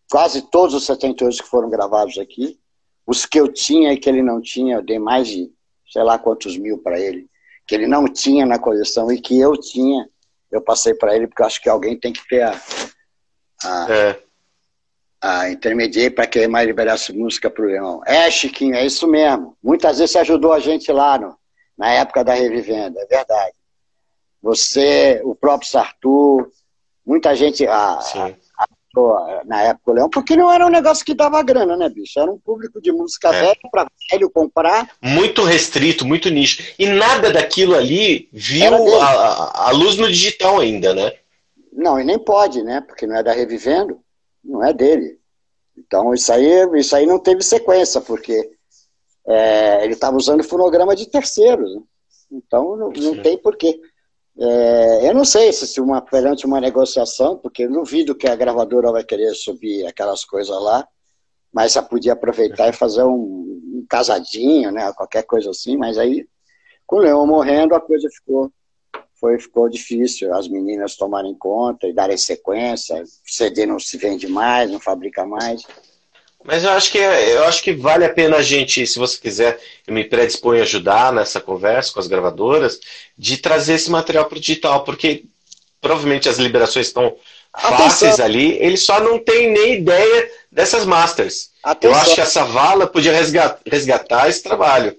quase 0.09 0.41
todos 0.41 0.74
os 0.74 0.86
78 0.86 1.43
que 1.43 1.49
foram 1.49 1.70
gravados 1.70 2.18
aqui. 2.18 2.59
Os 3.05 3.26
que 3.26 3.39
eu 3.39 3.47
tinha 3.47 3.93
e 3.93 3.97
que 3.97 4.09
ele 4.09 4.22
não 4.22 4.41
tinha, 4.41 4.76
eu 4.76 4.82
dei 4.82 4.99
mais 4.99 5.28
de 5.28 5.51
sei 5.89 6.03
lá 6.03 6.20
quantos 6.20 6.57
mil 6.57 6.80
para 6.80 6.99
ele 6.99 7.30
que 7.68 7.76
ele 7.76 7.86
não 7.86 8.05
tinha 8.07 8.45
na 8.45 8.57
coleção 8.57 9.11
e 9.11 9.20
que 9.20 9.38
eu 9.38 9.57
tinha, 9.57 10.07
eu 10.49 10.61
passei 10.61 10.93
para 10.93 11.15
ele, 11.15 11.28
porque 11.28 11.41
eu 11.41 11.45
acho 11.45 11.61
que 11.61 11.70
alguém 11.70 11.99
tem 11.99 12.13
que 12.13 12.26
ter 12.28 12.41
a, 12.41 12.61
a, 13.63 13.88
é. 13.93 14.20
a 15.22 15.49
intermediária 15.49 16.11
para 16.11 16.26
que 16.26 16.39
ele 16.39 16.47
mais 16.47 16.65
liberasse 16.65 17.11
música 17.11 17.49
para 17.49 17.63
o 17.63 17.68
Leão. 17.68 18.01
É, 18.05 18.32
Chiquinho, 18.32 18.76
é 18.76 18.86
isso 18.86 19.05
mesmo. 19.07 19.57
Muitas 19.61 19.97
vezes 19.97 20.11
você 20.11 20.20
ajudou 20.20 20.53
a 20.53 20.59
gente 20.59 20.89
lá 20.91 21.20
no, 21.20 21.38
na 21.78 21.91
época 21.91 22.24
da 22.24 22.34
Revivenda, 22.34 23.01
é 23.01 23.05
verdade. 23.05 23.53
Você, 24.41 25.20
o 25.26 25.36
próprio 25.36 25.70
Sartur, 25.70 26.49
muita 27.05 27.36
gente, 27.36 27.68
a, 27.68 27.99
a, 29.06 29.41
na 29.45 29.62
época 29.64 29.91
o 29.91 29.93
Leão, 29.93 30.10
porque 30.10 30.36
não 30.36 30.52
era 30.52 30.66
um 30.66 30.70
negócio 30.70 31.06
que 31.06 31.14
dava 31.14 31.41
grana, 31.43 31.76
né, 31.76 31.89
bicho? 31.89 32.20
Era 32.20 32.32
um 32.32 32.39
público 32.39 32.82
de 32.82 32.91
música 32.91 33.30
é. 33.30 33.41
velha 33.41 33.58
para 33.72 33.88
velho 34.12 34.30
comprar. 34.30 34.89
Muito 35.02 35.43
restrito, 35.43 36.06
muito 36.06 36.30
nicho. 36.30 36.74
E 36.78 36.86
nada 36.88 37.32
daquilo 37.32 37.76
ali 37.76 38.30
viu 38.32 39.02
a, 39.02 39.68
a, 39.68 39.72
luz 39.72 39.98
no 39.98 40.08
digital 40.08 40.60
ainda, 40.60 40.93
né? 40.93 41.14
Não, 41.72 42.00
e 42.00 42.04
nem 42.04 42.18
pode, 42.18 42.64
né? 42.64 42.82
Porque 42.82 43.06
não 43.06 43.16
é 43.16 43.24
da 43.24 43.34
Revivendo, 43.34 44.00
não 44.43 44.64
é 44.64 44.74
dele. 44.74 45.20
Então 45.78 46.14
isso 46.14 46.32
aí, 46.32 46.68
isso 46.76 46.95
aí 46.95 47.06
não 47.06 47.20
teve 47.20 47.43
sequência, 47.43 48.02
porque 48.02 48.50
é, 49.28 49.84
ele 49.84 49.93
estava 49.93 50.18
usando 50.18 50.43
fonograma 50.43 50.95
de 50.95 51.08
terceiros. 51.08 51.76
Né? 51.76 51.82
Então 52.32 52.76
não, 52.76 52.89
não 52.89 53.22
tem 53.22 53.38
porquê. 53.38 53.80
É, 54.40 55.10
eu 55.10 55.16
não 55.16 55.26
sei 55.26 55.52
se 55.52 55.82
uma, 55.82 56.00
perante 56.00 56.46
uma 56.46 56.62
negociação, 56.62 57.38
porque 57.38 57.64
eu 57.64 57.72
duvido 57.72 58.16
que 58.16 58.28
a 58.28 58.36
gravadora 58.36 58.92
vai 58.92 59.04
querer 59.04 59.34
subir 59.34 59.86
aquelas 59.88 60.24
coisas 60.24 60.56
lá, 60.62 60.88
mas 61.52 61.74
já 61.74 61.82
podia 61.82 62.14
aproveitar 62.14 62.70
e 62.70 62.74
fazer 62.74 63.04
um, 63.04 63.12
um 63.14 63.86
casadinho, 63.90 64.72
né, 64.72 64.94
qualquer 64.94 65.24
coisa 65.24 65.50
assim, 65.50 65.76
mas 65.76 65.98
aí, 65.98 66.28
com 66.86 66.98
o 66.98 67.00
Leão 67.00 67.26
morrendo, 67.26 67.74
a 67.74 67.82
coisa 67.82 68.08
ficou, 68.12 68.52
foi, 69.20 69.40
ficou 69.40 69.68
difícil, 69.68 70.32
as 70.34 70.48
meninas 70.48 70.96
tomarem 70.96 71.34
conta 71.34 71.88
e 71.88 71.94
darem 71.94 72.18
sequência, 72.18 73.02
o 73.02 73.08
CD 73.26 73.66
não 73.66 73.80
se 73.80 73.98
vende 73.98 74.28
mais, 74.28 74.70
não 74.70 74.80
fabrica 74.80 75.26
mais, 75.26 75.64
mas 76.48 76.64
eu 76.64 76.70
acho 76.70 76.89
que 76.89 76.98
é, 76.98 77.36
eu 77.36 77.43
acho 77.43 77.62
que 77.62 77.74
vale 77.74 78.06
a 78.06 78.14
pena 78.14 78.38
a 78.38 78.41
gente, 78.41 78.88
se 78.88 78.98
você 78.98 79.20
quiser, 79.20 79.60
eu 79.86 79.93
me 79.93 80.06
predisponho 80.06 80.62
a 80.62 80.64
ajudar 80.64 81.12
nessa 81.12 81.41
conversa 81.41 81.91
com 81.91 82.00
as 82.00 82.08
gravadoras, 82.08 82.80
de 83.18 83.36
trazer 83.36 83.74
esse 83.74 83.91
material 83.91 84.26
para 84.26 84.38
o 84.38 84.39
digital, 84.39 84.86
porque 84.86 85.26
provavelmente 85.82 86.30
as 86.30 86.38
liberações 86.38 86.88
estão 86.88 87.18
fáceis 87.52 88.22
ali, 88.22 88.54
eles 88.60 88.86
só 88.86 89.02
não 89.02 89.20
têm 89.20 89.52
nem 89.52 89.74
ideia 89.74 90.32
dessas 90.50 90.86
masters. 90.86 91.52
Atenção. 91.62 91.98
Eu 91.98 92.02
acho 92.02 92.16
que 92.16 92.22
essa 92.22 92.45
vala 92.45 92.88
podia 92.88 93.12
resgatar, 93.12 93.60
resgatar 93.66 94.30
esse 94.30 94.41
trabalho. 94.41 94.95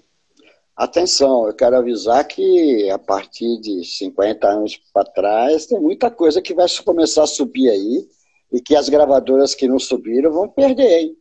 Atenção, 0.77 1.47
eu 1.47 1.55
quero 1.55 1.79
avisar 1.79 2.23
que 2.27 2.91
a 2.91 2.99
partir 2.99 3.59
de 3.59 3.83
50 3.85 4.47
anos 4.47 4.79
para 4.93 5.11
trás 5.11 5.65
tem 5.65 5.81
muita 5.81 6.11
coisa 6.11 6.43
que 6.43 6.53
vai 6.53 6.67
começar 6.85 7.23
a 7.23 7.27
subir 7.27 7.71
aí 7.71 8.07
e 8.53 8.61
que 8.61 8.77
as 8.77 8.91
gravadoras 8.91 9.55
que 9.55 9.67
não 9.67 9.79
subiram 9.79 10.31
vão 10.31 10.47
perder, 10.47 11.01
hein? 11.01 11.17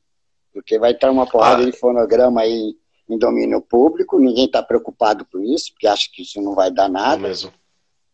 Porque 0.58 0.80
vai 0.80 0.92
estar 0.92 1.12
uma 1.12 1.28
porrada 1.28 1.62
ah. 1.62 1.66
de 1.66 1.72
fonograma 1.72 2.42
aí 2.42 2.76
em 3.08 3.18
domínio 3.18 3.62
público, 3.62 4.20
ninguém 4.20 4.46
está 4.46 4.64
preocupado 4.64 5.24
com 5.32 5.40
isso, 5.40 5.72
porque 5.72 5.86
acha 5.86 6.10
que 6.12 6.24
isso 6.24 6.42
não 6.42 6.56
vai 6.56 6.72
dar 6.72 6.90
nada. 6.90 7.28
É 7.28 7.30
mesmo. 7.30 7.54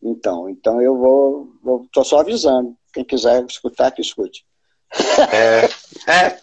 Então, 0.02 0.50
então 0.50 0.82
eu 0.82 0.98
vou, 0.98 1.48
vou 1.64 1.88
tô 1.92 2.04
só 2.04 2.20
avisando. 2.20 2.76
Quem 2.94 3.06
quiser 3.06 3.46
escutar, 3.46 3.92
que 3.92 4.02
escute. 4.02 4.46
É, 5.32 5.70
é. 6.12 6.38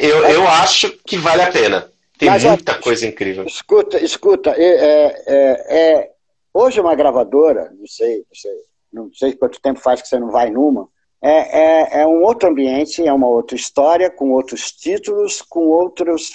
eu, 0.00 0.24
eu 0.26 0.48
acho 0.48 0.90
que 1.06 1.16
vale 1.16 1.42
a 1.42 1.52
pena. 1.52 1.88
Tem 2.18 2.28
Mas, 2.28 2.42
muita 2.42 2.74
coisa 2.74 3.06
incrível. 3.06 3.44
Escuta, 3.44 4.02
escuta. 4.02 4.50
É, 4.50 4.64
é, 4.64 5.24
é, 5.26 5.78
é, 5.78 6.12
hoje 6.52 6.80
uma 6.80 6.96
gravadora, 6.96 7.72
não 7.78 7.86
sei, 7.86 8.18
não 8.18 8.34
sei, 8.34 8.52
não 8.92 9.14
sei 9.14 9.32
quanto 9.34 9.60
tempo 9.62 9.78
faz 9.78 10.02
que 10.02 10.08
você 10.08 10.18
não 10.18 10.32
vai 10.32 10.50
numa, 10.50 10.88
é, 11.22 12.00
é, 12.00 12.02
é 12.02 12.06
um 12.06 12.22
outro 12.22 12.48
ambiente, 12.48 13.06
é 13.06 13.12
uma 13.12 13.28
outra 13.28 13.54
história, 13.54 14.10
com 14.10 14.32
outros 14.32 14.72
títulos, 14.72 15.40
com 15.40 15.60
outros, 15.60 16.32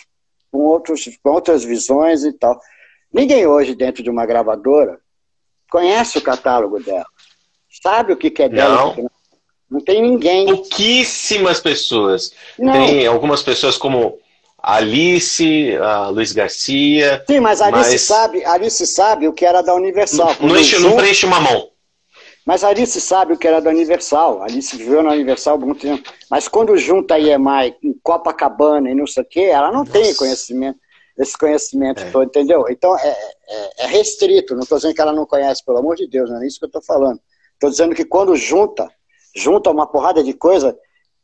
com 0.50 0.60
outros, 0.60 1.10
com 1.22 1.30
outras 1.30 1.66
visões 1.66 2.24
e 2.24 2.32
tal. 2.32 2.58
Ninguém 3.14 3.46
hoje 3.46 3.76
dentro 3.76 4.02
de 4.02 4.10
uma 4.10 4.26
gravadora 4.26 4.98
conhece 5.70 6.18
o 6.18 6.22
catálogo 6.22 6.80
dela, 6.80 7.06
sabe 7.84 8.14
o 8.14 8.18
que, 8.18 8.32
que 8.32 8.44
é 8.44 8.50
dela. 8.50 8.96
Não. 8.96 9.12
não 9.70 9.82
tem 9.82 10.02
ninguém. 10.02 10.46
Pouquíssimas 10.46 11.60
pessoas. 11.60 12.32
Não. 12.58 12.72
Tem 12.72 13.06
algumas 13.06 13.44
pessoas 13.44 13.78
como 13.78 14.18
Alice, 14.58 15.76
a 15.82 16.08
Luiz 16.08 16.32
Garcia. 16.32 17.26
Sim, 17.28 17.42
mas 17.42 17.62
Alice, 17.62 17.92
mas... 17.92 18.02
Sabe, 18.02 18.46
Alice 18.46 18.88
sabe 18.88 19.28
o 19.28 19.34
que 19.34 19.46
era 19.46 19.62
da 19.62 19.76
Universal. 19.76 20.34
Não, 20.40 20.48
não, 20.48 20.58
enche, 20.58 20.80
não 20.80 20.96
preenche 20.96 21.26
uma 21.26 21.42
mão. 21.42 21.70
Mas 22.48 22.64
Alice 22.64 23.02
sabe 23.02 23.34
o 23.34 23.38
que 23.38 23.46
era 23.46 23.60
da 23.60 23.70
Universal. 23.70 24.42
Alice 24.42 24.74
viveu 24.78 25.04
na 25.04 25.12
Universal 25.12 25.56
há 25.56 25.66
muito 25.66 25.82
tempo. 25.82 26.10
Mas 26.32 26.48
quando 26.48 26.78
junta 26.78 27.16
a 27.16 27.20
EMI 27.20 27.74
com 27.74 27.94
Copacabana 28.02 28.90
e 28.90 28.96
não 28.96 29.06
sei 29.06 29.22
o 29.22 29.26
quê, 29.26 29.42
ela 29.42 29.70
não 29.70 29.80
Nossa. 29.80 29.92
tem 29.92 30.16
conhecimento, 30.16 30.80
esse 31.18 31.38
conhecimento 31.38 32.04
é. 32.04 32.10
todo, 32.10 32.24
entendeu? 32.24 32.64
Então 32.70 32.98
é, 32.98 33.10
é, 33.10 33.84
é 33.84 33.88
restrito. 33.88 34.56
Não 34.56 34.62
estou 34.62 34.78
dizendo 34.78 34.96
que 34.96 35.02
ela 35.02 35.12
não 35.12 35.26
conhece, 35.26 35.62
pelo 35.62 35.80
amor 35.80 35.98
de 35.98 36.08
Deus, 36.08 36.30
não 36.30 36.42
é 36.42 36.48
isso 36.48 36.58
que 36.58 36.64
eu 36.64 36.68
estou 36.68 36.82
falando. 36.82 37.20
Estou 37.56 37.70
dizendo 37.70 37.94
que 37.94 38.06
quando 38.06 38.34
junta, 38.38 38.90
junta 39.36 39.70
uma 39.70 39.86
porrada 39.86 40.24
de 40.24 40.32
coisa 40.32 40.74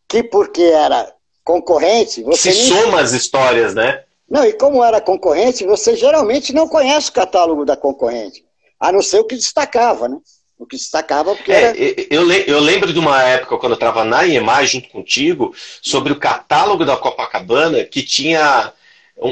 que 0.09 0.23
porque 0.23 0.63
era 0.63 1.09
concorrente, 1.41 2.21
você. 2.21 2.51
Se 2.51 2.69
nem... 2.69 2.81
soma 2.81 2.99
as 2.99 3.13
histórias, 3.13 3.73
né? 3.73 4.03
Não, 4.29 4.43
e 4.43 4.51
como 4.51 4.83
era 4.83 4.99
concorrente, 4.99 5.65
você 5.65 5.95
geralmente 5.95 6.51
não 6.51 6.67
conhece 6.67 7.09
o 7.09 7.13
catálogo 7.13 7.63
da 7.63 7.77
concorrente, 7.77 8.43
a 8.77 8.91
não 8.91 9.01
ser 9.01 9.19
o 9.19 9.23
que 9.23 9.35
destacava, 9.35 10.09
né? 10.09 10.17
O 10.63 10.65
que 10.65 10.77
destacava 10.77 11.35
porque 11.35 11.51
é, 11.51 11.63
era... 11.65 12.07
eu, 12.09 12.31
eu 12.31 12.59
lembro 12.61 12.93
de 12.93 12.97
uma 12.97 13.21
época, 13.21 13.57
quando 13.57 13.73
eu 13.73 13.75
estava 13.75 14.05
na 14.05 14.21
IEMAI 14.21 14.65
junto 14.65 14.87
contigo, 14.87 15.53
sobre 15.81 16.13
o 16.13 16.19
catálogo 16.19 16.85
da 16.85 16.95
Copacabana, 16.95 17.83
que 17.83 18.01
tinha 18.01 18.71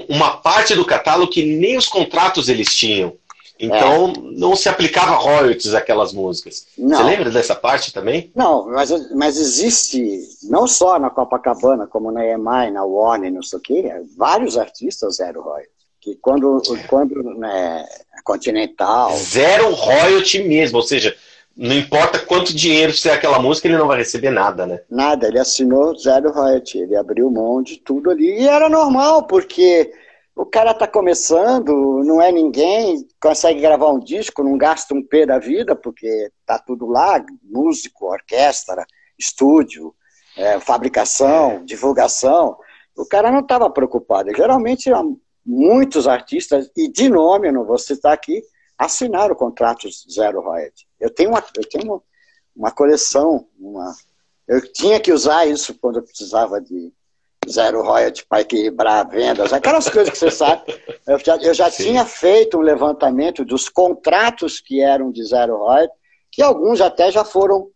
uma 0.10 0.36
parte 0.38 0.76
do 0.76 0.84
catálogo 0.84 1.32
que 1.32 1.42
nem 1.42 1.78
os 1.78 1.88
contratos 1.88 2.50
eles 2.50 2.76
tinham. 2.76 3.14
Então, 3.58 4.12
é. 4.14 4.20
não 4.38 4.58
se 4.58 4.68
aplicava 4.68 5.16
royalties 5.16 5.74
àquelas 5.74 6.12
músicas. 6.12 6.68
Não. 6.78 6.98
Você 6.98 7.04
lembra 7.04 7.30
dessa 7.30 7.56
parte 7.56 7.94
também? 7.94 8.30
Não, 8.36 8.68
mas, 8.68 8.90
mas 9.12 9.38
existe, 9.38 10.20
não 10.44 10.68
só 10.68 11.00
na 11.00 11.10
Copacabana, 11.10 11.88
como 11.88 12.12
na 12.12 12.26
EMI, 12.26 12.72
na 12.72 12.84
Warner, 12.84 13.32
não 13.32 13.44
sei 13.44 13.58
o 13.58 13.62
quê, 13.62 14.04
vários 14.18 14.58
artistas 14.58 15.16
zero 15.16 15.42
royalties 15.42 15.82
que 16.02 16.16
quando, 16.16 16.62
quando 16.90 17.24
né, 17.36 17.86
Continental. 18.24 19.16
Zero 19.18 19.72
royalty 19.74 20.44
mesmo, 20.44 20.78
ou 20.78 20.84
seja, 20.84 21.16
não 21.56 21.76
importa 21.76 22.20
quanto 22.20 22.56
dinheiro 22.56 22.94
fizer 22.94 23.14
aquela 23.14 23.40
música, 23.40 23.68
ele 23.68 23.78
não 23.78 23.88
vai 23.88 23.98
receber 23.98 24.30
nada, 24.30 24.66
né? 24.66 24.82
Nada, 24.90 25.28
ele 25.28 25.40
assinou 25.40 25.98
zero 25.98 26.32
royalty, 26.32 26.80
ele 26.80 26.96
abriu 26.96 27.30
mão 27.30 27.62
de 27.62 27.78
tudo 27.78 28.10
ali. 28.10 28.40
E 28.40 28.48
era 28.48 28.70
normal, 28.70 29.24
porque 29.28 29.92
o 30.36 30.46
cara 30.46 30.74
tá 30.74 30.88
começando, 30.88 32.02
não 32.04 32.22
é 32.22 32.32
ninguém, 32.32 33.06
consegue 33.22 33.60
gravar 33.60 33.92
um 33.92 34.00
disco, 34.00 34.44
não 34.44 34.58
gasta 34.58 34.94
um 34.94 35.04
P 35.04 35.26
da 35.26 35.38
vida, 35.38 35.76
porque 35.76 36.32
tá 36.46 36.58
tudo 36.58 36.88
lá, 36.88 37.24
músico, 37.44 38.06
orquestra, 38.06 38.86
estúdio, 39.20 39.94
é, 40.38 40.60
fabricação, 40.60 41.52
é. 41.52 41.60
divulgação. 41.60 42.58
O 42.96 43.06
cara 43.06 43.32
não 43.32 43.42
estava 43.42 43.70
preocupado. 43.70 44.36
Geralmente 44.36 44.90
muitos 45.46 46.08
artistas, 46.08 46.70
e 46.76 46.88
de 46.88 47.10
nome, 47.10 47.48
eu 47.48 47.54
não 47.54 47.66
vou 47.66 47.78
citar 47.78 48.14
aqui, 48.14 48.42
assinaram 48.78 49.36
contratos 49.36 50.06
zero 50.12 50.42
royalty. 50.42 50.88
Eu 51.00 51.10
tenho 51.10 51.30
uma, 51.30 51.44
eu 51.56 51.70
tenho 51.70 51.86
uma, 51.86 52.02
uma 52.56 52.72
coleção, 52.72 53.48
uma, 53.60 53.94
eu 54.48 54.62
tinha 54.72 55.00
que 55.00 55.12
usar 55.12 55.46
isso 55.46 55.74
quando 55.80 55.98
eu 55.98 56.04
precisava 56.04 56.60
de 56.60 56.92
zero 57.50 57.82
royalty 57.82 58.26
para 58.28 58.42
equilibrar 58.42 59.08
vendas, 59.08 59.52
aquelas 59.52 59.90
coisas 59.90 60.12
que 60.12 60.18
você 60.18 60.32
sabe. 60.32 60.64
Eu 61.08 61.18
já, 61.20 61.38
eu 61.38 61.54
já 61.54 61.72
tinha 61.72 62.06
feito 62.06 62.58
um 62.58 62.62
levantamento 62.62 63.44
dos 63.44 63.68
contratos 63.68 64.60
que 64.60 64.82
eram 64.82 65.12
de 65.12 65.24
zero 65.26 65.58
royalty, 65.58 65.94
que 66.32 66.42
alguns 66.42 66.82
até 66.82 67.12
já 67.12 67.26
foram 67.26 67.70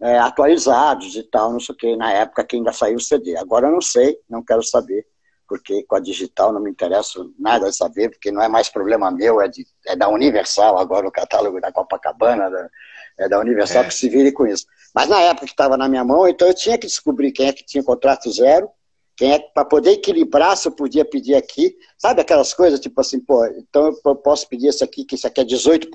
é, 0.00 0.18
atualizados 0.18 1.14
e 1.14 1.22
tal, 1.22 1.52
não 1.52 1.60
sei 1.60 1.74
o 1.74 1.78
que, 1.78 1.96
na 1.96 2.12
época 2.12 2.44
que 2.44 2.56
ainda 2.56 2.72
saiu 2.72 2.96
o 2.96 3.00
CD. 3.00 3.36
Agora 3.36 3.68
eu 3.68 3.72
não 3.72 3.80
sei, 3.80 4.18
não 4.28 4.42
quero 4.42 4.62
saber 4.62 5.06
porque 5.52 5.82
com 5.82 5.96
a 5.96 6.00
digital 6.00 6.50
não 6.50 6.62
me 6.62 6.70
interessa 6.70 7.22
nada 7.38 7.68
de 7.68 7.76
saber, 7.76 8.08
porque 8.08 8.32
não 8.32 8.40
é 8.40 8.48
mais 8.48 8.70
problema 8.70 9.10
meu, 9.10 9.38
é, 9.38 9.48
de, 9.48 9.66
é 9.86 9.94
da 9.94 10.08
Universal, 10.08 10.78
agora 10.78 11.06
o 11.06 11.12
catálogo 11.12 11.60
da 11.60 11.70
Copacabana, 11.70 12.48
da, 12.48 12.70
é 13.18 13.28
da 13.28 13.38
Universal 13.38 13.82
é. 13.82 13.88
que 13.88 13.92
se 13.92 14.08
vire 14.08 14.32
com 14.32 14.46
isso. 14.46 14.64
Mas 14.94 15.10
na 15.10 15.20
época 15.20 15.44
que 15.44 15.52
estava 15.52 15.76
na 15.76 15.90
minha 15.90 16.02
mão, 16.02 16.26
então 16.26 16.48
eu 16.48 16.54
tinha 16.54 16.78
que 16.78 16.86
descobrir 16.86 17.32
quem 17.32 17.48
é 17.48 17.52
que 17.52 17.66
tinha 17.66 17.84
contrato 17.84 18.32
zero, 18.32 18.66
quem 19.14 19.34
é 19.34 19.40
para 19.40 19.66
poder 19.66 19.90
equilibrar 19.90 20.56
se 20.56 20.66
eu 20.66 20.72
podia 20.72 21.04
pedir 21.04 21.34
aqui, 21.34 21.76
sabe 21.98 22.22
aquelas 22.22 22.54
coisas, 22.54 22.80
tipo 22.80 22.98
assim, 22.98 23.20
pô, 23.20 23.44
então 23.44 23.94
eu 24.06 24.16
posso 24.16 24.48
pedir 24.48 24.68
esse 24.68 24.82
aqui, 24.82 25.04
que 25.04 25.16
isso 25.16 25.26
aqui 25.26 25.42
é 25.42 25.44
18%, 25.44 25.86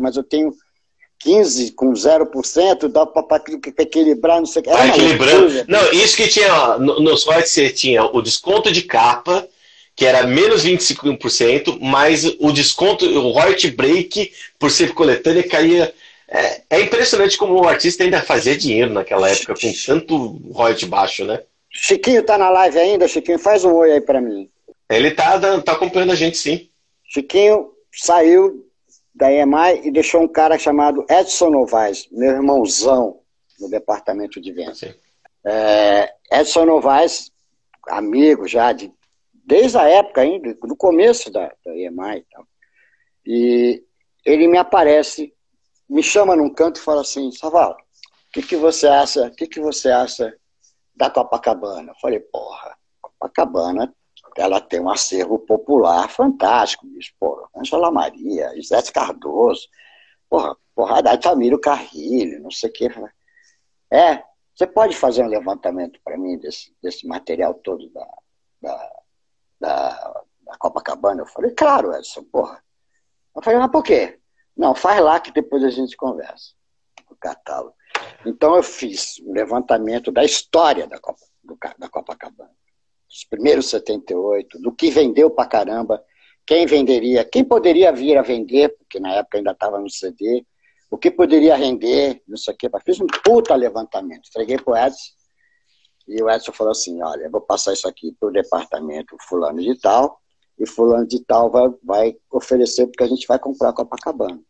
mas 0.00 0.16
eu 0.16 0.22
tenho 0.22 0.52
15 1.20 1.72
com 1.72 1.92
0%, 1.92 2.88
dá 2.88 3.04
para 3.04 3.42
equilibrar, 3.78 4.38
não 4.38 4.46
sei 4.46 4.60
o 4.60 4.64
que. 4.64 4.70
Vai 4.70 4.88
equilibrando. 4.88 5.64
Não, 5.68 5.92
isso 5.92 6.16
que 6.16 6.26
tinha, 6.26 6.78
nos 6.78 7.24
royalties 7.24 7.52
você 7.52 7.68
tinha 7.70 8.04
o 8.04 8.22
desconto 8.22 8.72
de 8.72 8.82
capa, 8.82 9.46
que 9.94 10.06
era 10.06 10.26
menos 10.26 10.64
25%, 10.64 11.78
mas 11.80 12.24
o 12.40 12.50
desconto, 12.52 13.04
o 13.04 13.32
royalty 13.32 13.70
break, 13.70 14.32
por 14.58 14.70
ser 14.70 14.94
coletânea, 14.94 15.46
caía. 15.46 15.92
É, 16.26 16.62
é 16.70 16.80
impressionante 16.80 17.36
como 17.36 17.54
o 17.54 17.68
artista 17.68 18.04
ainda 18.04 18.22
fazia 18.22 18.56
dinheiro 18.56 18.92
naquela 18.92 19.28
época, 19.28 19.54
com 19.60 19.72
tanto 19.84 20.40
royalty 20.52 20.86
baixo, 20.86 21.24
né? 21.24 21.42
Chiquinho 21.70 22.22
tá 22.22 22.38
na 22.38 22.48
live 22.50 22.78
ainda? 22.78 23.06
Chiquinho, 23.06 23.38
faz 23.38 23.64
um 23.64 23.74
oi 23.74 23.92
aí 23.92 24.00
para 24.00 24.20
mim. 24.20 24.48
Ele 24.88 25.10
tá, 25.10 25.38
tá 25.60 25.72
acompanhando 25.72 26.12
a 26.12 26.16
gente, 26.16 26.38
sim. 26.38 26.68
Chiquinho 27.04 27.70
saiu 27.92 28.64
da 29.20 29.30
EMI 29.30 29.86
e 29.86 29.90
deixou 29.90 30.22
um 30.22 30.28
cara 30.28 30.58
chamado 30.58 31.04
Edson 31.08 31.50
Novaes, 31.50 32.08
meu 32.10 32.32
irmãozão 32.32 33.20
no 33.60 33.68
departamento 33.68 34.40
de 34.40 34.50
vendas. 34.50 34.82
É, 35.44 36.14
Edson 36.32 36.64
Novaes, 36.64 37.30
amigo 37.86 38.48
já 38.48 38.72
de, 38.72 38.90
desde 39.44 39.76
a 39.76 39.86
época 39.86 40.22
ainda, 40.22 40.54
do 40.54 40.74
começo 40.74 41.30
da, 41.30 41.52
da 41.62 41.76
EMI 41.76 42.16
e 42.16 42.26
tal. 42.32 42.48
E 43.26 43.84
ele 44.24 44.48
me 44.48 44.56
aparece, 44.56 45.34
me 45.86 46.02
chama 46.02 46.34
num 46.34 46.48
canto 46.48 46.80
e 46.80 46.82
fala 46.82 47.02
assim, 47.02 47.30
Saval, 47.30 47.72
o 47.72 48.32
que, 48.32 48.40
que 48.40 48.56
você 48.56 48.86
acha, 48.86 49.26
o 49.26 49.30
que, 49.32 49.46
que 49.46 49.60
você 49.60 49.90
acha 49.90 50.34
da 50.96 51.10
Copacabana? 51.10 51.92
Eu 51.92 51.96
falei, 52.00 52.20
porra, 52.20 52.74
Copacabana 53.02 53.94
ela 54.36 54.60
tem 54.60 54.80
um 54.80 54.90
acervo 54.90 55.38
popular 55.38 56.08
fantástico, 56.08 56.86
bicho. 56.86 57.12
Porra, 57.18 57.48
Angela 57.54 57.90
Maria, 57.90 58.52
José 58.56 58.80
Cardoso, 58.92 59.68
porra, 60.28 60.56
porra, 60.74 61.18
Tamiro 61.18 61.60
Carrilho, 61.60 62.42
não 62.42 62.50
sei 62.50 62.70
o 62.70 62.72
que. 62.72 62.88
É, 63.92 64.22
você 64.54 64.66
pode 64.66 64.96
fazer 64.96 65.22
um 65.22 65.28
levantamento 65.28 66.00
para 66.04 66.16
mim 66.16 66.38
desse, 66.38 66.74
desse 66.82 67.06
material 67.06 67.54
todo 67.54 67.88
da, 67.90 68.06
da, 68.60 68.92
da, 69.60 70.22
da, 70.42 70.58
Copacabana? 70.58 71.22
Eu 71.22 71.26
falei, 71.26 71.52
claro, 71.52 71.94
Edson, 71.94 72.24
porra. 72.24 72.62
Eu 73.34 73.42
falei, 73.42 73.58
mas 73.58 73.70
por 73.70 73.82
quê? 73.82 74.20
Não, 74.56 74.74
faz 74.74 75.00
lá 75.00 75.18
que 75.20 75.32
depois 75.32 75.64
a 75.64 75.70
gente 75.70 75.96
conversa. 75.96 76.52
O 77.10 77.16
catálogo. 77.16 77.74
Então 78.24 78.54
eu 78.54 78.62
fiz 78.62 79.20
um 79.26 79.32
levantamento 79.32 80.12
da 80.12 80.24
história 80.24 80.86
da, 80.86 80.98
Copa, 81.00 81.20
do, 81.42 81.58
da 81.76 81.88
Copacabana 81.88 82.54
os 83.10 83.24
primeiros 83.24 83.68
78, 83.68 84.60
do 84.60 84.72
que 84.72 84.90
vendeu 84.90 85.30
pra 85.30 85.46
caramba, 85.46 86.02
quem 86.46 86.66
venderia, 86.66 87.24
quem 87.24 87.44
poderia 87.44 87.92
vir 87.92 88.16
a 88.16 88.22
vender, 88.22 88.76
porque 88.76 89.00
na 89.00 89.14
época 89.14 89.38
ainda 89.38 89.50
estava 89.50 89.80
no 89.80 89.90
CD, 89.90 90.46
o 90.90 90.96
que 90.96 91.10
poderia 91.10 91.56
render, 91.56 92.22
não 92.26 92.36
sei 92.36 92.54
o 92.54 92.56
que. 92.56 92.68
Fiz 92.84 93.00
um 93.00 93.06
puta 93.24 93.54
levantamento, 93.54 94.28
entreguei 94.28 94.58
pro 94.58 94.76
Edson, 94.76 95.12
e 96.08 96.22
o 96.22 96.30
Edson 96.30 96.52
falou 96.52 96.72
assim, 96.72 97.00
olha, 97.02 97.24
eu 97.24 97.30
vou 97.30 97.40
passar 97.40 97.72
isso 97.72 97.86
aqui 97.86 98.12
pro 98.18 98.32
departamento 98.32 99.16
fulano 99.28 99.60
de 99.60 99.78
tal, 99.78 100.20
e 100.58 100.66
fulano 100.66 101.06
de 101.06 101.24
tal 101.24 101.50
vai, 101.50 101.68
vai 101.82 102.16
oferecer 102.30 102.86
porque 102.86 103.04
a 103.04 103.08
gente 103.08 103.26
vai 103.26 103.38
comprar 103.38 103.72
Copacabana. 103.72 104.40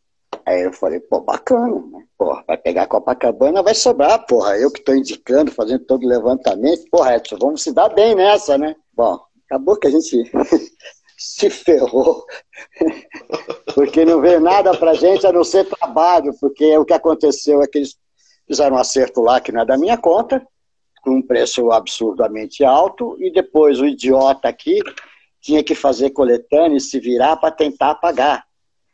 Aí 0.51 0.63
eu 0.63 0.73
falei, 0.73 0.99
pô, 0.99 1.21
bacana, 1.21 1.81
né? 1.93 2.05
Porra, 2.19 2.43
vai 2.45 2.57
pegar 2.57 2.89
Copacabana, 2.89 3.63
vai 3.63 3.73
sobrar, 3.73 4.27
porra. 4.27 4.59
Eu 4.59 4.69
que 4.69 4.81
estou 4.81 4.97
indicando, 4.97 5.53
fazendo 5.53 5.85
todo 5.85 6.03
o 6.03 6.09
levantamento. 6.09 6.91
Porra, 6.91 7.15
Edson, 7.15 7.37
vamos 7.39 7.63
se 7.63 7.73
dar 7.73 7.89
bem 7.91 8.17
nessa, 8.17 8.59
né? 8.59 8.75
Bom, 8.93 9.21
acabou 9.47 9.77
que 9.77 9.87
a 9.87 9.91
gente 9.91 10.29
se 11.17 11.49
ferrou. 11.49 12.25
porque 13.77 14.05
não 14.05 14.21
veio 14.21 14.41
nada 14.41 14.77
pra 14.77 14.95
gente 14.95 15.25
a 15.25 15.33
não 15.33 15.45
ser 15.45 15.69
trabalho, 15.69 16.35
porque 16.41 16.77
o 16.77 16.85
que 16.85 16.95
aconteceu 16.95 17.63
é 17.63 17.69
que 17.69 17.79
eles 17.79 17.97
fizeram 18.45 18.75
um 18.75 18.81
acerto 18.81 19.21
lá 19.21 19.41
que 19.41 19.53
não 19.53 19.61
é 19.61 19.65
da 19.65 19.79
minha 19.79 19.97
conta, 19.97 20.45
com 21.01 21.13
um 21.13 21.23
preço 21.23 21.71
absurdamente 21.71 22.65
alto, 22.65 23.17
e 23.21 23.31
depois 23.31 23.79
o 23.79 23.87
idiota 23.87 24.49
aqui 24.49 24.81
tinha 25.41 25.63
que 25.63 25.77
fazer 25.77 26.11
coletânea 26.11 26.77
e 26.77 26.81
se 26.81 26.99
virar 26.99 27.37
para 27.37 27.53
tentar 27.53 27.95
pagar 27.95 28.50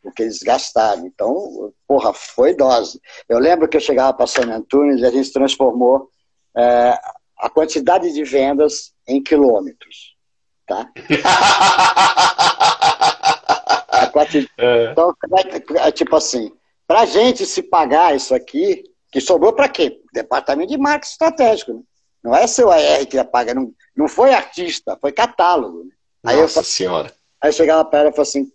o 0.07 0.13
que 0.13 0.23
eles 0.23 0.39
gastaram. 0.39 1.07
Então, 1.07 1.73
porra, 1.87 2.13
foi 2.13 2.55
dose. 2.55 3.01
Eu 3.29 3.39
lembro 3.39 3.69
que 3.69 3.77
eu 3.77 3.81
chegava 3.81 4.15
para 4.15 4.27
São 4.27 4.45
Antunes 4.45 5.01
e 5.01 5.07
a 5.07 5.11
gente 5.11 5.33
transformou 5.33 6.09
é, 6.57 6.99
a 7.39 7.51
quantidade 7.51 8.13
de 8.13 8.25
vendas 8.25 8.93
em 9.07 9.23
quilômetros. 9.23 10.17
Tá? 10.67 10.91
quantidade... 14.13 14.51
é. 14.59 14.93
Então, 14.93 15.15
é 15.77 15.93
tipo 15.93 16.17
assim, 16.17 16.53
para 16.87 17.01
a 17.01 17.07
gente 17.07 17.45
se 17.45 17.63
pagar 17.63 18.17
isso 18.17 18.35
aqui, 18.35 18.85
que 19.11 19.21
sobrou 19.21 19.53
para 19.53 19.69
quê? 19.69 20.01
Departamento 20.13 20.71
de 20.71 20.79
marketing 20.79 21.13
estratégico. 21.13 21.75
Né? 21.75 21.81
Não 22.25 22.35
é 22.35 22.47
seu 22.47 22.71
AR 22.71 23.07
que 23.07 23.23
paga, 23.25 23.55
não, 23.55 23.73
não 23.97 24.09
foi 24.09 24.33
artista, 24.33 24.97
foi 25.01 25.13
catálogo. 25.13 25.85
Né? 25.85 25.91
Aí 26.25 26.41
Nossa 26.41 26.61
eu, 26.61 26.65
Senhora. 26.65 27.13
Aí 27.41 27.53
chegava 27.53 27.85
para 27.85 28.01
ela 28.01 28.09
e 28.09 28.13
falava 28.13 28.29
assim, 28.29 28.51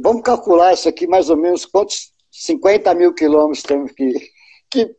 vamos 0.00 0.22
calcular 0.22 0.72
isso 0.72 0.88
aqui 0.88 1.06
mais 1.06 1.30
ou 1.30 1.36
menos 1.36 1.66
quantos 1.66 2.12
50 2.30 2.94
mil 2.94 3.12
quilômetros 3.12 3.62
temos 3.62 3.92
que, 3.92 4.14
que, 4.70 4.94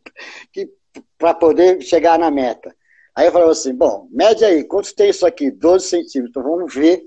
que 0.52 0.70
para 1.18 1.34
poder 1.34 1.82
chegar 1.82 2.20
na 2.20 2.30
meta. 2.30 2.76
Aí 3.16 3.26
eu 3.28 3.32
falava 3.32 3.52
assim, 3.52 3.74
bom, 3.74 4.08
média 4.12 4.48
aí, 4.48 4.64
quanto 4.64 4.94
tem 4.96 5.10
isso 5.10 5.26
aqui? 5.26 5.52
12 5.52 5.88
centímetros. 5.88 6.30
Então 6.30 6.44
vamos 6.44 6.74
ver 6.74 7.04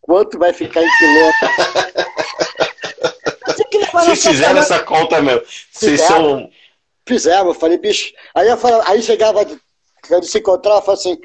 quanto 0.00 0.38
vai 0.38 0.52
ficar 0.52 0.82
em 0.82 0.98
quilômetros. 0.98 1.98
Vocês 3.92 4.26
fizeram 4.26 4.58
essa 4.58 4.80
conta 4.80 5.20
mesmo. 5.20 5.42
Vocês 5.72 6.00
são. 6.00 6.50
Fizemos, 7.06 7.54
eu 7.54 7.60
falei, 7.60 7.78
bicho. 7.78 8.12
Aí, 8.34 8.48
eu 8.48 8.56
falava, 8.56 8.88
aí 8.88 9.02
chegava, 9.02 9.44
quando 10.06 10.24
se 10.24 10.38
encontrava, 10.38 10.78
eu 10.78 10.82
falava 10.82 11.00
assim, 11.00 11.18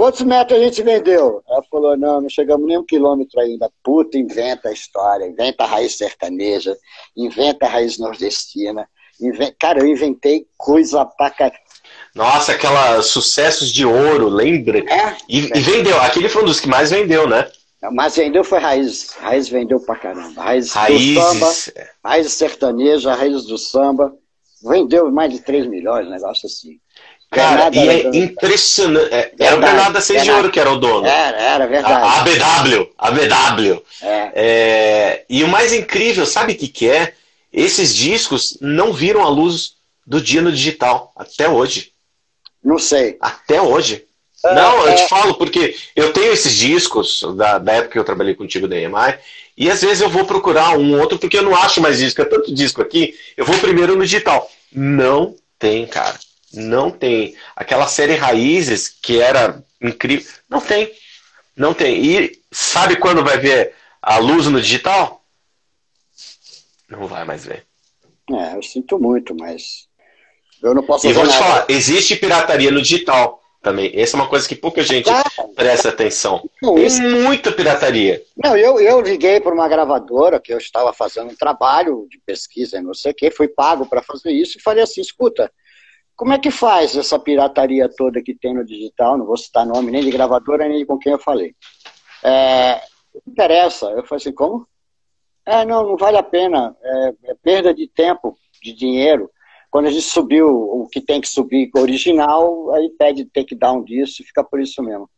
Quantos 0.00 0.22
metros 0.22 0.58
a 0.58 0.62
gente 0.64 0.82
vendeu? 0.82 1.42
Ela 1.46 1.62
falou, 1.70 1.94
não, 1.94 2.22
não 2.22 2.28
chegamos 2.30 2.66
nem 2.66 2.78
um 2.78 2.86
quilômetro 2.86 3.38
ainda. 3.38 3.70
Puta, 3.84 4.16
inventa 4.16 4.70
a 4.70 4.72
história, 4.72 5.26
inventa 5.26 5.64
a 5.64 5.66
raiz 5.66 5.94
sertaneja, 5.94 6.74
inventa 7.14 7.66
a 7.66 7.68
raiz 7.68 7.98
nordestina. 7.98 8.88
Inventa... 9.20 9.54
Cara, 9.60 9.80
eu 9.80 9.86
inventei 9.86 10.46
coisa 10.56 11.04
pra 11.04 11.28
caralho. 11.28 11.60
Nossa, 12.14 12.52
aquela 12.52 13.02
sucessos 13.02 13.70
de 13.70 13.84
ouro, 13.84 14.30
lembra? 14.30 14.78
É, 14.78 15.18
e, 15.28 15.52
é. 15.52 15.58
e, 15.58 15.60
vendeu, 15.60 16.00
aquele 16.00 16.30
foi 16.30 16.44
um 16.44 16.46
dos 16.46 16.60
que 16.60 16.66
mais 16.66 16.90
vendeu, 16.90 17.28
né? 17.28 17.46
Mas 17.92 18.16
vendeu 18.16 18.42
foi 18.42 18.58
raiz. 18.58 19.10
Raiz 19.18 19.50
vendeu 19.50 19.80
pra 19.80 19.96
caramba. 19.96 20.42
Raiz 20.42 20.72
Raízes. 20.72 21.14
do 21.14 21.20
samba, 21.20 21.82
raiz 22.02 22.32
sertaneja, 22.32 23.14
raiz 23.14 23.44
do 23.44 23.58
samba. 23.58 24.14
Vendeu 24.62 25.10
mais 25.12 25.30
de 25.30 25.40
3 25.40 25.66
milhões, 25.66 26.06
um 26.06 26.10
negócio 26.10 26.46
assim. 26.46 26.80
Cara, 27.30 27.70
e 27.72 27.88
é 27.88 28.16
impressionante. 28.16 29.14
É, 29.14 29.32
era 29.38 29.56
o 29.56 29.60
Bernardo 29.60 30.00
6 30.00 30.24
de 30.24 30.30
Ouro 30.32 30.50
que 30.50 30.58
era 30.58 30.70
o 30.70 30.76
dono. 30.76 31.06
Era, 31.06 31.40
era 31.40 31.66
verdade. 31.66 31.94
A, 31.94 32.22
BW, 32.24 32.90
a 32.98 33.10
BW. 33.12 33.82
É. 34.02 34.32
É, 34.34 35.24
e 35.30 35.44
o 35.44 35.48
mais 35.48 35.72
incrível, 35.72 36.26
sabe 36.26 36.54
o 36.54 36.56
que, 36.56 36.66
que 36.66 36.90
é? 36.90 37.14
Esses 37.52 37.94
discos 37.94 38.58
não 38.60 38.92
viram 38.92 39.22
a 39.22 39.28
luz 39.28 39.74
do 40.04 40.20
dia 40.20 40.42
no 40.42 40.50
digital, 40.50 41.12
até 41.14 41.48
hoje. 41.48 41.92
Não 42.62 42.78
sei. 42.78 43.16
Até 43.20 43.62
hoje. 43.62 44.04
É, 44.44 44.54
não, 44.54 44.86
eu 44.88 44.94
te 44.96 45.02
é. 45.02 45.08
falo, 45.08 45.34
porque 45.34 45.76
eu 45.94 46.12
tenho 46.12 46.32
esses 46.32 46.54
discos 46.54 47.22
da, 47.36 47.58
da 47.58 47.72
época 47.74 47.92
que 47.92 47.98
eu 47.98 48.04
trabalhei 48.04 48.34
contigo 48.34 48.66
da 48.66 48.76
EMI, 48.76 49.18
e 49.56 49.70
às 49.70 49.82
vezes 49.82 50.00
eu 50.00 50.08
vou 50.08 50.24
procurar 50.24 50.76
um 50.76 50.98
outro, 50.98 51.18
porque 51.18 51.36
eu 51.36 51.42
não 51.42 51.54
acho 51.54 51.80
mais 51.80 51.98
disco, 51.98 52.22
é 52.22 52.24
tanto 52.24 52.52
disco 52.52 52.82
aqui, 52.82 53.14
eu 53.36 53.44
vou 53.44 53.56
primeiro 53.58 53.94
no 53.94 54.02
digital. 54.02 54.50
Não 54.72 55.36
tem, 55.58 55.86
cara. 55.86 56.18
Não 56.52 56.90
tem. 56.90 57.36
Aquela 57.54 57.86
série 57.86 58.14
Raízes, 58.14 58.88
que 58.88 59.20
era 59.20 59.62
incrível, 59.80 60.30
não 60.48 60.60
tem. 60.60 60.92
Não 61.56 61.74
tem. 61.74 62.04
E 62.04 62.42
sabe 62.50 62.96
quando 62.96 63.24
vai 63.24 63.38
ver 63.38 63.74
a 64.02 64.18
luz 64.18 64.46
no 64.46 64.60
digital? 64.60 65.22
Não 66.88 67.06
vai 67.06 67.24
mais 67.24 67.44
ver. 67.44 67.64
É, 68.30 68.56
eu 68.56 68.62
sinto 68.62 68.98
muito, 68.98 69.34
mas 69.34 69.86
eu 70.62 70.74
não 70.74 70.82
posso 70.82 71.06
E 71.06 71.12
vou 71.12 71.24
te 71.24 71.30
nada. 71.30 71.44
falar, 71.44 71.66
existe 71.68 72.16
pirataria 72.16 72.70
no 72.70 72.82
digital 72.82 73.40
também. 73.62 73.92
Essa 73.94 74.16
é 74.16 74.20
uma 74.20 74.28
coisa 74.28 74.48
que 74.48 74.54
pouca 74.54 74.82
gente 74.82 75.08
ah, 75.10 75.22
presta 75.54 75.90
atenção. 75.90 76.48
Não, 76.62 76.74
Tem 76.74 76.86
isso... 76.86 77.02
muita 77.02 77.52
pirataria. 77.52 78.22
Não, 78.36 78.56
eu, 78.56 78.80
eu 78.80 79.00
liguei 79.00 79.40
para 79.40 79.52
uma 79.54 79.68
gravadora 79.68 80.40
que 80.40 80.52
eu 80.52 80.58
estava 80.58 80.92
fazendo 80.92 81.30
um 81.30 81.36
trabalho 81.36 82.06
de 82.10 82.18
pesquisa, 82.24 82.80
não 82.80 82.94
sei 82.94 83.12
o 83.12 83.14
quê, 83.14 83.30
fui 83.30 83.48
pago 83.48 83.86
para 83.86 84.02
fazer 84.02 84.32
isso 84.32 84.58
e 84.58 84.62
falei 84.62 84.82
assim, 84.82 85.00
escuta, 85.00 85.52
como 86.20 86.34
é 86.34 86.38
que 86.38 86.50
faz 86.50 86.94
essa 86.94 87.18
pirataria 87.18 87.88
toda 87.88 88.22
que 88.22 88.34
tem 88.34 88.52
no 88.52 88.62
digital? 88.62 89.16
Não 89.16 89.24
vou 89.24 89.38
citar 89.38 89.64
nome 89.64 89.90
nem 89.90 90.02
de 90.02 90.10
gravadora, 90.10 90.68
nem 90.68 90.84
com 90.84 90.98
quem 90.98 91.12
eu 91.12 91.18
falei. 91.18 91.54
É, 92.22 92.74
não 93.14 93.22
interessa. 93.26 93.86
Eu 93.86 94.04
falei 94.04 94.20
assim, 94.20 94.32
como? 94.34 94.68
É, 95.46 95.64
não, 95.64 95.82
não 95.82 95.96
vale 95.96 96.18
a 96.18 96.22
pena. 96.22 96.76
É, 96.82 97.14
é 97.30 97.34
perda 97.42 97.72
de 97.72 97.88
tempo, 97.88 98.36
de 98.62 98.74
dinheiro. 98.74 99.30
Quando 99.70 99.86
a 99.86 99.90
gente 99.90 100.04
subiu 100.04 100.46
o 100.46 100.86
que 100.92 101.00
tem 101.00 101.22
que 101.22 101.26
subir 101.26 101.70
original, 101.74 102.70
aí 102.74 102.90
pede 102.98 103.24
takedown 103.24 103.82
disso 103.82 104.20
e 104.20 104.26
fica 104.26 104.44
por 104.44 104.60
isso 104.60 104.82
mesmo. 104.82 105.08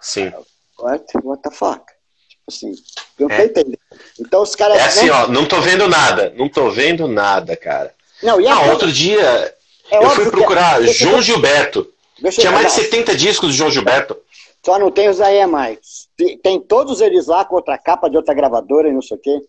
Sim. 0.00 0.32
What, 0.78 1.04
what 1.24 1.42
the 1.42 1.50
fuck? 1.50 1.84
Tipo 2.28 2.44
assim, 2.46 2.72
eu 3.18 3.28
não 3.28 3.34
é. 3.34 3.46
entendendo. 3.46 3.78
Então 4.20 4.40
os 4.40 4.54
caras. 4.54 4.78
É 4.78 4.84
assim, 4.84 5.10
ó, 5.10 5.26
não 5.26 5.44
tô 5.44 5.60
vendo 5.60 5.88
nada. 5.88 6.32
Não 6.36 6.48
tô 6.48 6.70
vendo 6.70 7.08
nada, 7.08 7.56
cara. 7.56 7.92
Não, 8.22 8.40
e 8.40 8.44
não, 8.44 8.70
outro 8.70 8.92
dia 8.92 9.20
é 9.20 9.61
eu 10.00 10.10
fui 10.10 10.30
procurar 10.30 10.80
que... 10.80 10.88
João 10.88 11.20
Gilberto. 11.20 11.92
Tinha 12.30 12.52
mais 12.52 12.66
de 12.68 12.82
70 12.82 13.16
discos 13.16 13.50
do 13.50 13.54
João 13.54 13.70
Gilberto. 13.70 14.16
Só 14.64 14.78
não 14.78 14.90
tem 14.90 15.08
os 15.08 15.20
aí 15.20 15.44
mais. 15.46 16.08
Tem 16.42 16.60
todos 16.60 17.00
eles 17.00 17.26
lá 17.26 17.44
com 17.44 17.56
outra 17.56 17.76
capa 17.76 18.08
de 18.08 18.16
outra 18.16 18.32
gravadora 18.32 18.88
e 18.88 18.92
não 18.92 19.02
sei 19.02 19.16
o 19.16 19.20
quê. 19.20 19.40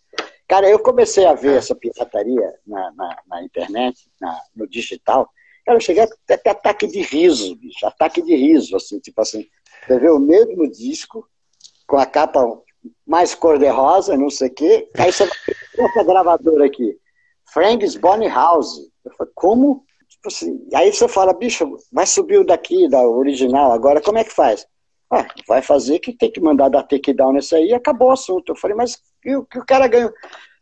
Cara, 0.47 0.67
eu 0.67 0.79
comecei 0.79 1.25
a 1.25 1.33
ver 1.33 1.57
essa 1.57 1.75
pirataria 1.75 2.53
na, 2.65 2.91
na, 2.91 3.17
na 3.27 3.43
internet, 3.43 4.09
na, 4.19 4.39
no 4.55 4.67
digital. 4.67 5.29
Cara, 5.65 5.77
eu 5.77 5.81
cheguei 5.81 6.03
até, 6.03 6.33
até 6.33 6.49
ataque 6.49 6.87
de 6.87 7.01
riso, 7.01 7.55
bicho. 7.55 7.85
Ataque 7.85 8.21
de 8.21 8.35
riso, 8.35 8.75
assim, 8.75 8.99
tipo 8.99 9.21
assim. 9.21 9.45
Você 9.85 9.99
vê 9.99 10.09
o 10.09 10.19
mesmo 10.19 10.69
disco, 10.69 11.27
com 11.87 11.97
a 11.97 12.05
capa 12.05 12.45
mais 13.05 13.35
cor-de-rosa, 13.35 14.17
não 14.17 14.29
sei 14.29 14.49
o 14.49 14.53
quê. 14.53 14.89
Aí 14.97 15.11
você 15.11 15.25
vai 15.25 15.37
ver 15.45 15.83
outra 15.83 16.03
gravadora 16.03 16.65
aqui. 16.65 16.97
Frank's 17.53 17.95
Bonnie 17.95 18.29
House. 18.29 18.79
Eu 19.05 19.11
falei, 19.17 19.31
como 19.35 19.85
assim, 20.25 20.67
aí 20.73 20.91
você 20.91 21.07
fala, 21.07 21.33
bicho, 21.33 21.77
vai 21.91 22.05
subir 22.05 22.39
o 22.39 22.45
daqui, 22.45 22.87
da 22.89 23.01
original, 23.01 23.71
agora 23.71 24.01
como 24.01 24.17
é 24.17 24.23
que 24.23 24.33
faz? 24.33 24.65
Ah, 25.11 25.27
vai 25.47 25.61
fazer 25.61 25.99
que 25.99 26.11
tem 26.11 26.31
que 26.31 26.41
mandar 26.41 26.69
dar 26.69 26.83
takedown 26.83 27.33
nesse 27.33 27.55
aí 27.55 27.67
e 27.67 27.73
acabou 27.73 28.07
o 28.09 28.13
assunto. 28.13 28.51
Eu 28.51 28.55
falei, 28.55 28.75
mas 28.75 28.97
o 29.25 29.43
que 29.45 29.59
o 29.59 29.65
cara 29.65 29.87
ganhou? 29.87 30.11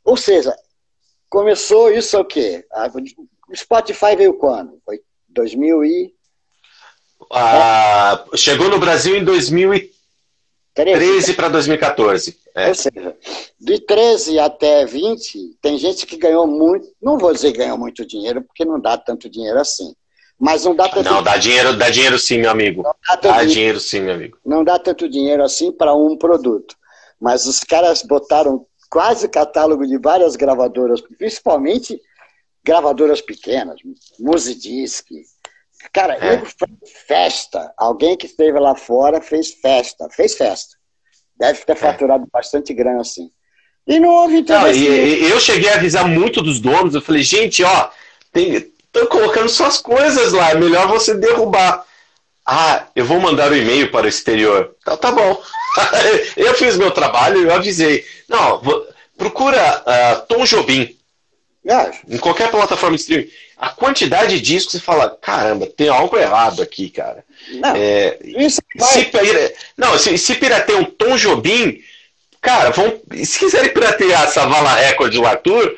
Ou 0.04 0.18
seja, 0.18 0.54
começou 1.30 1.90
isso 1.92 2.20
o 2.20 2.26
quê? 2.26 2.66
O 3.50 3.56
Spotify 3.56 4.16
veio 4.18 4.34
quando? 4.34 4.78
Foi 4.86 5.00
2000 5.30 5.86
e... 5.86 6.14
Ah, 7.32 8.26
é. 8.34 8.38
Chegou 8.38 8.68
no 8.68 8.80
Brasil 8.80 9.16
em 9.16 9.24
2013. 9.24 9.94
13 10.76 11.34
para 11.34 11.48
2014. 11.48 12.41
É. 12.56 12.68
Ou 12.70 12.76
seja, 12.76 13.16
de 13.60 13.80
13 13.80 14.40
até 14.40 14.86
20, 14.86 15.58
tem 15.62 15.78
gente 15.78 16.06
que 16.06 16.18
ganhou 16.18 16.46
muito, 16.46 16.88
não 17.02 17.18
vou 17.18 17.34
dizer 17.34 17.52
ganhou 17.54 17.78
muito 17.78 18.06
dinheiro, 18.06 18.42
porque 18.42 18.66
não 18.66 18.80
dá 18.80 18.98
tanto 18.98 19.30
dinheiro 19.30 19.60
assim. 19.60 19.94
Mas 20.40 20.66
não 20.66 20.76
dá 20.76 20.90
tanto 20.90 21.04
Não, 21.04 21.22
dá 21.22 21.38
dinheiro, 21.38 21.78
dá 21.78 21.90
dinheiro 21.90 22.18
sim, 22.18 22.40
meu 22.40 22.50
amigo. 22.50 22.82
Dá, 22.82 23.16
dá 23.16 23.46
dinheiro 23.46 23.80
sim, 23.80 24.02
meu 24.02 24.16
amigo. 24.16 24.38
Não 24.44 24.64
dá 24.64 24.80
tanto 24.80 25.08
dinheiro 25.08 25.44
assim 25.44 25.72
para 25.72 25.94
um 25.94 26.18
produto. 26.18 26.76
Mas 27.20 27.46
os 27.46 27.60
caras 27.60 28.02
botaram 28.02 28.66
quase 28.90 29.30
catálogo 29.30 29.86
de 29.86 30.00
várias 30.00 30.36
gravadoras, 30.36 31.00
principalmente 31.18 32.02
gravadoras 32.64 33.22
pequenas, 33.22 33.80
Musidisc, 34.20 35.08
Cara, 35.92 36.16
é. 36.16 36.38
fez 36.38 36.56
festa. 37.08 37.74
Alguém 37.78 38.16
que 38.16 38.28
esteve 38.28 38.60
lá 38.60 38.76
fora 38.76 39.22
fez 39.22 39.54
festa. 39.54 40.08
Fez 40.10 40.36
festa. 40.36 40.78
Deve 41.42 41.66
ter 41.66 41.72
é. 41.72 41.76
faturado 41.76 42.24
é. 42.26 42.28
bastante 42.32 42.72
grana 42.72 43.02
assim. 43.02 43.32
E 43.88 44.00
não 44.00 44.10
houve 44.10 44.38
interesse. 44.38 44.80
Não, 44.80 44.96
e, 44.96 45.28
eu 45.28 45.40
cheguei 45.40 45.72
a 45.72 45.76
avisar 45.76 46.08
muito 46.08 46.40
dos 46.40 46.60
donos. 46.60 46.94
Eu 46.94 47.02
falei, 47.02 47.24
gente, 47.24 47.64
ó, 47.64 47.90
estão 48.36 49.08
colocando 49.08 49.50
suas 49.50 49.80
coisas 49.80 50.34
lá. 50.34 50.52
É 50.52 50.56
melhor 50.56 50.88
você 50.88 51.16
derrubar. 51.16 51.84
Ah, 52.46 52.86
eu 52.96 53.06
vou 53.06 53.20
mandar 53.20 53.50
o 53.52 53.56
um 53.56 53.58
e-mail 53.58 53.90
para 53.90 54.06
o 54.06 54.10
exterior. 54.10 54.76
Então 54.82 54.96
tá 54.96 55.12
bom. 55.12 55.42
eu 56.38 56.54
fiz 56.54 56.78
meu 56.78 56.92
trabalho, 56.92 57.42
eu 57.42 57.56
avisei. 57.56 58.06
Não, 58.30 58.62
vou, 58.62 58.88
procura 59.18 59.82
uh, 59.82 60.26
Tom 60.28 60.46
Jobim. 60.46 60.96
É. 61.66 61.92
Em 62.08 62.18
qualquer 62.20 62.52
plataforma 62.52 62.96
de 62.96 63.02
streaming. 63.02 63.30
A 63.58 63.70
quantidade 63.70 64.36
de 64.36 64.42
discos, 64.42 64.74
você 64.74 64.80
fala, 64.80 65.18
caramba, 65.22 65.66
tem 65.66 65.90
algo 65.90 66.18
errado 66.18 66.62
aqui, 66.62 66.90
cara. 66.90 67.24
Não, 67.50 67.76
é, 67.76 68.18
isso 68.24 68.62
se, 68.80 69.12
não, 69.78 69.98
se, 69.98 70.18
se 70.18 70.36
pirateia 70.36 70.78
um 70.78 70.86
Tom 70.86 71.16
Jobim, 71.18 71.82
cara, 72.42 72.72
vão, 72.72 73.00
se 73.24 73.40
quiserem 73.40 73.74
piratear 73.74 74.24
essa 74.24 74.46
Vala 74.46 74.76
Record 74.76 75.14
do 75.14 75.26
Arthur, 75.26 75.76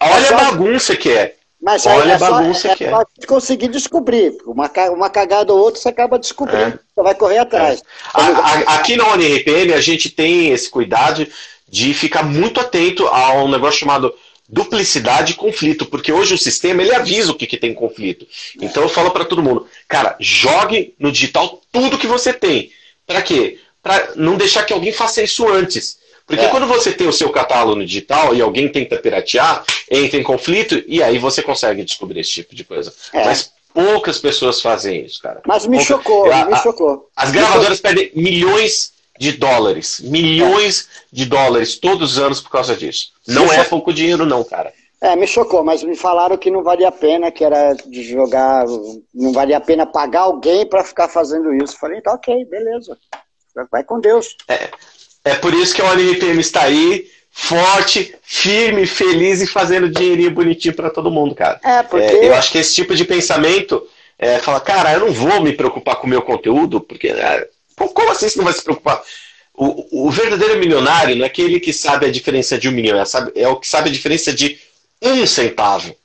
olha 0.00 0.28
a 0.28 0.44
bagunça 0.44 0.96
que 0.96 1.10
é. 1.10 1.34
Mas 1.60 1.84
olha 1.86 2.12
é 2.12 2.14
a 2.14 2.18
bagunça 2.18 2.60
só, 2.60 2.68
é, 2.68 2.76
que 2.76 2.84
é. 2.84 2.90
Só 2.90 3.04
conseguir 3.26 3.68
descobrir. 3.68 4.36
Uma, 4.46 4.70
uma 4.90 5.10
cagada 5.10 5.52
ou 5.52 5.58
outra 5.58 5.80
você 5.80 5.88
acaba 5.88 6.18
descobrindo. 6.18 6.62
É. 6.62 6.78
Você 6.94 7.02
vai 7.02 7.14
correr 7.14 7.38
atrás. 7.38 7.80
É. 7.80 8.20
A, 8.20 8.26
a, 8.26 8.74
aqui 8.76 8.96
na 8.96 9.06
ONRPM 9.08 9.72
a 9.72 9.80
gente 9.80 10.08
tem 10.08 10.50
esse 10.50 10.70
cuidado 10.70 11.26
de 11.68 11.92
ficar 11.94 12.22
muito 12.22 12.60
atento 12.60 13.06
a 13.08 13.32
um 13.42 13.50
negócio 13.50 13.80
chamado 13.80 14.14
duplicidade 14.48 15.32
e 15.32 15.36
conflito, 15.36 15.84
porque 15.86 16.10
hoje 16.10 16.34
o 16.34 16.38
sistema 16.38 16.82
ele 16.82 16.94
avisa 16.94 17.30
o 17.30 17.34
que, 17.34 17.46
que 17.46 17.58
tem 17.58 17.74
conflito. 17.74 18.26
Então 18.60 18.82
eu 18.82 18.88
falo 18.88 19.10
para 19.10 19.24
todo 19.24 19.42
mundo, 19.42 19.66
cara, 19.86 20.16
jogue 20.18 20.94
no 20.98 21.12
digital 21.12 21.60
tudo 21.70 21.98
que 21.98 22.06
você 22.06 22.32
tem. 22.32 22.70
Para 23.06 23.20
quê? 23.20 23.58
Para 23.82 24.12
não 24.16 24.36
deixar 24.36 24.64
que 24.64 24.72
alguém 24.72 24.92
faça 24.92 25.22
isso 25.22 25.46
antes. 25.46 25.98
Porque 26.26 26.44
é. 26.44 26.48
quando 26.48 26.66
você 26.66 26.92
tem 26.92 27.08
o 27.08 27.12
seu 27.12 27.30
catálogo 27.30 27.76
no 27.76 27.86
digital 27.86 28.34
e 28.34 28.42
alguém 28.42 28.68
tenta 28.68 28.98
piratear, 28.98 29.64
entra 29.90 30.18
em 30.18 30.22
conflito 30.22 30.82
e 30.86 31.02
aí 31.02 31.18
você 31.18 31.42
consegue 31.42 31.84
descobrir 31.84 32.20
esse 32.20 32.30
tipo 32.30 32.54
de 32.54 32.64
coisa. 32.64 32.92
É. 33.14 33.24
Mas 33.24 33.50
poucas 33.72 34.18
pessoas 34.18 34.60
fazem 34.60 35.06
isso, 35.06 35.22
cara. 35.22 35.40
Mas 35.46 35.66
me 35.66 35.78
Pouca... 35.78 35.86
chocou, 35.86 36.32
a, 36.32 36.44
me 36.44 36.56
chocou. 36.56 37.08
As 37.16 37.30
gravadoras 37.30 37.80
perdem 37.80 38.10
milhões 38.14 38.92
de 39.18 39.32
dólares. 39.32 40.00
Milhões 40.00 40.88
é. 40.88 41.04
de 41.12 41.26
dólares 41.26 41.76
todos 41.76 42.12
os 42.12 42.18
anos 42.18 42.40
por 42.40 42.50
causa 42.50 42.76
disso. 42.76 43.12
Não 43.26 43.52
é 43.52 43.64
pouco 43.64 43.92
dinheiro, 43.92 44.24
não, 44.24 44.44
cara. 44.44 44.72
É, 45.00 45.14
me 45.14 45.26
chocou, 45.26 45.62
mas 45.62 45.82
me 45.82 45.96
falaram 45.96 46.36
que 46.36 46.50
não 46.50 46.62
valia 46.62 46.88
a 46.88 46.92
pena, 46.92 47.30
que 47.30 47.44
era 47.44 47.72
de 47.72 48.02
jogar, 48.02 48.64
não 49.14 49.32
valia 49.32 49.58
a 49.58 49.60
pena 49.60 49.86
pagar 49.86 50.22
alguém 50.22 50.66
para 50.66 50.82
ficar 50.82 51.08
fazendo 51.08 51.54
isso. 51.54 51.78
Falei, 51.78 51.98
então 51.98 52.14
ok, 52.14 52.44
beleza. 52.46 52.96
Vai 53.70 53.84
com 53.84 54.00
Deus. 54.00 54.36
É, 54.48 54.68
é 55.24 55.34
por 55.34 55.54
isso 55.54 55.74
que 55.74 55.82
o 55.82 55.86
ONRPM 55.86 56.40
está 56.40 56.62
aí, 56.62 57.06
forte, 57.30 58.14
firme, 58.22 58.86
feliz 58.86 59.40
e 59.40 59.46
fazendo 59.46 59.88
dinheirinho 59.88 60.32
bonitinho 60.32 60.74
para 60.74 60.90
todo 60.90 61.10
mundo, 61.10 61.34
cara. 61.34 61.60
É, 61.62 61.82
porque... 61.82 62.04
É, 62.04 62.28
eu 62.28 62.34
acho 62.34 62.50
que 62.50 62.58
esse 62.58 62.74
tipo 62.74 62.94
de 62.94 63.04
pensamento 63.04 63.86
é, 64.18 64.38
fala, 64.38 64.60
cara, 64.60 64.94
eu 64.94 65.00
não 65.00 65.12
vou 65.12 65.40
me 65.40 65.52
preocupar 65.52 65.96
com 65.96 66.06
o 66.08 66.10
meu 66.10 66.22
conteúdo, 66.22 66.80
porque 66.80 67.08
é, 67.08 67.48
como 67.78 68.10
assim 68.10 68.28
você 68.28 68.38
não 68.38 68.44
vai 68.44 68.54
se 68.54 68.62
preocupar? 68.62 69.02
O, 69.54 70.06
o, 70.06 70.10
verdadeiro 70.10 70.58
milionário 70.58 71.16
não 71.16 71.24
é 71.24 71.26
aquele 71.26 71.58
que 71.58 71.72
sabe 71.72 72.06
a 72.06 72.12
diferença 72.12 72.56
de 72.56 72.68
um 72.68 72.72
milhão, 72.72 72.98
é, 72.98 73.04
sabe, 73.04 73.32
é 73.34 73.48
o 73.48 73.56
que 73.56 73.66
sabe 73.66 73.88
a 73.88 73.92
diferença 73.92 74.32
de 74.32 74.58
um 75.02 75.26
centavo. 75.26 75.96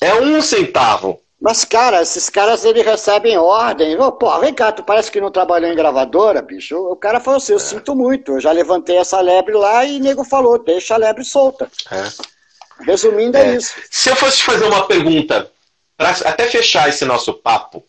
É 0.00 0.14
um 0.14 0.40
centavo. 0.40 1.20
Mas, 1.40 1.64
cara, 1.64 2.02
esses 2.02 2.28
caras 2.28 2.64
eles 2.64 2.84
recebem 2.84 3.38
ordem. 3.38 3.98
Oh, 3.98 4.12
pô, 4.12 4.38
vem 4.40 4.52
cá, 4.52 4.72
tu 4.72 4.82
parece 4.82 5.10
que 5.10 5.20
não 5.20 5.30
trabalhou 5.30 5.70
em 5.70 5.74
gravadora, 5.74 6.42
bicho. 6.42 6.76
O 6.76 6.96
cara 6.96 7.18
falou 7.18 7.38
assim: 7.38 7.52
eu 7.52 7.58
é. 7.58 7.60
sinto 7.60 7.94
muito, 7.94 8.32
eu 8.32 8.40
já 8.40 8.52
levantei 8.52 8.98
essa 8.98 9.20
lebre 9.20 9.54
lá 9.54 9.84
e 9.84 9.96
o 9.96 10.00
nego 10.00 10.22
falou: 10.22 10.58
deixa 10.58 10.94
a 10.94 10.98
lebre 10.98 11.24
solta. 11.24 11.70
É. 11.90 12.84
Resumindo, 12.84 13.38
é. 13.38 13.52
é. 13.52 13.56
isso. 13.56 13.74
Se 13.90 14.10
eu 14.10 14.16
fosse 14.16 14.38
te 14.38 14.44
fazer 14.44 14.64
uma 14.64 14.86
pergunta, 14.86 15.50
para 15.96 16.10
até 16.10 16.46
fechar 16.46 16.88
esse 16.90 17.06
nosso 17.06 17.32
papo, 17.34 17.84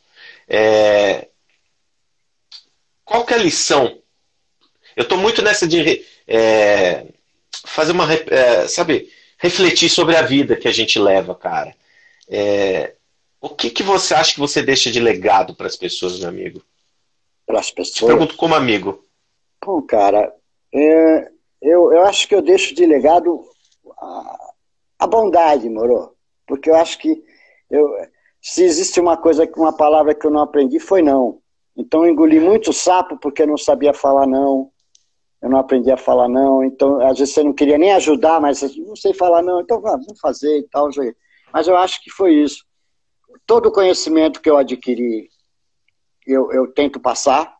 é, 0.47 1.27
qual 3.11 3.25
que 3.25 3.33
é 3.33 3.37
a 3.37 3.43
lição? 3.43 3.99
Eu 4.95 5.03
estou 5.03 5.17
muito 5.17 5.41
nessa 5.41 5.67
de 5.67 6.05
é, 6.25 7.07
fazer 7.65 7.91
uma. 7.91 8.11
É, 8.13 8.67
sabe, 8.69 9.11
refletir 9.37 9.89
sobre 9.89 10.15
a 10.15 10.21
vida 10.21 10.55
que 10.55 10.67
a 10.67 10.71
gente 10.71 10.97
leva, 10.97 11.35
cara. 11.35 11.75
É, 12.29 12.95
o 13.41 13.49
que, 13.49 13.69
que 13.69 13.83
você 13.83 14.13
acha 14.13 14.33
que 14.33 14.39
você 14.39 14.61
deixa 14.61 14.89
de 14.89 15.01
legado 15.01 15.53
para 15.53 15.67
as 15.67 15.75
pessoas, 15.75 16.19
meu 16.19 16.29
amigo? 16.29 16.63
Para 17.45 17.59
as 17.59 17.69
pessoas? 17.69 17.97
Te 17.97 18.05
pergunto 18.05 18.37
como 18.37 18.55
amigo. 18.55 19.05
Bom, 19.63 19.81
cara, 19.81 20.33
é, 20.73 21.29
eu, 21.61 21.91
eu 21.91 22.05
acho 22.05 22.27
que 22.29 22.33
eu 22.33 22.41
deixo 22.41 22.73
de 22.73 22.85
legado 22.85 23.43
a, 23.99 24.53
a 24.99 25.07
bondade, 25.07 25.69
moro? 25.69 26.15
Porque 26.47 26.69
eu 26.69 26.75
acho 26.75 26.97
que 26.97 27.21
eu, 27.69 27.89
se 28.41 28.63
existe 28.63 29.01
uma 29.01 29.17
coisa, 29.17 29.49
uma 29.57 29.75
palavra 29.75 30.15
que 30.15 30.25
eu 30.25 30.31
não 30.31 30.41
aprendi, 30.41 30.79
foi 30.79 31.01
não. 31.01 31.40
Então 31.75 32.05
eu 32.05 32.11
engoli 32.11 32.39
muito 32.39 32.73
sapo 32.73 33.17
porque 33.17 33.43
eu 33.43 33.47
não 33.47 33.57
sabia 33.57 33.93
falar 33.93 34.27
não. 34.27 34.71
Eu 35.41 35.49
não 35.49 35.57
aprendi 35.57 35.91
a 35.91 35.97
falar 35.97 36.29
não. 36.29 36.63
Então, 36.63 37.01
às 37.01 37.17
vezes 37.17 37.33
você 37.33 37.43
não 37.43 37.53
queria 37.53 37.77
nem 37.77 37.91
ajudar, 37.93 38.39
mas 38.39 38.61
não 38.77 38.95
sei 38.95 39.13
falar 39.13 39.41
não, 39.41 39.61
então 39.61 39.81
vamos 39.81 40.19
fazer 40.19 40.59
e 40.59 40.67
tal. 40.69 40.89
Mas 41.51 41.67
eu 41.67 41.75
acho 41.75 42.01
que 42.03 42.11
foi 42.11 42.35
isso. 42.35 42.63
Todo 43.47 43.67
o 43.67 43.71
conhecimento 43.71 44.41
que 44.41 44.49
eu 44.49 44.57
adquiri, 44.57 45.29
eu, 46.27 46.51
eu 46.51 46.71
tento 46.71 46.99
passar, 46.99 47.57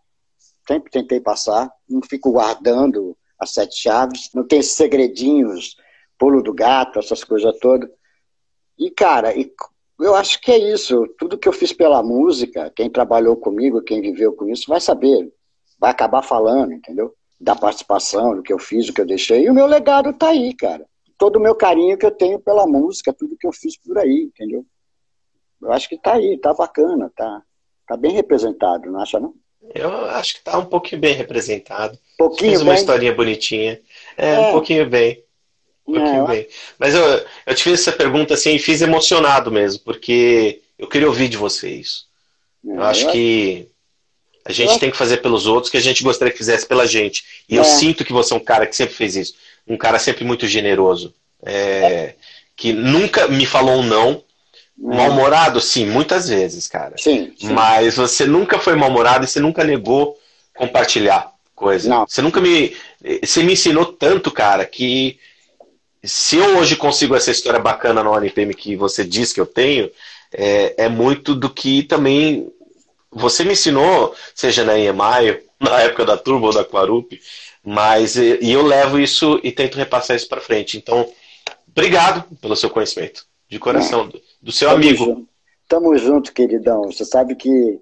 sempre 0.67 0.91
tentei 0.91 1.19
passar, 1.19 1.71
não 1.89 2.01
fico 2.07 2.31
guardando 2.31 3.17
as 3.39 3.51
sete 3.51 3.75
chaves, 3.75 4.29
não 4.33 4.45
tem 4.45 4.61
segredinhos, 4.61 5.75
pulo 6.19 6.43
do 6.43 6.53
gato, 6.53 6.99
essas 6.99 7.23
coisas 7.23 7.57
todas. 7.59 7.89
E, 8.77 8.91
cara, 8.91 9.35
e 9.35 9.51
eu 10.01 10.15
acho 10.15 10.41
que 10.41 10.51
é 10.51 10.57
isso. 10.57 11.07
Tudo 11.17 11.37
que 11.37 11.47
eu 11.47 11.53
fiz 11.53 11.71
pela 11.71 12.01
música, 12.01 12.71
quem 12.75 12.89
trabalhou 12.89 13.35
comigo, 13.35 13.81
quem 13.81 14.01
viveu 14.01 14.33
com 14.33 14.47
isso, 14.49 14.65
vai 14.67 14.81
saber. 14.81 15.31
Vai 15.79 15.91
acabar 15.91 16.21
falando, 16.21 16.73
entendeu? 16.73 17.13
Da 17.39 17.55
participação, 17.55 18.35
do 18.35 18.43
que 18.43 18.53
eu 18.53 18.59
fiz, 18.59 18.87
do 18.87 18.93
que 18.93 19.01
eu 19.01 19.05
deixei. 19.05 19.45
E 19.45 19.49
o 19.49 19.53
meu 19.53 19.65
legado 19.65 20.13
tá 20.13 20.29
aí, 20.29 20.53
cara. 20.53 20.85
Todo 21.17 21.37
o 21.37 21.39
meu 21.39 21.55
carinho 21.55 21.97
que 21.97 22.05
eu 22.05 22.11
tenho 22.11 22.39
pela 22.39 22.67
música, 22.67 23.13
tudo 23.13 23.37
que 23.39 23.47
eu 23.47 23.51
fiz 23.51 23.77
por 23.77 23.97
aí, 23.97 24.23
entendeu? 24.23 24.65
Eu 25.61 25.71
acho 25.71 25.87
que 25.87 25.97
tá 25.97 26.13
aí, 26.13 26.37
tá 26.39 26.53
bacana, 26.53 27.11
tá, 27.15 27.41
tá 27.87 27.95
bem 27.95 28.11
representado, 28.11 28.91
não 28.91 28.99
acha 28.99 29.19
não? 29.19 29.33
Eu 29.75 30.05
acho 30.07 30.35
que 30.35 30.43
tá 30.43 30.57
um 30.57 30.65
pouquinho 30.65 31.01
bem 31.01 31.13
representado. 31.13 31.97
Pouquinho 32.17 32.51
Fiz 32.51 32.61
uma 32.61 32.73
bem? 32.73 32.79
historinha 32.79 33.13
bonitinha. 33.13 33.79
É, 34.17 34.33
é, 34.33 34.39
um 34.39 34.51
pouquinho 34.51 34.89
bem. 34.89 35.23
Pouquinho 35.99 36.27
bem. 36.27 36.47
Mas 36.79 36.95
eu, 36.95 37.25
eu 37.45 37.55
te 37.55 37.63
fiz 37.63 37.73
essa 37.73 37.91
pergunta 37.91 38.33
assim 38.33 38.55
e 38.55 38.59
fiz 38.59 38.81
emocionado 38.81 39.51
mesmo, 39.51 39.81
porque 39.83 40.61
eu 40.77 40.87
queria 40.87 41.07
ouvir 41.07 41.27
de 41.27 41.37
vocês. 41.37 42.05
Eu 42.63 42.81
acho 42.83 43.11
que 43.11 43.67
a 44.45 44.51
gente 44.51 44.79
tem 44.79 44.89
que 44.91 44.97
fazer 44.97 45.17
pelos 45.17 45.45
outros 45.45 45.71
que 45.71 45.77
a 45.77 45.81
gente 45.81 46.03
gostaria 46.03 46.31
que 46.31 46.37
fizesse 46.37 46.65
pela 46.65 46.87
gente. 46.87 47.23
E 47.47 47.55
eu 47.55 47.61
é. 47.61 47.65
sinto 47.65 48.03
que 48.03 48.13
você 48.13 48.33
é 48.33 48.37
um 48.37 48.43
cara 48.43 48.65
que 48.65 48.75
sempre 48.75 48.95
fez 48.95 49.15
isso. 49.15 49.35
Um 49.67 49.77
cara 49.77 49.99
sempre 49.99 50.23
muito 50.23 50.47
generoso. 50.47 51.13
É, 51.43 52.15
que 52.55 52.73
nunca 52.73 53.27
me 53.27 53.45
falou 53.45 53.79
um 53.79 53.83
não. 53.83 54.23
Mal-humorado, 54.77 55.61
sim, 55.61 55.85
muitas 55.85 56.27
vezes, 56.27 56.67
cara. 56.67 56.95
Sim, 56.97 57.33
sim. 57.37 57.53
Mas 57.53 57.97
você 57.97 58.25
nunca 58.25 58.57
foi 58.57 58.75
mal-humorado 58.75 59.23
e 59.23 59.27
você 59.27 59.39
nunca 59.39 59.63
negou 59.63 60.17
compartilhar 60.55 61.31
coisa. 61.55 61.87
Não. 61.87 62.07
Você 62.07 62.21
nunca 62.21 62.41
me. 62.41 62.75
Você 63.23 63.43
me 63.43 63.53
ensinou 63.53 63.85
tanto, 63.85 64.31
cara, 64.31 64.65
que 64.65 65.19
se 66.03 66.37
eu 66.37 66.57
hoje 66.57 66.75
consigo 66.75 67.15
essa 67.15 67.31
história 67.31 67.59
bacana 67.59 68.03
no 68.03 68.11
ONPM 68.11 68.53
que 68.53 68.75
você 68.75 69.03
diz 69.03 69.31
que 69.31 69.39
eu 69.39 69.45
tenho, 69.45 69.89
é, 70.33 70.85
é 70.85 70.89
muito 70.89 71.35
do 71.35 71.49
que 71.49 71.83
também 71.83 72.51
você 73.11 73.43
me 73.43 73.53
ensinou, 73.53 74.15
seja 74.33 74.63
na 74.63 74.77
EMI, 74.77 75.43
na 75.59 75.81
época 75.81 76.05
da 76.05 76.17
Turbo 76.17 76.47
ou 76.47 76.53
da 76.53 76.65
Quarup, 76.65 77.19
mas 77.63 78.15
e 78.15 78.51
eu 78.51 78.63
levo 78.63 78.99
isso 78.99 79.39
e 79.43 79.51
tento 79.51 79.77
repassar 79.77 80.15
isso 80.15 80.27
para 80.27 80.41
frente. 80.41 80.77
Então, 80.77 81.07
obrigado 81.69 82.23
pelo 82.37 82.55
seu 82.55 82.69
conhecimento, 82.69 83.25
de 83.47 83.59
coração, 83.59 84.07
do, 84.07 84.19
do 84.41 84.51
seu 84.51 84.69
Tamo 84.69 84.81
amigo. 84.81 85.05
Junto. 85.05 85.27
Tamo 85.67 85.97
junto, 85.97 86.33
queridão. 86.33 86.83
Você 86.85 87.05
sabe 87.05 87.35
que 87.35 87.79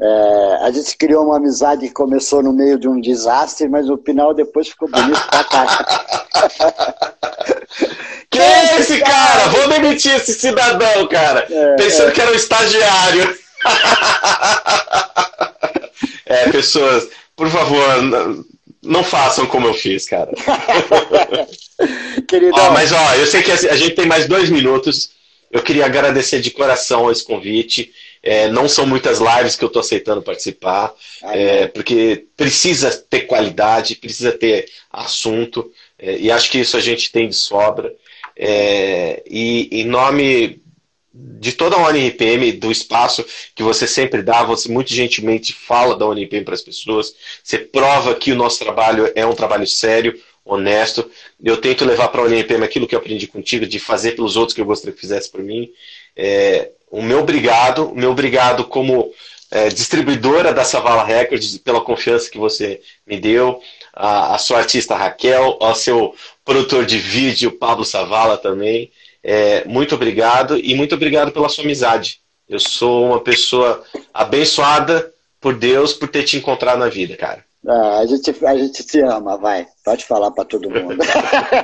é, 0.00 0.58
a 0.62 0.70
gente 0.72 0.96
criou 0.96 1.24
uma 1.24 1.36
amizade 1.36 1.86
que 1.86 1.94
começou 1.94 2.42
no 2.42 2.52
meio 2.52 2.76
de 2.78 2.88
um 2.88 3.00
desastre, 3.00 3.68
mas 3.68 3.86
no 3.86 3.96
final 3.96 4.34
depois 4.34 4.68
ficou 4.68 4.90
bonito 4.90 5.22
pra 5.28 5.44
cá. 5.44 7.14
Quem 8.30 8.42
é 8.42 8.80
esse 8.80 9.00
cara? 9.00 9.48
Vou 9.48 9.68
demitir 9.68 10.16
esse 10.16 10.34
cidadão, 10.34 11.06
cara. 11.06 11.46
É, 11.48 11.76
Pensando 11.76 12.08
é. 12.08 12.12
que 12.12 12.20
era 12.20 12.32
um 12.32 12.34
estagiário. 12.34 13.38
é, 16.26 16.50
pessoas, 16.50 17.08
por 17.36 17.48
favor, 17.48 18.44
não 18.82 19.04
façam 19.04 19.46
como 19.46 19.68
eu 19.68 19.74
fiz, 19.74 20.06
cara. 20.06 20.32
Queridão. 22.26 22.66
Ó, 22.66 22.70
mas 22.72 22.90
ó, 22.90 23.14
eu 23.14 23.26
sei 23.26 23.42
que 23.42 23.52
a 23.52 23.76
gente 23.76 23.94
tem 23.94 24.06
mais 24.06 24.26
dois 24.26 24.50
minutos. 24.50 25.10
Eu 25.50 25.62
queria 25.62 25.86
agradecer 25.86 26.40
de 26.40 26.50
coração 26.50 27.12
esse 27.12 27.24
convite. 27.24 27.92
É, 28.26 28.48
não 28.48 28.66
são 28.66 28.86
muitas 28.86 29.18
lives 29.18 29.54
que 29.54 29.62
eu 29.62 29.66
estou 29.66 29.80
aceitando 29.80 30.22
participar, 30.22 30.94
é, 31.24 31.66
porque 31.66 32.24
precisa 32.34 32.90
ter 32.90 33.22
qualidade, 33.22 33.96
precisa 33.96 34.32
ter 34.32 34.66
assunto, 34.90 35.70
é, 35.98 36.16
e 36.16 36.30
acho 36.30 36.50
que 36.50 36.58
isso 36.58 36.76
a 36.78 36.80
gente 36.80 37.12
tem 37.12 37.28
de 37.28 37.34
sobra. 37.34 37.94
É, 38.34 39.22
e 39.28 39.68
em 39.70 39.84
nome 39.84 40.62
de 41.12 41.52
toda 41.52 41.76
a 41.76 41.86
ONRPM, 41.86 42.52
do 42.52 42.72
espaço 42.72 43.24
que 43.54 43.62
você 43.62 43.86
sempre 43.86 44.22
dá, 44.22 44.42
você 44.42 44.68
muito 44.70 44.92
gentilmente 44.92 45.52
fala 45.52 45.94
da 45.94 46.06
ONRPM 46.06 46.44
para 46.44 46.54
as 46.54 46.62
pessoas, 46.62 47.14
você 47.42 47.58
prova 47.58 48.14
que 48.14 48.32
o 48.32 48.36
nosso 48.36 48.58
trabalho 48.58 49.12
é 49.14 49.24
um 49.24 49.34
trabalho 49.34 49.66
sério, 49.66 50.18
honesto. 50.44 51.08
Eu 51.42 51.56
tento 51.58 51.84
levar 51.84 52.08
para 52.08 52.22
a 52.22 52.24
ONRPM 52.24 52.64
aquilo 52.64 52.86
que 52.86 52.94
eu 52.94 52.98
aprendi 52.98 53.26
contigo, 53.26 53.66
de 53.66 53.78
fazer 53.78 54.12
pelos 54.12 54.36
outros 54.36 54.54
que 54.54 54.60
eu 54.60 54.66
gostaria 54.66 54.94
que 54.94 55.00
fizesse 55.00 55.30
por 55.30 55.42
mim. 55.42 55.70
É, 56.16 56.70
o 56.94 57.02
meu 57.02 57.20
obrigado, 57.20 57.90
o 57.90 57.96
meu 57.96 58.12
obrigado 58.12 58.64
como 58.64 59.12
é, 59.50 59.68
distribuidora 59.68 60.52
da 60.52 60.64
Savala 60.64 61.04
Records 61.04 61.58
pela 61.58 61.80
confiança 61.80 62.30
que 62.30 62.38
você 62.38 62.80
me 63.06 63.18
deu, 63.18 63.60
a, 63.92 64.34
a 64.34 64.38
sua 64.38 64.58
artista 64.58 64.94
Raquel, 64.94 65.56
ao 65.60 65.74
seu 65.74 66.14
produtor 66.44 66.86
de 66.86 66.98
vídeo 66.98 67.52
Pablo 67.52 67.84
Savala 67.84 68.36
também. 68.36 68.90
É, 69.22 69.64
muito 69.64 69.94
obrigado 69.94 70.56
e 70.56 70.74
muito 70.74 70.94
obrigado 70.94 71.32
pela 71.32 71.48
sua 71.48 71.64
amizade. 71.64 72.20
Eu 72.48 72.60
sou 72.60 73.06
uma 73.06 73.20
pessoa 73.20 73.82
abençoada 74.12 75.12
por 75.40 75.54
Deus 75.54 75.92
por 75.92 76.08
ter 76.08 76.22
te 76.22 76.36
encontrado 76.36 76.78
na 76.78 76.88
vida, 76.88 77.16
cara. 77.16 77.44
Ah, 77.66 78.00
a, 78.00 78.06
gente, 78.06 78.44
a 78.44 78.56
gente 78.56 78.84
te 78.84 79.00
ama, 79.00 79.38
vai. 79.38 79.66
Pode 79.82 80.04
falar 80.04 80.30
para 80.30 80.44
todo 80.44 80.68
mundo. 80.68 80.98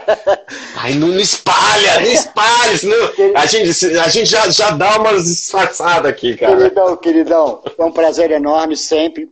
Ai, 0.76 0.94
não 0.94 1.18
espalha, 1.18 2.00
não 2.00 2.10
espalha, 2.10 2.76
senão 2.76 2.96
a 3.36 3.44
gente, 3.46 3.98
a 3.98 4.08
gente 4.08 4.26
já, 4.26 4.48
já 4.48 4.70
dá 4.70 4.98
uma 4.98 5.14
disfarçada 5.14 6.08
aqui, 6.08 6.36
cara. 6.36 6.56
Queridão, 6.56 6.96
queridão, 6.96 7.62
é 7.78 7.84
um 7.84 7.92
prazer 7.92 8.30
enorme 8.30 8.76
sempre. 8.76 9.28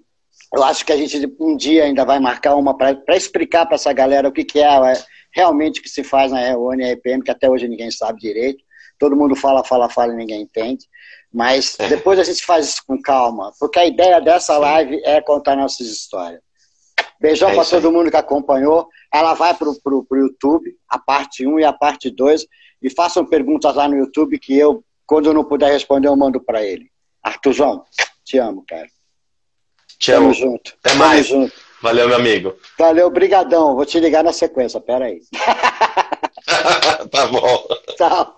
Eu 0.55 0.62
acho 0.62 0.85
que 0.85 0.93
a 0.93 0.97
gente 0.97 1.35
um 1.41 1.57
dia 1.57 1.85
ainda 1.85 2.05
vai 2.05 2.21
marcar 2.21 2.55
uma 2.55 2.77
para 2.77 3.16
explicar 3.16 3.64
para 3.64 3.77
essa 3.77 3.93
galera 3.93 4.29
o 4.29 4.33
que, 4.33 4.45
que 4.45 4.61
é, 4.61 4.93
é 4.93 5.03
realmente 5.33 5.81
que 5.81 5.89
se 5.89 6.05
faz 6.05 6.33
na 6.33 6.57
ONRPM, 6.57 7.23
que 7.23 7.31
até 7.31 7.49
hoje 7.49 7.66
ninguém 7.66 7.91
sabe 7.91 8.21
direito. 8.21 8.62
Todo 8.99 9.16
mundo 9.16 9.35
fala, 9.35 9.64
fala, 9.64 9.89
fala 9.89 10.12
e 10.12 10.16
ninguém 10.16 10.43
entende. 10.43 10.87
Mas 11.33 11.77
é. 11.79 11.89
depois 11.89 12.19
a 12.19 12.25
gente 12.25 12.45
faz 12.45 12.69
isso 12.69 12.83
com 12.87 13.01
calma, 13.01 13.53
porque 13.59 13.79
a 13.79 13.87
ideia 13.87 14.21
dessa 14.21 14.57
live 14.59 15.01
é 15.05 15.21
contar 15.21 15.57
nossas 15.57 15.87
histórias. 15.87 16.41
Beijão 17.21 17.51
é 17.51 17.55
para 17.55 17.64
todo 17.64 17.93
mundo 17.93 18.11
que 18.11 18.16
acompanhou. 18.16 18.89
Ela 19.12 19.35
vai 19.35 19.55
para 19.55 19.69
o 19.69 20.07
YouTube, 20.16 20.77
a 20.89 20.99
parte 20.99 21.47
1 21.47 21.61
e 21.61 21.64
a 21.64 21.73
parte 21.73 22.11
2, 22.11 22.47
e 22.83 22.91
façam 22.91 23.27
perguntas 23.27 23.75
lá 23.75 23.89
no 23.89 23.97
YouTube 23.97 24.39
que 24.39 24.57
eu, 24.57 24.85
quando 25.07 25.27
eu 25.27 25.35
não 25.35 25.45
puder 25.45 25.73
responder, 25.73 26.09
eu 26.09 26.16
mando 26.16 26.41
para 26.41 26.62
ele. 26.62 26.91
Artuzão, 27.23 27.85
te 28.25 28.39
amo, 28.39 28.64
cara. 28.66 28.87
Te 29.99 30.12
Tamo 30.12 30.27
amo. 30.27 30.35
junto. 30.35 30.75
Até 30.79 30.91
Tamo 30.91 31.05
mais. 31.05 31.27
Junto. 31.27 31.53
Valeu, 31.83 32.09
meu 32.09 32.16
amigo. 32.16 32.55
Valeu, 32.79 33.11
brigadão. 33.11 33.75
Vou 33.75 33.85
te 33.85 34.01
ligar 34.01 34.23
na 34.25 34.33
sequência, 34.33 34.81
pera 34.81 35.07
aí. 35.07 35.21
tá 37.11 37.27
bom. 37.27 37.66
Tchau. 37.97 38.35